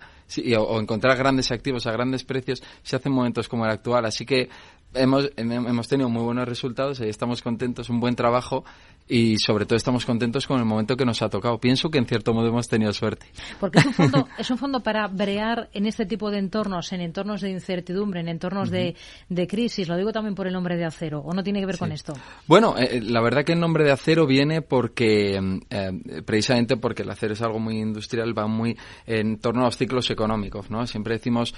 o, 0.57 0.81
encontrar 0.81 1.19
grandes 1.19 1.51
activos 1.51 1.89
a 1.89 1.93
grandes 1.93 2.23
precios 2.23 2.63
se 2.85 2.95
hace 2.95 3.09
en 3.09 3.17
momentos 3.17 3.49
como 3.49 3.65
el 3.65 3.73
actual. 3.73 4.05
Así 4.05 4.25
que 4.25 4.49
hemos, 4.95 5.29
hemos 5.37 5.89
tenido 5.89 6.09
muy 6.09 6.23
buenos 6.23 6.47
resultados 6.47 7.01
y 7.01 7.09
estamos 7.09 7.43
contentos, 7.43 7.91
un 7.91 7.99
buen 7.99 8.15
trabajo 8.15 8.65
y 9.07 9.37
sobre 9.39 9.67
todo 9.67 9.77
estamos 9.77 10.07
contentos 10.07 10.47
con 10.47 10.59
el 10.59 10.65
momento 10.65 10.97
que 10.97 11.05
nos 11.05 11.21
ha 11.23 11.29
tocado. 11.29 11.59
Pienso 11.59 11.91
que 11.91 11.99
en 11.99 12.07
cierto 12.07 12.33
modo 12.33 12.49
hemos 12.49 12.69
tenido 12.69 12.93
suerte. 12.93 13.27
Porque 13.61 13.79
es 13.79 13.87
un 13.87 13.93
fondo, 13.93 14.29
es 14.39 14.51
un 14.51 14.59
fondo 14.59 14.81
para 14.81 15.07
brear 15.09 15.69
en 15.73 15.87
este 15.87 16.07
tipo 16.07 16.31
de 16.31 16.39
entornos, 16.39 16.93
en 16.93 17.03
entornos 17.03 17.41
de 17.43 17.51
incertidumbre, 17.51 18.21
en 18.21 18.29
entornos 18.29 18.71
de, 18.71 18.97
de, 19.29 19.47
crisis. 19.47 19.89
Lo 19.89 19.97
digo 19.97 20.13
también 20.13 20.35
por 20.35 20.47
el 20.47 20.53
nombre 20.53 20.77
de 20.77 20.85
acero, 20.85 21.21
¿o 21.21 21.33
no 21.35 21.43
tiene 21.43 21.61
que 21.61 21.67
ver 21.67 21.79
con 21.79 21.93
esto? 21.93 22.15
Bueno, 22.47 22.77
eh, 22.79 23.01
la 23.03 23.21
verdad 23.21 23.45
que 23.45 23.53
el 23.53 23.61
nombre 23.61 23.85
de 23.85 23.93
acero 23.93 24.27
viene 24.27 24.63
porque, 24.63 25.61
eh, 25.71 26.23
precisamente 26.25 26.77
porque 26.77 27.03
el 27.03 27.11
acero 27.11 27.35
es 27.35 27.43
algo 27.43 27.59
muy 27.59 27.79
industrial, 27.79 28.37
va 28.37 28.47
muy 28.47 28.77
en 29.07 29.39
torno 29.39 29.63
a 29.63 29.65
los 29.67 29.77
ciclos 29.77 30.11
económicos, 30.11 30.71
¿no? 30.71 30.87
Siempre 30.87 31.15
decimos, 31.15 31.55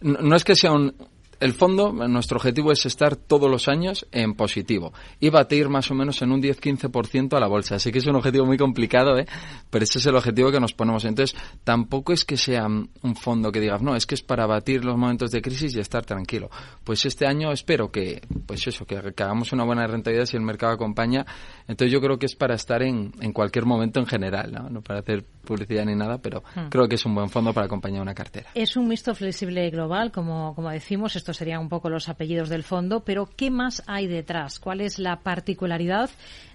no 0.00 0.34
es 0.34 0.44
que 0.44 0.54
sea 0.54 0.72
un, 0.72 0.94
el 1.40 1.52
fondo, 1.52 1.92
nuestro 1.92 2.36
objetivo 2.36 2.72
es 2.72 2.84
estar 2.86 3.16
todos 3.16 3.50
los 3.50 3.68
años 3.68 4.06
en 4.12 4.34
positivo 4.34 4.92
y 5.20 5.30
batir 5.30 5.68
más 5.68 5.90
o 5.90 5.94
menos 5.94 6.20
en 6.22 6.32
un 6.32 6.42
10-15% 6.42 7.36
a 7.36 7.40
la 7.40 7.46
bolsa. 7.46 7.76
Así 7.76 7.92
que 7.92 7.98
es 7.98 8.06
un 8.06 8.16
objetivo 8.16 8.44
muy 8.46 8.56
complicado, 8.56 9.18
¿eh? 9.18 9.26
pero 9.70 9.84
ese 9.84 9.98
es 9.98 10.06
el 10.06 10.16
objetivo 10.16 10.50
que 10.50 10.60
nos 10.60 10.72
ponemos. 10.72 11.04
Entonces, 11.04 11.38
tampoco 11.64 12.12
es 12.12 12.24
que 12.24 12.36
sea 12.36 12.66
un 12.66 13.16
fondo 13.16 13.52
que 13.52 13.60
digas, 13.60 13.82
no, 13.82 13.94
es 13.94 14.06
que 14.06 14.14
es 14.14 14.22
para 14.22 14.46
batir 14.46 14.84
los 14.84 14.96
momentos 14.96 15.30
de 15.30 15.40
crisis 15.40 15.76
y 15.76 15.80
estar 15.80 16.04
tranquilo. 16.04 16.50
Pues 16.84 17.04
este 17.06 17.26
año 17.26 17.52
espero 17.52 17.90
que, 17.90 18.20
pues 18.46 18.66
eso, 18.66 18.84
que, 18.84 18.96
hagamos 18.96 19.52
una 19.52 19.64
buena 19.64 19.86
rentabilidad 19.86 20.26
si 20.26 20.36
el 20.36 20.42
mercado 20.42 20.72
acompaña. 20.72 21.24
Entonces, 21.66 21.92
yo 21.92 22.00
creo 22.00 22.18
que 22.18 22.26
es 22.26 22.34
para 22.34 22.54
estar 22.54 22.82
en, 22.82 23.12
en 23.20 23.32
cualquier 23.32 23.64
momento 23.64 24.00
en 24.00 24.06
general, 24.06 24.52
¿no? 24.52 24.68
no 24.68 24.82
para 24.82 25.00
hacer 25.00 25.24
publicidad 25.44 25.84
ni 25.84 25.94
nada, 25.94 26.18
pero 26.18 26.42
hmm. 26.54 26.68
creo 26.68 26.88
que 26.88 26.96
es 26.96 27.06
un 27.06 27.14
buen 27.14 27.28
fondo 27.28 27.52
para 27.52 27.66
acompañar 27.66 28.02
una 28.02 28.14
cartera. 28.14 28.50
Es 28.54 28.76
un 28.76 28.88
mixto 28.88 29.14
flexible 29.14 29.70
global, 29.70 30.10
como, 30.12 30.54
como 30.54 30.70
decimos. 30.70 31.16
Estos 31.28 31.40
serían 31.40 31.60
un 31.60 31.68
poco 31.68 31.90
los 31.90 32.08
apellidos 32.08 32.48
del 32.48 32.62
fondo, 32.62 33.00
pero 33.00 33.28
¿qué 33.36 33.50
más 33.50 33.82
hay 33.86 34.06
detrás? 34.06 34.58
¿Cuál 34.58 34.80
es 34.80 34.98
la 34.98 35.20
particularidad 35.20 36.08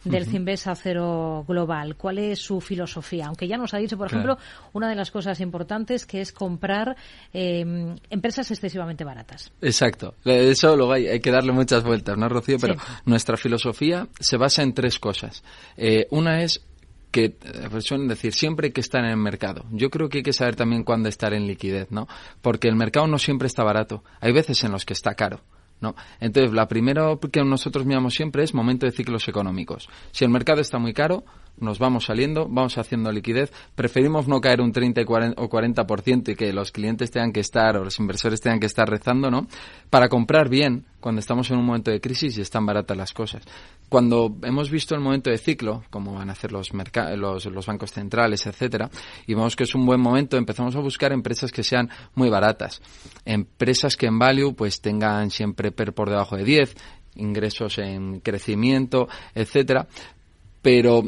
del 0.03 0.23
uh 0.23 0.51
Acero 0.65 1.45
Global? 1.47 1.95
¿Cuál 1.95 2.17
es 2.17 2.39
su 2.39 2.59
filosofía? 2.59 3.27
Aunque 3.27 3.47
ya 3.47 3.55
nos 3.55 3.75
ha 3.75 3.77
dicho, 3.77 3.99
por 3.99 4.07
ejemplo, 4.07 4.39
una 4.71 4.89
de 4.89 4.95
las 4.95 5.11
cosas 5.11 5.41
importantes 5.41 6.07
que 6.07 6.21
es 6.21 6.31
comprar 6.31 6.97
em, 7.33 7.95
empresas 8.09 8.49
excesivamente 8.49 9.03
baratas. 9.03 9.51
Exacto. 9.61 10.15
Eso 10.25 10.75
luego 10.75 10.93
hay, 10.93 11.19
que 11.19 11.29
darle 11.29 11.51
muchas 11.51 11.83
vueltas, 11.83 12.17
¿no, 12.17 12.27
Rocío? 12.27 12.57
Pero 12.59 12.73
nuestra 13.05 13.37
filosofía 13.37 14.07
se 14.19 14.37
basa 14.37 14.63
en 14.63 14.73
tres 14.73 14.97
cosas. 14.97 15.43
Eh, 15.77 16.07
una 16.09 16.41
es 16.41 16.65
que 17.13 17.25
eh, 17.25 17.37
pues 17.69 17.85
suelen 17.85 18.07
decir 18.07 18.33
siempre 18.33 18.67
hay 18.67 18.73
que 18.73 18.81
estar 18.81 19.05
en 19.05 19.11
el 19.11 19.17
mercado. 19.17 19.65
Yo 19.71 19.89
creo 19.91 20.09
que 20.09 20.17
hay 20.17 20.23
que 20.23 20.33
saber 20.33 20.55
también 20.55 20.83
cuándo 20.83 21.07
estar 21.07 21.31
en 21.33 21.45
liquidez, 21.45 21.91
¿no? 21.91 22.07
Porque 22.41 22.67
el 22.67 22.75
mercado 22.75 23.05
no 23.07 23.19
siempre 23.19 23.45
está 23.45 23.63
barato. 23.63 24.03
Hay 24.19 24.33
veces 24.33 24.61
en 24.63 24.71
los 24.71 24.83
que 24.83 24.93
está 24.93 25.13
caro. 25.13 25.39
¿No? 25.79 25.95
Entonces, 26.21 26.53
la 26.53 26.69
primera 26.69 27.09
que 27.29 27.43
nosotros 27.43 27.85
miramos 27.85 28.13
siempre 28.13 28.41
es 28.43 28.53
momento 28.53 28.85
de 28.85 28.93
ciclos 28.93 29.27
económicos. 29.27 29.89
Si 30.11 30.23
el 30.23 30.31
mercado 30.31 30.61
está 30.61 30.79
muy 30.79 30.93
caro, 30.93 31.25
nos 31.57 31.79
vamos 31.79 32.05
saliendo, 32.05 32.47
vamos 32.49 32.77
haciendo 32.77 33.11
liquidez. 33.11 33.51
Preferimos 33.75 34.27
no 34.27 34.41
caer 34.41 34.61
un 34.61 34.71
30 34.71 35.01
o 35.01 35.49
40% 35.49 36.29
y 36.29 36.35
que 36.35 36.51
los 36.51 36.71
clientes 36.71 37.11
tengan 37.11 37.31
que 37.31 37.39
estar 37.39 37.77
o 37.77 37.83
los 37.83 37.99
inversores 37.99 38.41
tengan 38.41 38.59
que 38.59 38.65
estar 38.65 38.89
rezando, 38.89 39.29
¿no? 39.29 39.47
Para 39.89 40.09
comprar 40.09 40.49
bien 40.49 40.85
cuando 40.99 41.19
estamos 41.19 41.49
en 41.51 41.57
un 41.57 41.65
momento 41.65 41.91
de 41.91 42.01
crisis 42.01 42.37
y 42.37 42.41
están 42.41 42.65
baratas 42.65 42.97
las 42.97 43.13
cosas. 43.13 43.43
Cuando 43.89 44.35
hemos 44.43 44.71
visto 44.71 44.95
el 44.95 45.01
momento 45.01 45.29
de 45.29 45.37
ciclo, 45.37 45.83
como 45.89 46.13
van 46.13 46.29
a 46.29 46.33
hacer 46.33 46.51
los, 46.51 46.71
los, 47.15 47.45
los 47.45 47.65
bancos 47.65 47.91
centrales, 47.91 48.45
etcétera, 48.45 48.89
y 49.27 49.33
vemos 49.33 49.55
que 49.55 49.63
es 49.63 49.75
un 49.75 49.85
buen 49.85 50.01
momento, 50.01 50.37
empezamos 50.37 50.75
a 50.75 50.79
buscar 50.79 51.11
empresas 51.11 51.51
que 51.51 51.63
sean 51.63 51.89
muy 52.15 52.29
baratas. 52.29 52.81
Empresas 53.25 53.95
que 53.95 54.07
en 54.07 54.17
value 54.17 54.53
pues 54.55 54.81
tengan 54.81 55.29
siempre 55.29 55.71
per 55.71 55.93
por 55.93 56.09
debajo 56.09 56.37
de 56.37 56.45
10, 56.45 56.75
ingresos 57.15 57.77
en 57.77 58.19
crecimiento, 58.21 59.07
etcétera, 59.35 59.87
pero 60.61 61.03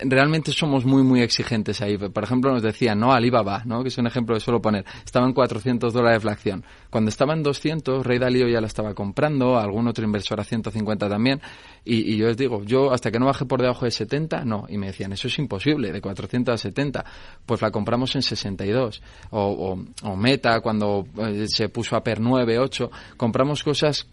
realmente 0.00 0.52
somos 0.52 0.84
muy, 0.84 1.02
muy 1.02 1.22
exigentes 1.22 1.80
ahí. 1.80 1.96
Por 1.96 2.22
ejemplo, 2.22 2.52
nos 2.52 2.62
decían, 2.62 2.98
no, 2.98 3.12
Alibaba, 3.12 3.62
¿no? 3.64 3.82
que 3.82 3.88
es 3.88 3.98
un 3.98 4.06
ejemplo 4.06 4.34
que 4.34 4.40
suelo 4.40 4.60
poner, 4.60 4.84
estaba 5.04 5.26
en 5.26 5.32
400 5.32 5.92
dólares 5.92 6.22
de 6.22 6.30
acción. 6.30 6.64
Cuando 6.90 7.08
estaba 7.08 7.34
en 7.34 7.42
200, 7.42 8.04
Rey 8.04 8.18
Dalío 8.18 8.48
ya 8.48 8.60
la 8.60 8.66
estaba 8.66 8.94
comprando, 8.94 9.58
algún 9.58 9.88
otro 9.88 10.04
inversor 10.04 10.40
a 10.40 10.44
150 10.44 11.08
también, 11.08 11.40
y, 11.84 12.16
yo 12.16 12.26
les 12.26 12.36
digo, 12.36 12.62
yo 12.64 12.92
hasta 12.92 13.10
que 13.10 13.18
no 13.18 13.26
baje 13.26 13.46
por 13.46 13.62
debajo 13.62 13.84
de 13.84 13.90
70, 13.90 14.44
no. 14.44 14.66
Y 14.68 14.76
me 14.76 14.88
decían, 14.88 15.12
eso 15.12 15.28
es 15.28 15.38
imposible, 15.38 15.90
de 15.90 16.00
400 16.00 16.54
a 16.54 16.58
70. 16.58 17.04
Pues 17.46 17.62
la 17.62 17.70
compramos 17.70 18.14
en 18.14 18.22
62. 18.22 19.02
O, 19.30 19.78
o, 20.02 20.16
Meta, 20.16 20.60
cuando 20.60 21.06
eh, 21.18 21.46
se 21.46 21.70
puso 21.70 21.96
a 21.96 22.02
PER 22.02 22.20
9, 22.20 22.58
8, 22.58 22.90
compramos 23.16 23.62
cosas 23.62 24.06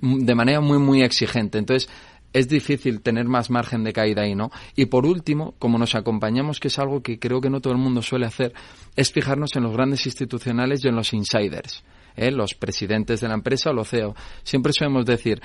de 0.00 0.34
manera 0.34 0.60
muy, 0.60 0.78
muy 0.78 1.02
exigente. 1.02 1.58
Entonces, 1.58 1.88
es 2.32 2.48
difícil 2.48 3.00
tener 3.00 3.26
más 3.26 3.50
margen 3.50 3.84
de 3.84 3.92
caída 3.92 4.22
ahí, 4.22 4.34
¿no? 4.34 4.50
Y 4.74 4.86
por 4.86 5.06
último, 5.06 5.54
como 5.58 5.78
nos 5.78 5.94
acompañamos, 5.94 6.60
que 6.60 6.68
es 6.68 6.78
algo 6.78 7.02
que 7.02 7.18
creo 7.18 7.40
que 7.40 7.50
no 7.50 7.60
todo 7.60 7.72
el 7.72 7.78
mundo 7.78 8.02
suele 8.02 8.26
hacer, 8.26 8.52
es 8.94 9.12
fijarnos 9.12 9.56
en 9.56 9.62
los 9.62 9.72
grandes 9.72 10.06
institucionales 10.06 10.84
y 10.84 10.88
en 10.88 10.96
los 10.96 11.12
insiders. 11.12 11.84
¿eh? 12.16 12.30
los 12.30 12.54
presidentes 12.54 13.20
de 13.20 13.28
la 13.28 13.34
empresa 13.34 13.70
o 13.70 13.72
los 13.72 13.88
CEO. 13.88 14.14
Siempre 14.42 14.72
solemos 14.72 15.04
decir, 15.04 15.40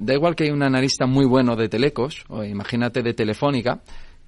da 0.00 0.14
igual 0.14 0.34
que 0.34 0.44
hay 0.44 0.50
un 0.50 0.62
analista 0.62 1.06
muy 1.06 1.26
bueno 1.26 1.56
de 1.56 1.68
Telecos, 1.68 2.24
o 2.28 2.44
imagínate 2.44 3.02
de 3.02 3.12
Telefónica, 3.12 3.82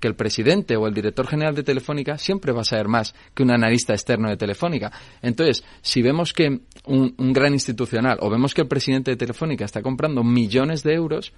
que 0.06 0.08
el 0.08 0.14
presidente 0.14 0.76
o 0.76 0.86
el 0.86 0.94
director 0.94 1.26
general 1.26 1.56
de 1.56 1.64
Telefónica 1.64 2.16
siempre 2.16 2.52
va 2.52 2.60
a 2.60 2.64
saber 2.64 2.86
más 2.86 3.12
que 3.34 3.42
un 3.42 3.50
analista 3.50 3.92
externo 3.92 4.28
de 4.28 4.36
Telefónica. 4.36 4.92
Entonces, 5.20 5.64
si 5.82 6.00
vemos 6.00 6.32
que 6.32 6.60
un, 6.84 7.32
gran 7.32 7.52
institucional 7.52 8.18
o 8.20 8.30
vemos 8.30 8.54
que 8.54 8.60
el 8.60 8.68
presidente 8.68 9.10
de 9.10 9.16
Telefónica 9.16 9.64
está 9.64 9.82
comprando 9.82 10.22
millones 10.22 10.82
de 10.82 10.94
euros, 10.94 11.32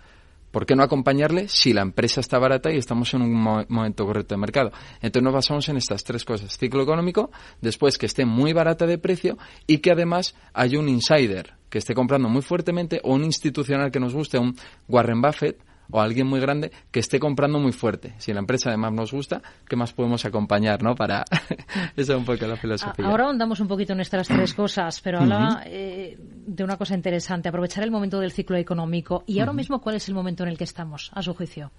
¿Por 0.50 0.64
qué 0.64 0.74
no 0.74 0.82
acompañarle 0.82 1.46
si 1.46 1.74
la 1.74 1.82
empresa 1.82 2.20
está 2.20 2.38
barata 2.38 2.72
y 2.72 2.78
estamos 2.78 3.12
en 3.12 3.20
un 3.20 3.34
momento 3.34 4.06
correcto 4.06 4.34
de 4.34 4.40
mercado? 4.40 4.72
Entonces 5.02 5.22
nos 5.22 5.34
basamos 5.34 5.68
en 5.68 5.76
estas 5.76 6.04
tres 6.04 6.24
cosas. 6.24 6.56
Ciclo 6.56 6.82
económico, 6.82 7.30
después 7.60 7.98
que 7.98 8.06
esté 8.06 8.24
muy 8.24 8.54
barata 8.54 8.86
de 8.86 8.96
precio 8.96 9.36
y 9.66 9.78
que 9.78 9.90
además 9.90 10.34
haya 10.54 10.78
un 10.78 10.88
insider 10.88 11.52
que 11.68 11.76
esté 11.76 11.92
comprando 11.92 12.30
muy 12.30 12.40
fuertemente 12.40 12.98
o 13.04 13.12
un 13.12 13.24
institucional 13.24 13.90
que 13.90 14.00
nos 14.00 14.14
guste, 14.14 14.38
un 14.38 14.56
Warren 14.88 15.20
Buffett 15.20 15.67
o 15.91 16.01
alguien 16.01 16.26
muy 16.26 16.41
grande 16.41 16.70
que 16.91 17.01
esté 17.01 17.18
comprando 17.18 17.59
muy 17.59 17.72
fuerte. 17.72 18.14
Si 18.18 18.32
la 18.32 18.41
empresa 18.41 18.70
además 18.70 18.93
nos 18.93 19.12
gusta, 19.12 19.43
¿qué 19.68 19.76
más 19.76 19.93
podemos 19.93 20.24
acompañar, 20.24 20.82
no? 20.82 20.95
Para 20.95 21.24
esa 21.97 22.12
es 22.12 22.18
un 22.18 22.24
poco 22.24 22.47
la 22.47 22.57
filosofía. 22.57 23.07
Ahora 23.07 23.28
andamos 23.28 23.61
un 23.61 23.68
poquito 23.68 23.93
en 23.93 24.01
estas 24.01 24.28
tres 24.28 24.55
cosas, 24.55 25.01
pero 25.01 25.20
habla 25.20 25.62
eh, 25.66 26.16
de 26.18 26.64
una 26.64 26.76
cosa 26.76 26.95
interesante, 26.95 27.49
aprovechar 27.49 27.84
el 27.84 27.91
momento 27.91 28.20
del 28.20 28.32
ciclo 28.32 28.57
económico. 28.57 29.24
¿Y 29.26 29.41
ahora 29.41 29.53
mismo 29.53 29.80
cuál 29.80 29.97
es 29.97 30.09
el 30.09 30.14
momento 30.14 30.43
en 30.43 30.51
el 30.51 30.59
que 30.59 30.64
estamos, 30.64 31.11
a 31.14 31.22
su 31.22 31.34
juicio? 31.34 31.70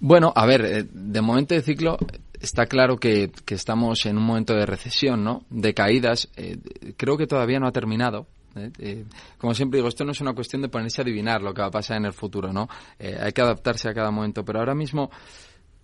Bueno, 0.00 0.32
a 0.34 0.46
ver, 0.46 0.64
eh, 0.64 0.86
de 0.92 1.20
momento 1.20 1.54
de 1.54 1.62
ciclo 1.62 1.98
está 2.40 2.66
claro 2.66 2.98
que, 2.98 3.30
estamos 3.48 4.06
en 4.06 4.16
un 4.16 4.24
momento 4.24 4.54
de 4.54 4.64
recesión, 4.64 5.24
¿no? 5.24 5.42
De 5.50 5.74
caídas. 5.74 6.28
Eh, 6.36 6.58
creo 6.96 7.16
que 7.16 7.26
todavía 7.26 7.58
no 7.58 7.66
ha 7.66 7.72
terminado. 7.72 8.26
¿Eh? 8.56 8.70
Eh, 8.78 9.04
como 9.36 9.54
siempre 9.54 9.78
digo, 9.78 9.88
esto 9.88 10.04
no 10.04 10.12
es 10.12 10.20
una 10.20 10.34
cuestión 10.34 10.62
de 10.62 10.68
ponerse 10.68 11.00
a 11.00 11.04
adivinar 11.04 11.42
lo 11.42 11.52
que 11.54 11.62
va 11.62 11.68
a 11.68 11.70
pasar 11.70 11.98
en 11.98 12.06
el 12.06 12.12
futuro, 12.12 12.52
¿no? 12.52 12.68
Eh, 12.98 13.16
hay 13.20 13.32
que 13.32 13.42
adaptarse 13.42 13.88
a 13.88 13.94
cada 13.94 14.10
momento, 14.10 14.44
pero 14.44 14.60
ahora 14.60 14.74
mismo 14.74 15.10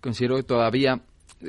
considero 0.01 0.37
que 0.37 0.43
todavía 0.43 1.01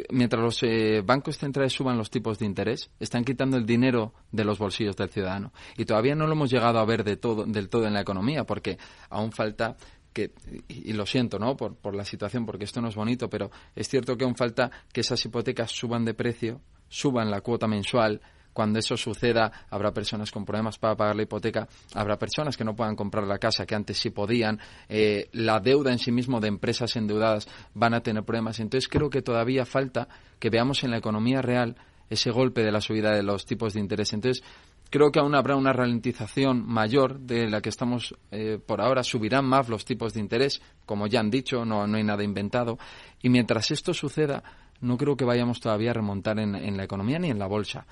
mientras 0.09 0.41
los 0.41 0.61
bancos 1.05 1.37
centrales 1.37 1.71
suban 1.71 1.97
los 1.97 2.09
tipos 2.09 2.39
de 2.39 2.45
interés, 2.45 2.89
están 2.99 3.23
quitando 3.23 3.55
el 3.55 3.65
dinero 3.65 4.13
de 4.31 4.43
los 4.43 4.57
bolsillos 4.57 4.95
del 4.97 5.09
ciudadano. 5.09 5.53
Y 5.77 5.85
todavía 5.85 6.15
no 6.15 6.27
lo 6.27 6.33
hemos 6.33 6.49
llegado 6.49 6.79
a 6.79 6.85
ver 6.85 7.03
de 7.03 7.15
todo, 7.15 7.45
del 7.45 7.69
todo 7.69 7.85
en 7.85 7.93
la 7.93 8.01
economía, 8.01 8.43
porque 8.45 8.77
aún 9.09 9.31
falta 9.31 9.77
que, 10.15 10.31
y, 10.69 10.93
lo 10.93 11.05
siento, 11.05 11.37
¿no? 11.39 11.57
Por, 11.57 11.75
por 11.75 11.93
la 11.93 12.05
situación, 12.05 12.45
porque 12.45 12.63
esto 12.63 12.81
no 12.81 12.87
es 12.87 12.95
bonito, 12.95 13.29
pero 13.29 13.51
es 13.75 13.89
cierto 13.89 14.15
que 14.15 14.23
aún 14.23 14.35
falta 14.35 14.71
que 14.93 15.01
esas 15.01 15.23
hipotecas 15.25 15.71
suban 15.71 16.05
de 16.05 16.13
precio, 16.13 16.61
suban 16.87 17.29
la 17.29 17.41
cuota 17.41 17.67
mensual, 17.67 18.21
cuando 18.55 18.79
eso 18.79 18.95
suceda, 18.95 19.51
habrá 19.69 19.91
personas 19.91 20.31
con 20.31 20.45
problemas 20.45 20.77
para 20.77 20.95
pagar 20.95 21.17
la 21.17 21.23
hipoteca, 21.23 21.67
habrá 21.93 22.17
personas 22.17 22.55
que 22.55 22.63
no 22.63 22.73
puedan 22.73 22.95
comprar 22.95 23.27
la 23.27 23.37
casa 23.37 23.65
que 23.65 23.75
antes 23.75 23.97
sí 23.97 24.11
podían, 24.11 24.57
eh, 24.87 25.27
la 25.33 25.59
deuda 25.59 25.91
en 25.91 25.99
sí 25.99 26.09
mismo 26.09 26.39
de 26.39 26.47
empresas 26.47 26.95
endeudadas 26.95 27.49
van 27.73 27.93
a 27.93 27.99
tener 27.99 28.23
problemas. 28.23 28.61
Entonces 28.61 28.87
creo 28.87 29.09
que 29.09 29.21
todavía 29.21 29.65
falta 29.65 30.07
que 30.39 30.49
veamos 30.49 30.85
en 30.85 30.91
la 30.91 30.97
economía 30.97 31.41
real 31.41 31.75
ese 32.09 32.31
golpe 32.31 32.63
de 32.63 32.71
la 32.71 32.79
subida 32.79 33.11
de 33.11 33.23
los 33.23 33.45
tipos 33.45 33.73
de 33.73 33.81
interés. 33.81 34.13
Entonces, 34.13 34.41
creo 34.89 35.11
que 35.11 35.19
aún 35.19 35.35
habrá 35.35 35.57
una 35.57 35.73
ralentización 35.73 36.65
mayor 36.65 37.19
de 37.19 37.49
la 37.49 37.59
que 37.59 37.67
estamos 37.67 38.15
eh, 38.31 38.57
por 38.65 38.79
ahora. 38.79 39.03
Subirán 39.03 39.43
más 39.43 39.67
los 39.67 39.83
tipos 39.83 40.13
de 40.13 40.21
interés, 40.21 40.61
como 40.85 41.07
ya 41.07 41.19
han 41.19 41.29
dicho, 41.29 41.65
no, 41.65 41.85
no 41.87 41.97
hay 41.97 42.05
nada 42.05 42.23
inventado. 42.23 42.79
Y 43.21 43.27
mientras 43.27 43.69
esto 43.71 43.93
suceda, 43.93 44.43
no 44.79 44.95
creo 44.95 45.17
que 45.17 45.25
vayamos 45.25 45.59
todavía 45.59 45.91
a 45.91 45.95
remontar 45.95 46.39
en 46.39 46.77
la 46.77 46.83
economía 46.85 47.19
ni 47.19 47.31
en 47.31 47.39
la 47.39 47.47
bolsa 47.47 47.85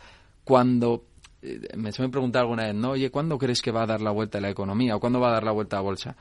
cuando 0.43 1.05
eh, 1.41 1.59
me 1.75 1.91
suelen 1.91 2.11
preguntar 2.11 2.43
alguna 2.43 2.65
vez, 2.65 2.75
¿no? 2.75 2.91
Oye, 2.91 3.11
¿cuándo 3.11 3.37
crees 3.37 3.61
que 3.61 3.71
va 3.71 3.83
a 3.83 3.87
dar 3.87 4.01
la 4.01 4.11
vuelta 4.11 4.37
a 4.37 4.41
la 4.41 4.49
economía 4.49 4.95
o 4.95 4.99
cuándo 4.99 5.19
va 5.19 5.29
a 5.29 5.33
dar 5.33 5.43
la 5.43 5.51
vuelta 5.51 5.77
a 5.77 5.79
la 5.79 5.83
bolsa? 5.83 6.15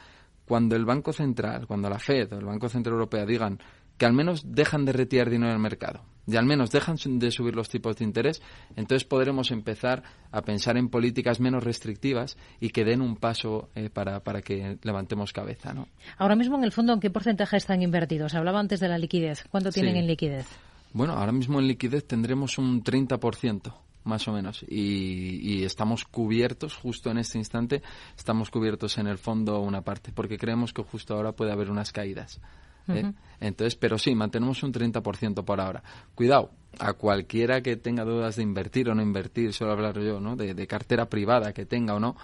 Cuando 0.47 0.75
el 0.75 0.85
Banco 0.85 1.13
Central, 1.13 1.67
cuando 1.67 1.89
la 1.89 1.99
Fed 1.99 2.33
o 2.33 2.39
el 2.39 2.45
Banco 2.45 2.69
Central 2.69 2.95
Europeo 2.95 3.25
digan 3.25 3.59
que 3.97 4.07
al 4.07 4.13
menos 4.13 4.53
dejan 4.53 4.85
de 4.85 4.93
retirar 4.93 5.31
dinero 5.31 5.53
del 5.53 5.61
mercado 5.61 6.03
y 6.27 6.37
al 6.37 6.45
menos 6.45 6.71
dejan 6.71 6.97
de 7.19 7.31
subir 7.31 7.55
los 7.55 7.69
tipos 7.69 7.97
de 7.97 8.05
interés, 8.05 8.43
entonces 8.77 9.05
podremos 9.05 9.51
empezar 9.51 10.03
a 10.31 10.43
pensar 10.43 10.77
en 10.77 10.89
políticas 10.89 11.41
menos 11.41 11.63
restrictivas 11.63 12.37
y 12.61 12.71
que 12.71 12.85
den 12.85 13.01
un 13.01 13.17
paso 13.17 13.71
eh, 13.75 13.91
para, 13.91 14.21
para 14.21 14.41
que 14.41 14.79
levantemos 14.83 15.33
cabeza. 15.33 15.73
¿no? 15.73 15.89
Ahora 16.19 16.37
mismo, 16.37 16.57
en 16.57 16.65
el 16.65 16.73
fondo, 16.73 16.93
¿en 16.93 17.01
qué 17.01 17.11
porcentaje 17.11 17.57
están 17.57 17.83
invertidos? 17.83 18.35
Hablaba 18.35 18.61
antes 18.61 18.81
de 18.81 18.89
la 18.89 18.99
liquidez. 18.99 19.45
¿Cuánto 19.51 19.71
tienen 19.71 19.97
en 19.97 20.07
liquidez? 20.07 20.47
Bueno, 20.93 21.15
ahora 21.15 21.33
mismo 21.33 21.59
en 21.59 21.69
liquidez 21.69 22.07
tendremos 22.07 22.59
un 22.59 22.83
30% 22.83 23.73
más 24.05 24.27
o 24.29 24.33
menos. 24.33 24.65
Y, 24.69 25.65
estamos 25.65 26.05
cubiertos, 26.05 26.75
justo 26.75 27.11
en 27.11 27.19
este 27.19 27.39
instante, 27.39 27.83
estamos 28.17 28.51
cubiertos 28.51 28.99
en 28.99 29.07
el 29.07 29.19
fondo 29.19 29.61
una 29.61 29.83
parte, 29.83 30.13
porque 30.13 30.39
creemos 30.39 30.73
que 30.73 30.83
justo 30.83 31.15
ahora 31.15 31.33
puede 31.33 31.53
haber 31.53 31.71
unas 31.71 31.93
caídas. 31.93 32.41
¿eh? 32.89 33.13
Entonces, 33.41 33.77
pero 33.77 33.99
sí, 33.99 34.15
mantenemos 34.15 34.63
un 34.63 34.73
30% 34.73 35.45
por 35.45 35.61
ahora. 35.61 35.83
Cuidado, 36.15 36.51
a 36.79 36.95
cualquiera 36.95 37.61
que 37.61 37.77
tenga 37.77 38.05
dudas 38.05 38.37
de 38.37 38.43
invertir 38.43 38.89
o 38.89 38.95
no 38.95 39.03
invertir, 39.03 39.53
solo 39.53 39.73
hablar 39.73 39.99
yo, 40.01 40.21
¿no? 40.21 40.37
De, 40.37 40.55
de 40.55 40.67
cartera 40.67 41.07
privada 41.07 41.53
que 41.53 41.67
tenga 41.67 41.95
o 41.95 42.01
no, 42.01 42.17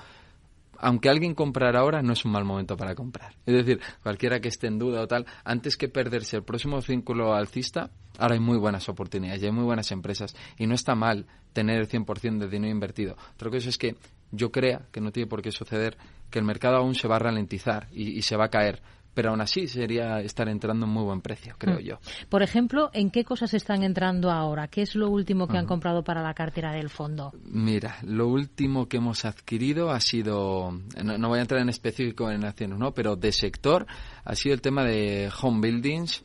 aunque 0.78 1.08
alguien 1.08 1.34
comprara 1.34 1.80
ahora, 1.80 2.02
no 2.02 2.12
es 2.12 2.24
un 2.24 2.32
mal 2.32 2.44
momento 2.44 2.76
para 2.76 2.94
comprar. 2.94 3.34
Es 3.46 3.54
decir, 3.54 3.80
cualquiera 4.02 4.40
que 4.40 4.48
esté 4.48 4.66
en 4.66 4.78
duda 4.78 5.02
o 5.02 5.06
tal, 5.06 5.26
antes 5.44 5.76
que 5.76 5.88
perderse 5.88 6.36
el 6.36 6.42
próximo 6.42 6.80
círculo 6.80 7.34
alcista, 7.34 7.90
ahora 8.18 8.34
hay 8.34 8.40
muy 8.40 8.58
buenas 8.58 8.88
oportunidades 8.88 9.42
y 9.42 9.46
hay 9.46 9.52
muy 9.52 9.64
buenas 9.64 9.90
empresas. 9.92 10.34
Y 10.56 10.66
no 10.66 10.74
está 10.74 10.94
mal 10.94 11.26
tener 11.52 11.80
el 11.80 11.88
100% 11.88 12.38
de 12.38 12.48
dinero 12.48 12.72
invertido. 12.72 13.16
Otra 13.34 13.50
cosa 13.50 13.68
es 13.68 13.78
que 13.78 13.96
yo 14.30 14.50
crea 14.50 14.86
que 14.92 15.00
no 15.00 15.10
tiene 15.10 15.28
por 15.28 15.42
qué 15.42 15.50
suceder, 15.50 15.96
que 16.30 16.38
el 16.38 16.44
mercado 16.44 16.76
aún 16.76 16.94
se 16.94 17.08
va 17.08 17.16
a 17.16 17.20
ralentizar 17.20 17.88
y 17.92 18.20
se 18.22 18.36
va 18.36 18.46
a 18.46 18.50
caer 18.50 18.82
pero 19.18 19.30
aún 19.30 19.40
así 19.40 19.66
sería 19.66 20.20
estar 20.20 20.48
entrando 20.48 20.86
en 20.86 20.92
muy 20.92 21.02
buen 21.02 21.20
precio, 21.22 21.56
creo 21.58 21.80
mm. 21.80 21.82
yo. 21.82 21.98
Por 22.28 22.44
ejemplo, 22.44 22.88
¿en 22.92 23.10
qué 23.10 23.24
cosas 23.24 23.52
están 23.52 23.82
entrando 23.82 24.30
ahora? 24.30 24.68
¿Qué 24.68 24.82
es 24.82 24.94
lo 24.94 25.10
último 25.10 25.48
que 25.48 25.58
han 25.58 25.66
comprado 25.66 26.04
para 26.04 26.22
la 26.22 26.34
cartera 26.34 26.70
del 26.70 26.88
fondo? 26.88 27.32
Mira, 27.42 27.96
lo 28.04 28.28
último 28.28 28.86
que 28.86 28.98
hemos 28.98 29.24
adquirido 29.24 29.90
ha 29.90 29.98
sido, 29.98 30.70
no, 31.02 31.28
voy 31.28 31.40
a 31.40 31.42
entrar 31.42 31.60
en 31.60 31.68
específico 31.68 32.30
en 32.30 32.44
acciones, 32.44 32.78
¿no? 32.78 32.94
pero 32.94 33.16
de 33.16 33.32
sector, 33.32 33.88
ha 34.22 34.36
sido 34.36 34.54
el 34.54 34.60
tema 34.60 34.84
de 34.84 35.28
home 35.42 35.68
buildings, 35.68 36.22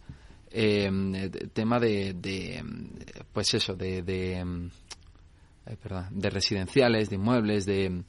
eh, 0.51 1.31
tema 1.51 1.79
de, 1.79 2.13
de, 2.13 2.63
pues 3.33 3.55
eso, 3.55 3.73
de, 3.73 4.03
de, 4.03 4.37
eh, 5.65 5.77
perdón, 5.81 6.09
de 6.11 6.29
residenciales, 6.29 7.09
de 7.09 7.15
inmuebles, 7.15 7.65
de 7.65 8.03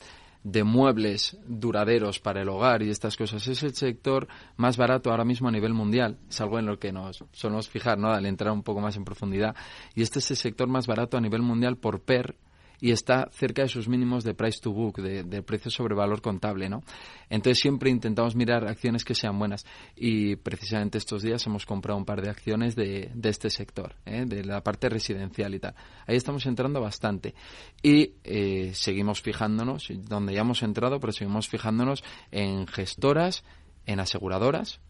de 0.45 0.63
muebles 0.63 1.39
duraderos 1.47 2.21
para 2.21 2.43
el 2.43 2.49
hogar 2.51 2.83
y 2.83 2.91
estas 2.91 3.17
cosas. 3.17 3.47
Es 3.49 3.63
el 3.63 3.75
sector 3.75 4.29
más 4.57 4.77
barato 4.77 5.11
ahora 5.11 5.25
mismo 5.25 5.49
a 5.49 5.51
nivel 5.51 5.73
mundial. 5.73 6.19
Es 6.29 6.41
algo 6.41 6.59
en 6.59 6.67
lo 6.67 6.79
que 6.79 6.93
nos 6.93 7.25
solemos 7.33 7.69
fijar, 7.69 7.99
¿no? 7.99 8.11
Al 8.11 8.27
entrar 8.27 8.53
un 8.53 8.63
poco 8.63 8.81
más 8.81 8.97
en 8.97 9.05
profundidad. 9.05 9.57
Y 9.95 10.03
este 10.03 10.19
es 10.19 10.31
el 10.31 10.37
sector 10.37 10.69
más 10.69 10.87
barato 10.87 11.17
a 11.17 11.21
nivel 11.21 11.43
mundial 11.43 11.77
por 11.77 12.01
PER 12.01 12.37
y 12.81 12.91
está 12.91 13.29
cerca 13.31 13.63
de 13.63 13.69
sus 13.69 13.89
mínimos 13.89 14.25
de 14.25 14.35
price 14.35 14.61
to 14.61 14.73
book, 14.73 15.01
de, 15.01 15.43
precio 15.43 15.71
sobre 15.71 15.95
valor 15.95 16.21
contable, 16.21 16.69
¿no? 16.69 16.83
Entonces 17.29 17.61
siempre 17.61 17.91
intentamos 17.91 18.37
mirar 18.37 18.67
acciones 18.67 19.05
que 19.05 19.15
sean 19.15 19.39
buenas 19.39 19.65
y 19.97 20.37
precisamente 20.37 20.99
estos 20.99 21.23
días 21.23 21.47
hemos 21.47 21.67
comprado 21.67 21.99
un 21.99 22.05
par 22.05 22.23
de 22.23 22.31
acciones 22.31 22.77
de, 22.77 23.11
de 23.15 23.29
este 23.29 23.51
sector, 23.51 23.95
¿eh? 24.05 24.25
de 24.27 24.45
la 24.45 24.63
parte 24.63 24.89
residencial 24.89 25.55
y 25.55 25.59
tal. 25.59 25.75
Ahí 26.07 26.17
estamos 26.17 26.47
entrando 26.47 26.81
bastante 26.81 27.35
y 27.83 28.15
eh, 28.25 28.73
seguimos 28.75 29.23
fijándonos, 29.23 29.89
donde 30.09 30.35
ya 30.35 30.41
hemos 30.41 30.63
entrado, 30.63 31.01
pero 31.01 31.13
seguimos 31.13 31.49
fijándonos 31.49 32.05
en 32.31 32.67
gestoras, 32.67 33.45
en 33.87 34.01
aseguradoras 34.01 34.81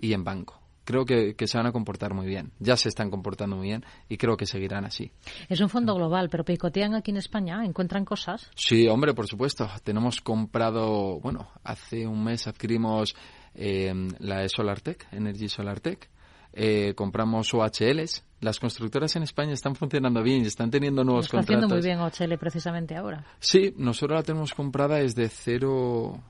y 0.00 0.12
en 0.12 0.24
banco 0.24 0.61
creo 0.84 1.04
que, 1.04 1.34
se 1.46 1.58
van 1.58 1.66
a 1.66 1.72
comportar 1.72 2.14
muy 2.14 2.26
bien. 2.26 2.52
Ya 2.58 2.76
se 2.76 2.88
están 2.88 3.10
comportando 3.10 3.56
muy 3.56 3.68
bien 3.68 3.84
y 4.08 4.16
creo 4.16 4.36
que 4.36 4.46
seguirán 4.46 4.84
así. 4.84 5.12
Es 5.48 5.60
un 5.60 5.68
fondo 5.68 5.94
global, 5.94 6.28
pero 6.30 6.44
picotean 6.44 6.94
aquí 6.94 7.10
en 7.10 7.18
España, 7.18 7.64
encuentran 7.64 8.04
cosas. 8.04 8.50
Sí, 8.54 8.88
hombre, 8.88 9.14
por 9.14 9.26
supuesto. 9.26 9.68
Tenemos 9.84 10.20
comprado, 10.20 11.20
bueno, 11.20 11.48
hace 11.64 12.06
un 12.06 12.24
mes 12.24 12.46
adquirimos 12.46 13.14
eh, 13.54 13.92
la 14.18 14.48
SolarTech, 14.48 15.08
Energy 15.12 15.48
SolarTech. 15.48 16.08
Eh, 16.54 16.94
compramos 16.94 17.52
OHLs. 17.54 18.24
Las 18.40 18.58
constructoras 18.58 19.14
en 19.16 19.22
España 19.22 19.52
están 19.52 19.74
funcionando 19.74 20.22
bien 20.22 20.42
y 20.42 20.46
están 20.46 20.70
teniendo 20.70 21.04
nuevos 21.04 21.26
Está 21.26 21.38
contratos. 21.38 21.64
haciendo 21.64 21.74
muy 21.74 21.84
bien 21.84 22.28
OHL 22.32 22.38
precisamente 22.38 22.96
ahora. 22.96 23.24
Sí, 23.38 23.72
nosotros 23.76 24.18
la 24.18 24.22
tenemos 24.22 24.52
comprada 24.52 24.96
desde 24.96 25.28
cero 25.28 26.20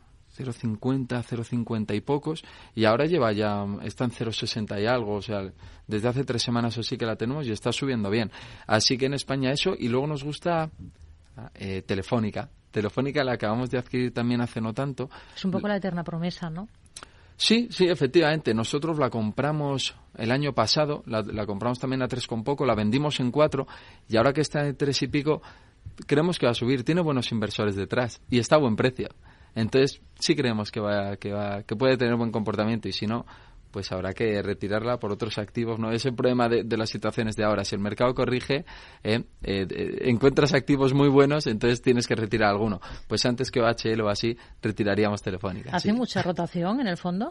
0,50, 0.44 1.22
0,50 1.22 1.94
y 1.94 2.00
pocos, 2.00 2.44
y 2.74 2.84
ahora 2.84 3.06
lleva 3.06 3.32
ya, 3.32 3.64
está 3.82 4.04
en 4.04 4.10
0,60 4.10 4.82
y 4.82 4.86
algo, 4.86 5.14
o 5.14 5.22
sea, 5.22 5.52
desde 5.86 6.08
hace 6.08 6.24
tres 6.24 6.42
semanas 6.42 6.76
o 6.78 6.82
sí 6.82 6.96
que 6.96 7.06
la 7.06 7.16
tenemos 7.16 7.46
y 7.46 7.52
está 7.52 7.72
subiendo 7.72 8.10
bien. 8.10 8.30
Así 8.66 8.96
que 8.96 9.06
en 9.06 9.14
España 9.14 9.50
eso, 9.52 9.74
y 9.78 9.88
luego 9.88 10.06
nos 10.06 10.24
gusta 10.24 10.70
eh, 11.54 11.82
Telefónica. 11.82 12.48
Telefónica 12.70 13.22
la 13.22 13.32
acabamos 13.32 13.70
de 13.70 13.78
adquirir 13.78 14.12
también 14.12 14.40
hace 14.40 14.60
no 14.60 14.72
tanto. 14.72 15.10
Es 15.36 15.44
un 15.44 15.50
poco 15.50 15.68
la 15.68 15.76
eterna 15.76 16.02
promesa, 16.02 16.48
¿no? 16.50 16.68
Sí, 17.36 17.68
sí, 17.70 17.88
efectivamente. 17.88 18.54
Nosotros 18.54 18.98
la 18.98 19.10
compramos 19.10 19.94
el 20.16 20.30
año 20.30 20.52
pasado, 20.52 21.02
la, 21.06 21.22
la 21.22 21.44
compramos 21.46 21.78
también 21.78 22.02
a 22.02 22.08
tres 22.08 22.26
con 22.26 22.44
poco, 22.44 22.64
la 22.64 22.74
vendimos 22.74 23.20
en 23.20 23.30
cuatro, 23.30 23.66
y 24.08 24.16
ahora 24.16 24.32
que 24.32 24.42
está 24.42 24.66
en 24.66 24.76
tres 24.76 25.02
y 25.02 25.08
pico, 25.08 25.42
creemos 26.06 26.38
que 26.38 26.46
va 26.46 26.52
a 26.52 26.54
subir. 26.54 26.84
Tiene 26.84 27.00
buenos 27.00 27.30
inversores 27.32 27.76
detrás 27.76 28.20
y 28.30 28.38
está 28.38 28.56
a 28.56 28.58
buen 28.58 28.76
precio. 28.76 29.08
Entonces, 29.54 30.00
sí 30.18 30.34
creemos 30.34 30.70
que 30.70 30.80
va, 30.80 31.16
que 31.16 31.32
va, 31.32 31.62
que 31.62 31.76
puede 31.76 31.96
tener 31.96 32.16
buen 32.16 32.32
comportamiento 32.32 32.88
y 32.88 32.92
si 32.92 33.06
no, 33.06 33.26
pues 33.72 33.90
habrá 33.90 34.12
que 34.12 34.40
retirarla 34.42 34.98
por 34.98 35.10
otros 35.10 35.38
activos. 35.38 35.78
No 35.80 35.90
es 35.90 36.04
el 36.04 36.14
problema 36.14 36.48
de, 36.48 36.76
las 36.76 36.90
situaciones 36.90 37.34
de 37.34 37.44
ahora. 37.44 37.64
Si 37.64 37.74
el 37.74 37.80
mercado 37.80 38.14
corrige, 38.14 38.64
eh, 39.02 39.24
eh, 39.42 39.66
encuentras 40.02 40.52
activos 40.52 40.92
muy 40.92 41.08
buenos, 41.08 41.46
entonces 41.46 41.80
tienes 41.80 42.06
que 42.06 42.14
retirar 42.14 42.50
alguno. 42.50 42.80
Pues 43.08 43.24
antes 43.24 43.50
que 43.50 43.60
OHL 43.60 44.02
o 44.02 44.08
así, 44.08 44.36
retiraríamos 44.60 45.22
Telefónica. 45.22 45.70
¿Hace 45.72 45.92
mucha 45.92 46.22
rotación 46.22 46.80
en 46.80 46.86
el 46.86 46.98
fondo? 46.98 47.30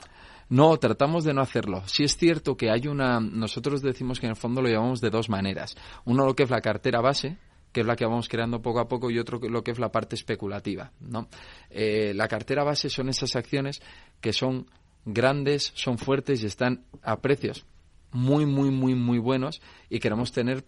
No, 0.50 0.76
tratamos 0.78 1.24
de 1.24 1.34
no 1.34 1.42
hacerlo. 1.42 1.84
Sí 1.86 2.04
es 2.04 2.18
cierto 2.18 2.58
que 2.58 2.72
hay 2.72 2.88
una. 2.88 3.20
Nosotros 3.20 3.82
decimos 3.82 4.20
que 4.20 4.26
en 4.26 4.32
el 4.32 4.36
fondo 4.36 4.62
lo 4.62 4.68
llevamos 4.68 5.00
de 5.00 5.12
dos 5.12 5.30
maneras. 5.30 5.76
Uno, 6.06 6.26
lo 6.26 6.36
que 6.36 6.44
es 6.44 6.50
la 6.50 6.60
cartera 6.60 7.02
base, 7.02 7.38
que 7.72 7.82
es 7.82 7.88
la 7.88 7.96
que 7.96 8.06
vamos 8.06 8.28
creando 8.28 8.62
poco 8.62 8.80
a 8.80 8.88
poco, 8.88 9.10
y 9.10 9.20
otro 9.20 9.40
lo 9.40 9.64
que 9.64 9.72
es 9.72 9.80
la 9.80 9.92
parte 9.92 10.16
especulativa. 10.16 10.92
¿no? 11.00 11.28
Eh, 11.70 12.14
la 12.16 12.28
cartera 12.28 12.64
base 12.64 12.90
son 12.90 13.10
esas 13.10 13.36
acciones 13.36 13.82
que 14.20 14.34
son 14.34 14.68
grandes, 15.06 15.72
son 15.76 15.98
fuertes 15.98 16.44
y 16.44 16.46
están 16.46 16.84
a 17.02 17.22
precios 17.22 17.66
muy, 18.12 18.46
muy, 18.46 18.72
muy, 18.72 18.96
muy 18.96 19.20
buenos 19.20 19.62
y 19.90 20.00
queremos 20.00 20.32
tener 20.32 20.64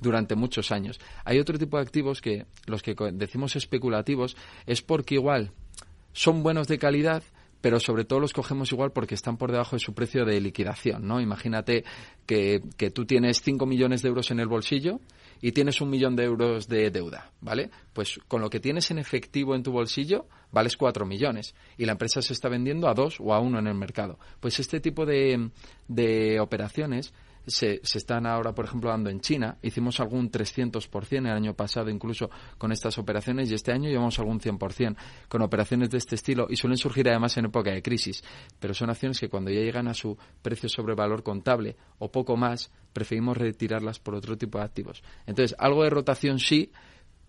durante 0.00 0.34
muchos 0.34 0.72
años. 0.72 1.00
Hay 1.24 1.38
otro 1.38 1.58
tipo 1.58 1.76
de 1.76 1.82
activos 1.82 2.20
que 2.20 2.46
los 2.66 2.82
que 2.82 2.94
decimos 3.12 3.56
especulativos 3.56 4.36
es 4.66 4.82
porque 4.82 5.14
igual 5.14 5.52
son 6.12 6.42
buenos 6.42 6.68
de 6.68 6.78
calidad, 6.78 7.22
pero 7.60 7.80
sobre 7.80 8.04
todo 8.04 8.20
los 8.20 8.32
cogemos 8.32 8.72
igual 8.72 8.92
porque 8.92 9.14
están 9.14 9.36
por 9.36 9.50
debajo 9.50 9.76
de 9.76 9.80
su 9.80 9.94
precio 9.94 10.24
de 10.24 10.40
liquidación, 10.40 11.06
¿no? 11.06 11.20
Imagínate 11.20 11.84
que, 12.26 12.62
que 12.76 12.90
tú 12.90 13.06
tienes 13.06 13.40
5 13.42 13.66
millones 13.66 14.02
de 14.02 14.08
euros 14.08 14.30
en 14.30 14.40
el 14.40 14.48
bolsillo 14.48 15.00
y 15.40 15.52
tienes 15.52 15.80
un 15.80 15.90
millón 15.90 16.16
de 16.16 16.24
euros 16.24 16.68
de 16.68 16.90
deuda, 16.90 17.30
¿vale? 17.40 17.70
Pues 17.92 18.18
con 18.28 18.40
lo 18.40 18.50
que 18.50 18.60
tienes 18.60 18.90
en 18.90 18.98
efectivo 18.98 19.54
en 19.54 19.62
tu 19.62 19.72
bolsillo, 19.72 20.26
vales 20.52 20.76
cuatro 20.76 21.06
millones 21.06 21.54
y 21.76 21.84
la 21.84 21.92
empresa 21.92 22.22
se 22.22 22.32
está 22.32 22.48
vendiendo 22.48 22.88
a 22.88 22.94
dos 22.94 23.18
o 23.20 23.34
a 23.34 23.40
uno 23.40 23.58
en 23.58 23.66
el 23.66 23.74
mercado. 23.74 24.18
Pues 24.40 24.58
este 24.60 24.80
tipo 24.80 25.06
de, 25.06 25.50
de 25.88 26.40
operaciones 26.40 27.12
se, 27.46 27.80
se, 27.82 27.98
están 27.98 28.26
ahora, 28.26 28.54
por 28.54 28.64
ejemplo, 28.64 28.90
dando 28.90 29.10
en 29.10 29.20
China. 29.20 29.58
Hicimos 29.62 30.00
algún 30.00 30.30
300% 30.30 31.18
el 31.18 31.26
año 31.26 31.54
pasado 31.54 31.90
incluso 31.90 32.30
con 32.58 32.72
estas 32.72 32.98
operaciones 32.98 33.50
y 33.50 33.54
este 33.54 33.72
año 33.72 33.88
llevamos 33.88 34.18
algún 34.18 34.40
100% 34.40 34.96
con 35.28 35.42
operaciones 35.42 35.90
de 35.90 35.98
este 35.98 36.14
estilo 36.14 36.46
y 36.50 36.56
suelen 36.56 36.78
surgir 36.78 37.08
además 37.08 37.36
en 37.36 37.46
época 37.46 37.70
de 37.70 37.82
crisis. 37.82 38.22
Pero 38.58 38.74
son 38.74 38.90
acciones 38.90 39.20
que 39.20 39.28
cuando 39.28 39.50
ya 39.50 39.60
llegan 39.60 39.88
a 39.88 39.94
su 39.94 40.16
precio 40.42 40.68
sobre 40.68 40.94
valor 40.94 41.22
contable 41.22 41.76
o 41.98 42.10
poco 42.10 42.36
más, 42.36 42.70
preferimos 42.92 43.36
retirarlas 43.36 43.98
por 43.98 44.14
otro 44.14 44.36
tipo 44.36 44.58
de 44.58 44.64
activos. 44.64 45.02
Entonces, 45.26 45.56
algo 45.58 45.84
de 45.84 45.90
rotación 45.90 46.38
sí, 46.38 46.72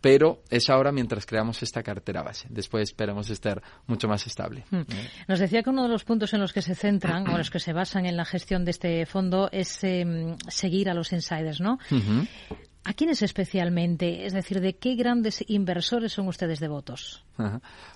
pero 0.02 0.43
es 0.50 0.70
ahora 0.70 0.91
mientras 0.91 1.26
creamos 1.26 1.64
esta 1.64 1.84
cartera 1.84 2.24
base. 2.24 2.48
Después 2.50 2.89
esperemos 2.89 3.30
estar 3.30 3.62
mucho 3.88 4.08
más 4.08 4.26
estable. 4.28 4.66
Hmm. 4.70 4.82
Nos 5.28 5.39
decía 5.39 5.64
que 5.64 5.70
uno 5.70 5.84
de 5.84 5.89
los 5.89 6.04
puntos 6.04 6.34
en 6.34 6.39
los 6.39 6.54
que 6.54 6.62
se 6.62 6.76
centran 6.76 7.28
o 7.30 7.38
los 7.38 7.50
que 7.50 7.60
se 7.60 7.74
basan 7.74 8.06
en 8.06 8.18
la 8.18 8.26
gestión 8.26 8.66
de 8.66 8.72
este 8.72 9.06
fondo 9.06 9.50
es 9.52 9.84
em, 9.84 10.36
seguir 10.48 10.89
a 10.89 10.93
los 10.93 11.12
insiders, 11.14 11.60
¿no? 11.60 11.80
¿A 12.84 12.93
quiénes 12.93 13.22
especialmente? 13.22 14.26
Es 14.26 14.34
decir, 14.34 14.62
¿de 14.62 14.78
qué 14.78 14.95
grandes 14.95 15.43
inversores 15.48 16.14
son 16.14 16.28
ustedes 16.28 16.60
devotos? 16.60 17.26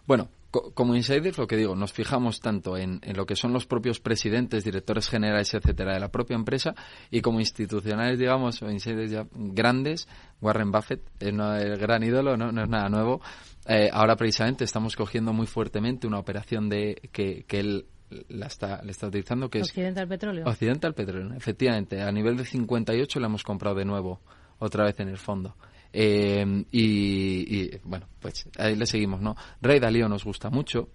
Bueno, 0.06 0.30
como 0.52 0.96
insiders, 0.96 1.38
lo 1.38 1.48
que 1.48 1.56
digo, 1.56 1.76
nos 1.76 1.94
fijamos 1.94 2.42
tanto 2.42 2.78
en, 2.78 3.00
lo 3.16 3.26
que 3.26 3.36
son 3.36 3.54
los 3.54 3.66
propios 3.66 4.00
presidentes, 4.00 4.64
directores 4.64 5.08
generales, 5.08 5.54
etcétera, 5.54 5.94
de 5.94 6.00
la 6.00 6.10
propia 6.10 6.36
empresa, 6.36 6.76
y 7.10 7.22
como 7.22 7.40
institucionales, 7.40 8.20
digamos, 8.20 8.62
o 8.62 8.70
insiders 8.70 9.12
ya 9.12 9.26
grandes, 9.34 10.08
Warren 10.42 10.72
Buffett 10.72 11.02
es 11.20 11.30
el 11.30 11.78
gran 11.78 12.04
ídolo, 12.04 12.36
no, 12.38 12.50
es 12.62 12.70
nada 12.70 12.90
nuevo. 12.90 13.22
Eh, 13.66 13.90
ahora 13.94 14.16
precisamente 14.16 14.66
estamos 14.66 14.96
cogiendo 14.96 15.34
muy 15.34 15.48
fuertemente 15.48 16.08
una 16.08 16.20
operación 16.20 16.68
de 16.68 17.10
que, 17.12 17.46
que 17.48 17.60
él 17.60 17.86
la 18.30 18.48
está, 18.48 18.82
le 18.84 18.92
está 18.92 19.08
utilizando, 19.08 19.50
que 19.50 19.62
Occidental 19.62 20.08
Petróleo. 20.08 20.46
Occidental 20.46 20.94
Petróleo, 20.94 21.34
efectivamente. 21.36 22.02
A 22.02 22.12
nivel 22.12 22.38
de 22.38 22.46
58 22.46 23.20
la 23.20 23.28
hemos 23.28 23.44
comprado 23.44 23.76
de 23.76 23.86
nuevo, 23.86 24.20
otra 24.60 24.86
vez 24.86 25.00
en 25.00 25.10
el 25.10 25.18
fondo. 25.18 25.56
Eh, 25.94 26.66
y, 26.72 27.78
bueno, 27.84 28.08
pues 28.20 28.48
ahí 28.58 28.76
le 28.76 28.86
seguimos, 28.86 29.22
¿no? 29.22 29.36
Rey 29.62 29.80
Dalío 29.80 30.08
nos 30.08 30.24
gusta 30.24 30.50
mucho, 30.50 30.90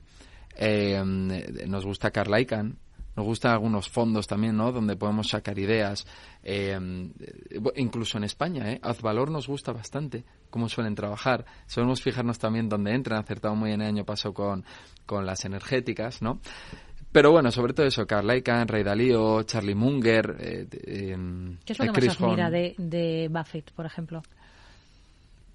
eh, 0.57 1.03
nos 1.05 1.85
gusta 1.85 2.11
Carl 2.11 2.39
Icahn, 2.41 2.79
nos 3.17 3.25
gustan 3.25 3.53
algunos 3.53 3.89
fondos 3.89 4.27
también, 4.27 4.57
¿no? 4.57 4.73
Donde 4.73 4.95
podemos 4.97 5.29
sacar 5.29 5.59
ideas, 5.59 6.07
eh, 6.43 6.79
incluso 7.77 8.19
en 8.19 8.25
España, 8.25 8.73
¿eh? 8.73 8.81
Azvalor 8.83 9.31
nos 9.31 9.47
gusta 9.49 9.73
bastante 9.73 10.25
cómo 10.51 10.69
suelen 10.69 10.95
trabajar. 10.95 11.47
Solemos 11.67 12.03
fijarnos 12.03 12.39
también 12.39 12.69
dónde 12.69 12.95
entran, 12.95 13.19
acertado 13.19 13.55
muy 13.55 13.71
bien 13.71 13.81
el 13.81 13.89
año 13.89 14.05
pasado 14.05 14.35
con, 14.35 14.65
con 15.07 15.25
las 15.25 15.45
energéticas, 15.47 16.21
¿no? 16.21 16.41
Pero 17.11 17.33
bueno, 17.33 17.51
sobre 17.51 17.73
todo 17.73 17.87
eso, 17.87 18.07
Carl 18.07 18.37
Icahn, 18.37 18.69
Ray 18.69 18.83
Dalío, 18.83 19.43
Charlie 19.45 19.75
Munger. 19.75 20.37
Eh, 20.39 20.67
¿Qué 21.65 21.73
es 21.73 21.79
lo 21.79 21.91
que 21.91 22.07
más 22.07 22.21
admira 22.21 22.51
de, 22.51 22.75
de 22.77 23.29
Buffett, 23.31 23.73
por 23.73 23.87
ejemplo? 23.87 24.23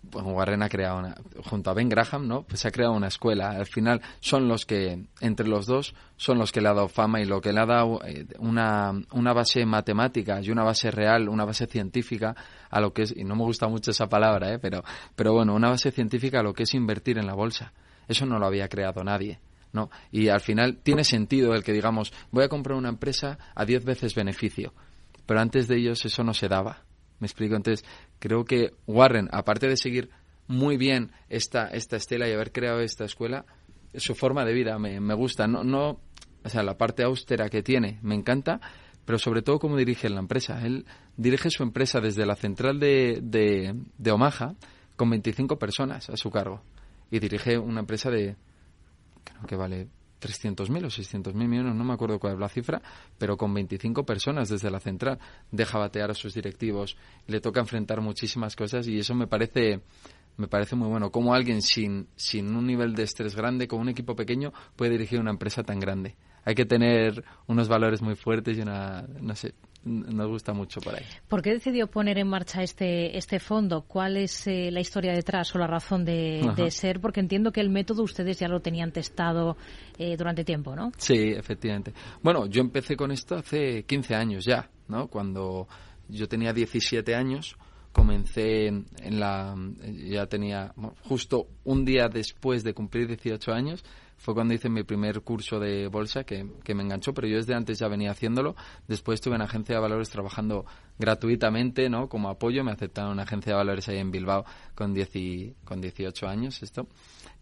Bueno, 0.04 0.30
Warren 0.30 0.64
ha 0.64 0.70
creado 0.70 1.00
una, 1.00 1.16
junto 1.46 1.70
a 1.70 1.74
Ben 1.74 1.88
Graham, 1.88 2.28
¿no? 2.28 2.44
Pues 2.44 2.66
ha 2.66 2.72
creado 2.72 2.94
una 2.94 3.08
escuela. 3.08 3.52
Al 3.52 3.66
final 3.66 4.02
son 4.20 4.48
los 4.48 4.66
que, 4.66 5.06
entre 5.20 5.48
los 5.48 5.66
dos, 5.66 5.94
son 6.18 6.38
los 6.38 6.52
que 6.52 6.60
le 6.60 6.70
ha 6.70 6.74
dado 6.74 6.88
fama 6.88 7.22
y 7.22 7.26
lo 7.26 7.40
que 7.40 7.54
le 7.54 7.62
ha 7.62 7.66
dado 7.66 8.02
eh, 8.06 8.26
una, 8.40 8.92
una 9.12 9.34
base 9.34 9.66
matemática 9.66 10.42
y 10.42 10.50
una 10.50 10.64
base 10.64 10.92
real, 10.92 11.30
una 11.30 11.46
base 11.46 11.68
científica 11.68 12.36
a 12.70 12.82
lo 12.82 12.94
que 12.94 13.04
es, 13.04 13.16
y 13.16 13.24
no 13.24 13.36
me 13.36 13.44
gusta 13.44 13.68
mucho 13.68 13.92
esa 13.92 14.10
palabra, 14.10 14.54
¿eh? 14.54 14.60
Pero, 14.60 14.84
pero 15.16 15.34
bueno, 15.34 15.54
una 15.54 15.70
base 15.70 15.92
científica 15.92 16.40
a 16.40 16.44
lo 16.44 16.54
que 16.54 16.64
es 16.64 16.74
invertir 16.74 17.18
en 17.18 17.28
la 17.28 17.34
bolsa. 17.34 17.74
Eso 18.08 18.26
no 18.26 18.40
lo 18.40 18.48
había 18.48 18.68
creado 18.68 19.04
nadie. 19.04 19.40
¿no? 19.74 19.90
Y 20.12 20.28
al 20.28 20.42
final 20.42 20.80
tiene 20.84 21.04
sentido 21.04 21.54
el 21.56 21.64
que 21.64 21.72
digamos, 21.72 22.12
voy 22.32 22.44
a 22.44 22.50
comprar 22.50 22.78
una 22.78 22.90
empresa 22.90 23.38
a 23.56 23.66
10 23.66 23.86
veces 23.86 24.16
beneficio. 24.16 24.74
Pero 25.26 25.40
antes 25.40 25.68
de 25.68 25.78
ellos 25.78 26.04
eso 26.06 26.24
no 26.24 26.34
se 26.34 26.50
daba. 26.50 26.84
Me 27.22 27.28
explico. 27.28 27.56
Entonces, 27.56 27.88
creo 28.20 28.44
que 28.44 28.74
Warren, 28.88 29.30
aparte 29.32 29.68
de 29.68 29.78
seguir 29.78 30.10
muy 30.48 30.76
bien 30.76 31.12
esta, 31.30 31.68
esta 31.68 31.96
estela 31.96 32.28
y 32.28 32.34
haber 32.34 32.52
creado 32.52 32.82
esta 32.82 33.06
escuela, 33.06 33.46
su 33.96 34.16
forma 34.16 34.44
de 34.44 34.54
vida 34.54 34.78
me, 34.78 35.00
me 35.00 35.14
gusta. 35.14 35.48
No, 35.48 35.64
no, 35.64 36.02
o 36.44 36.50
sea, 36.50 36.64
la 36.64 36.78
parte 36.78 37.04
austera 37.04 37.50
que 37.50 37.64
tiene 37.64 38.00
me 38.02 38.16
encanta, 38.16 38.60
pero 39.06 39.18
sobre 39.18 39.42
todo 39.42 39.60
cómo 39.60 39.78
dirige 39.78 40.10
la 40.10 40.20
empresa. 40.20 40.66
Él 40.66 40.86
dirige 41.16 41.50
su 41.50 41.64
empresa 41.64 42.02
desde 42.02 42.26
la 42.26 42.36
central 42.36 42.80
de, 42.80 43.20
de, 43.22 43.76
de 43.98 44.12
Omaha 44.12 44.56
con 44.98 45.10
25 45.10 45.58
personas 45.58 46.10
a 46.10 46.18
su 46.18 46.30
cargo 46.30 46.62
y 47.10 47.20
dirige 47.20 47.58
una 47.58 47.82
empresa 47.82 48.10
de 48.10 48.36
creo 49.24 49.44
que 49.48 49.56
vale 49.56 49.88
300.000 50.22 50.86
o 50.86 50.88
600.000 50.88 51.34
millones, 51.34 51.76
no 51.76 51.84
me 51.84 51.94
acuerdo 51.94 52.20
cuál 52.20 52.34
es 52.34 52.40
la 52.40 52.50
cifra, 52.50 52.82
pero 53.18 53.38
con 53.38 53.54
25 53.54 54.06
personas 54.06 54.50
desde 54.50 54.70
la 54.70 54.80
central 54.80 55.20
deja 55.52 55.80
batear 55.80 56.12
a 56.12 56.14
sus 56.14 56.34
directivos, 56.34 56.96
le 57.28 57.42
toca 57.42 57.60
enfrentar 57.60 58.02
muchísimas 58.02 58.56
cosas 58.56 58.88
y 58.88 59.00
eso 59.00 59.16
me 59.16 59.28
parece 59.28 59.82
me 60.38 60.48
parece 60.48 60.76
muy 60.76 60.88
bueno. 60.88 61.12
Como 61.12 61.34
alguien 61.34 61.62
sin, 61.62 62.08
sin 62.16 62.56
un 62.56 62.66
nivel 62.66 62.96
de 62.96 63.04
estrés 63.04 63.36
grande, 63.36 63.68
con 63.68 63.80
un 63.80 63.90
equipo 63.90 64.16
pequeño, 64.16 64.54
puede 64.76 64.92
dirigir 64.92 65.20
una 65.20 65.32
empresa 65.32 65.64
tan 65.64 65.80
grande. 65.80 66.16
Hay 66.44 66.56
que 66.56 66.66
tener 66.66 67.24
unos 67.48 67.68
valores 67.68 68.02
muy 68.02 68.16
fuertes 68.16 68.58
y 68.58 68.62
una, 68.62 69.06
no 69.20 69.36
sé, 69.36 69.54
nos 69.84 70.28
gusta 70.28 70.54
mucho 70.54 70.80
por 70.80 70.96
ahí. 70.96 71.04
¿Por 71.28 71.42
qué 71.42 71.54
decidió 71.54 71.88
poner 71.88 72.18
en 72.20 72.28
marcha 72.28 72.62
este, 72.62 73.18
este 73.18 73.40
fondo? 73.40 73.82
¿Cuál 73.82 74.18
es 74.18 74.46
eh, 74.48 74.70
la 74.72 74.80
historia 74.80 75.14
detrás 75.14 75.54
o 75.56 75.60
la 75.60 75.68
razón 75.68 76.06
de, 76.06 76.68
ser? 76.70 77.00
Porque 77.00 77.20
entiendo 77.20 77.52
que 77.52 77.62
el 77.62 77.70
método 77.70 78.04
ustedes 78.04 78.40
ya 78.40 78.48
lo 78.48 78.60
tenían 78.60 78.92
testado 78.92 79.58
eh, 79.98 80.16
durante 80.18 80.44
tiempo, 80.44 80.76
¿no? 80.76 80.92
Sí, 80.98 81.34
efectivamente. 81.36 81.94
Bueno, 82.22 82.46
yo 82.46 82.62
empecé 82.62 82.96
con 82.96 83.12
esto 83.12 83.36
hace 83.36 83.84
15 83.84 84.16
años 84.16 84.46
ya, 84.46 84.70
¿no? 84.88 85.08
Cuando 85.08 85.68
yo 86.08 86.28
tenía 86.28 86.54
17 86.54 87.16
años, 87.16 87.58
comencé 87.92 88.68
en 88.68 89.20
la... 89.20 89.56
ya 90.10 90.28
tenía 90.28 90.74
justo 91.04 91.48
un 91.64 91.86
día 91.86 92.08
después 92.08 92.64
de 92.64 92.74
cumplir 92.74 93.08
18 93.08 93.52
años, 93.52 93.84
fue 94.22 94.36
cuando 94.36 94.54
hice 94.54 94.70
mi 94.70 94.84
primer 94.84 95.22
curso 95.22 95.60
de 95.60 95.88
bolsa 95.88 96.24
que, 96.24 96.44
me 96.44 96.84
enganchó, 96.84 97.12
pero 97.12 97.28
yo 97.28 97.38
desde 97.38 97.56
antes 97.56 97.80
ya 97.80 97.88
venía 97.88 98.12
haciéndolo. 98.12 98.56
Después 98.88 99.16
estuve 99.16 99.36
en 99.36 99.42
agencia 99.42 99.76
de 99.76 99.82
valores 99.82 100.12
trabajando 100.12 100.66
gratuitamente, 101.00 101.90
¿no? 101.90 102.08
Como 102.08 102.30
apoyo, 102.30 102.64
me 102.64 102.72
aceptaron 102.72 103.14
una 103.14 103.24
agencia 103.24 103.54
de 103.54 103.58
valores 103.58 103.90
ahí 103.90 103.98
en 103.98 104.12
Bilbao 104.12 104.46
con, 104.76 104.96
con 105.64 105.82
18 105.82 106.28
años 106.28 106.62
esto. 106.62 106.88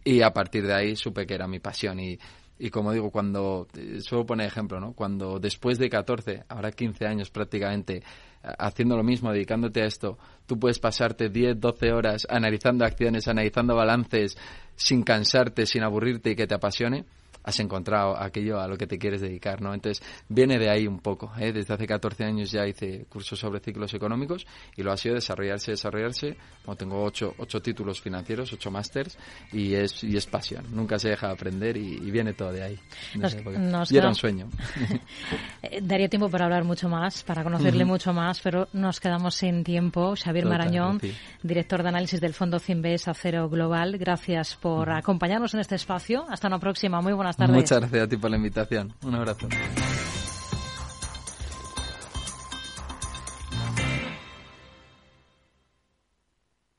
Y 0.02 0.22
a 0.22 0.32
partir 0.32 0.66
de 0.66 0.72
ahí 0.72 0.96
supe 0.96 1.26
que 1.26 1.34
era 1.34 1.46
mi 1.46 1.58
pasión 1.58 2.00
y, 2.00 2.18
y 2.58 2.70
como 2.70 2.92
digo, 2.92 3.10
cuando, 3.10 3.68
eh, 3.76 4.00
suelo 4.00 4.24
poner 4.24 4.46
ejemplo, 4.46 4.80
¿no? 4.80 4.94
Cuando 4.94 5.38
después 5.38 5.78
de 5.78 5.90
14, 5.90 6.44
ahora 6.48 6.72
15 6.72 7.06
años 7.06 7.30
prácticamente, 7.30 8.02
haciendo 8.42 8.96
lo 8.96 9.02
mismo, 9.02 9.32
dedicándote 9.32 9.82
a 9.82 9.86
esto, 9.86 10.18
tú 10.46 10.58
puedes 10.58 10.78
pasarte 10.78 11.28
10, 11.28 11.60
12 11.60 11.92
horas 11.92 12.26
analizando 12.30 12.84
acciones, 12.84 13.28
analizando 13.28 13.74
balances, 13.74 14.36
sin 14.76 15.02
cansarte, 15.02 15.66
sin 15.66 15.82
aburrirte 15.82 16.30
y 16.30 16.36
que 16.36 16.46
te 16.46 16.54
apasione, 16.54 17.04
has 17.42 17.58
encontrado 17.60 18.16
aquello 18.16 18.60
a 18.60 18.68
lo 18.68 18.76
que 18.76 18.86
te 18.86 18.98
quieres 18.98 19.20
dedicar, 19.20 19.60
¿no? 19.62 19.72
Entonces, 19.74 20.04
viene 20.28 20.58
de 20.58 20.70
ahí 20.70 20.86
un 20.86 21.00
poco, 21.00 21.32
¿eh? 21.38 21.52
Desde 21.52 21.74
hace 21.74 21.86
14 21.86 22.24
años 22.24 22.50
ya 22.50 22.66
hice 22.66 23.06
cursos 23.08 23.38
sobre 23.38 23.60
ciclos 23.60 23.92
económicos 23.94 24.46
y 24.76 24.82
lo 24.82 24.92
ha 24.92 24.96
sido 24.96 25.14
desarrollarse, 25.14 25.72
desarrollarse. 25.72 26.36
Como 26.64 26.76
tengo 26.76 27.02
ocho, 27.02 27.34
ocho 27.38 27.60
títulos 27.60 28.00
financieros, 28.00 28.52
ocho 28.52 28.70
másters 28.70 29.16
y 29.52 29.74
es, 29.74 30.04
y 30.04 30.16
es 30.16 30.26
pasión. 30.26 30.64
Nunca 30.70 30.98
se 30.98 31.08
deja 31.08 31.28
de 31.28 31.32
aprender 31.32 31.76
y, 31.76 32.10
viene 32.10 32.32
todo 32.32 32.52
de 32.52 32.62
ahí. 32.62 32.78
y 33.90 33.96
era 33.96 34.08
un 34.08 34.14
sueño. 34.14 34.48
Eh, 35.62 35.80
daría 35.82 36.08
tiempo 36.08 36.30
para 36.30 36.46
hablar 36.46 36.64
mucho 36.64 36.88
más, 36.88 37.22
para 37.22 37.42
conocerle 37.42 37.84
mucho 37.84 38.12
más, 38.14 38.40
pero 38.40 38.68
nos 38.72 38.98
quedamos 38.98 39.34
sin 39.34 39.62
tiempo. 39.62 40.14
Xavier 40.16 40.46
Marañón, 40.46 41.00
director 41.42 41.82
de 41.82 41.88
análisis 41.88 42.20
del 42.20 42.32
Fondo 42.32 42.58
Cimbes 42.58 43.06
Acero 43.08 43.48
Global, 43.48 43.98
gracias 43.98 44.56
por 44.56 44.90
acompañarnos 44.90 45.52
en 45.54 45.60
este 45.60 45.74
espacio. 45.74 46.24
Hasta 46.30 46.48
una 46.48 46.58
próxima. 46.58 47.00
Muy 47.00 47.12
buenas 47.12 47.29
tardes. 47.36 47.54
Muchas 47.54 47.80
gracias 47.80 48.04
a 48.04 48.08
ti 48.08 48.16
por 48.16 48.30
la 48.30 48.36
invitación. 48.36 48.94
Un 49.02 49.14
abrazo. 49.14 49.48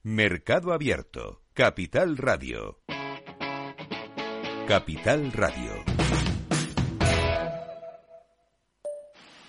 Mercado 0.03 0.73
Abierto, 0.73 1.43
Capital 1.53 2.17
Radio. 2.17 2.79
Capital 4.67 5.31
Radio. 5.31 5.83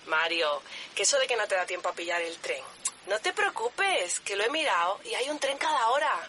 Mario, 0.06 0.46
que 0.94 1.04
eso 1.04 1.18
de 1.18 1.26
que 1.26 1.36
no 1.36 1.46
te 1.46 1.54
da 1.54 1.64
tiempo 1.64 1.88
a 1.88 1.92
pillar 1.94 2.20
el 2.20 2.36
tren. 2.36 2.62
No 3.08 3.18
te 3.18 3.32
preocupes, 3.32 4.20
que 4.20 4.36
lo 4.36 4.44
he 4.44 4.50
mirado 4.50 5.00
y 5.04 5.14
hay 5.14 5.30
un 5.30 5.38
tren 5.38 5.56
cada 5.56 5.88
hora. 5.88 6.28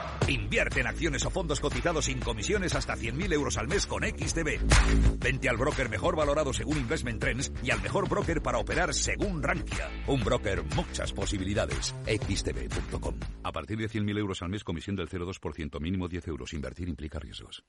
Invierte 0.27 0.81
en 0.81 0.87
acciones 0.87 1.25
o 1.25 1.29
fondos 1.29 1.59
cotizados 1.59 2.05
sin 2.05 2.19
comisiones 2.19 2.75
hasta 2.75 2.95
100.000 2.95 3.33
euros 3.33 3.57
al 3.57 3.67
mes 3.67 3.85
con 3.85 4.03
XTB. 4.03 5.19
Vente 5.19 5.49
al 5.49 5.57
broker 5.57 5.89
mejor 5.89 6.15
valorado 6.15 6.53
según 6.53 6.77
Investment 6.77 7.19
Trends 7.19 7.51
y 7.63 7.71
al 7.71 7.81
mejor 7.81 8.07
broker 8.09 8.41
para 8.41 8.57
operar 8.57 8.93
según 8.93 9.41
Rankia. 9.41 9.89
Un 10.07 10.23
broker, 10.23 10.63
muchas 10.75 11.11
posibilidades. 11.13 11.95
XTB.com. 12.05 13.15
A 13.43 13.51
partir 13.51 13.77
de 13.77 13.89
100.000 13.89 14.17
euros 14.17 14.41
al 14.41 14.49
mes, 14.49 14.63
comisión 14.63 14.95
del 14.95 15.09
0,2%, 15.09 15.79
mínimo 15.79 16.07
10 16.07 16.27
euros. 16.27 16.53
Invertir 16.53 16.87
implica 16.87 17.19
riesgos. 17.19 17.63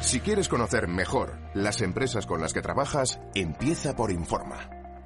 Si 0.00 0.18
quieres 0.18 0.48
conocer 0.48 0.88
mejor 0.88 1.38
las 1.54 1.80
empresas 1.80 2.26
con 2.26 2.40
las 2.40 2.52
que 2.52 2.60
trabajas, 2.60 3.20
empieza 3.34 3.94
por 3.94 4.10
Informa. 4.10 4.81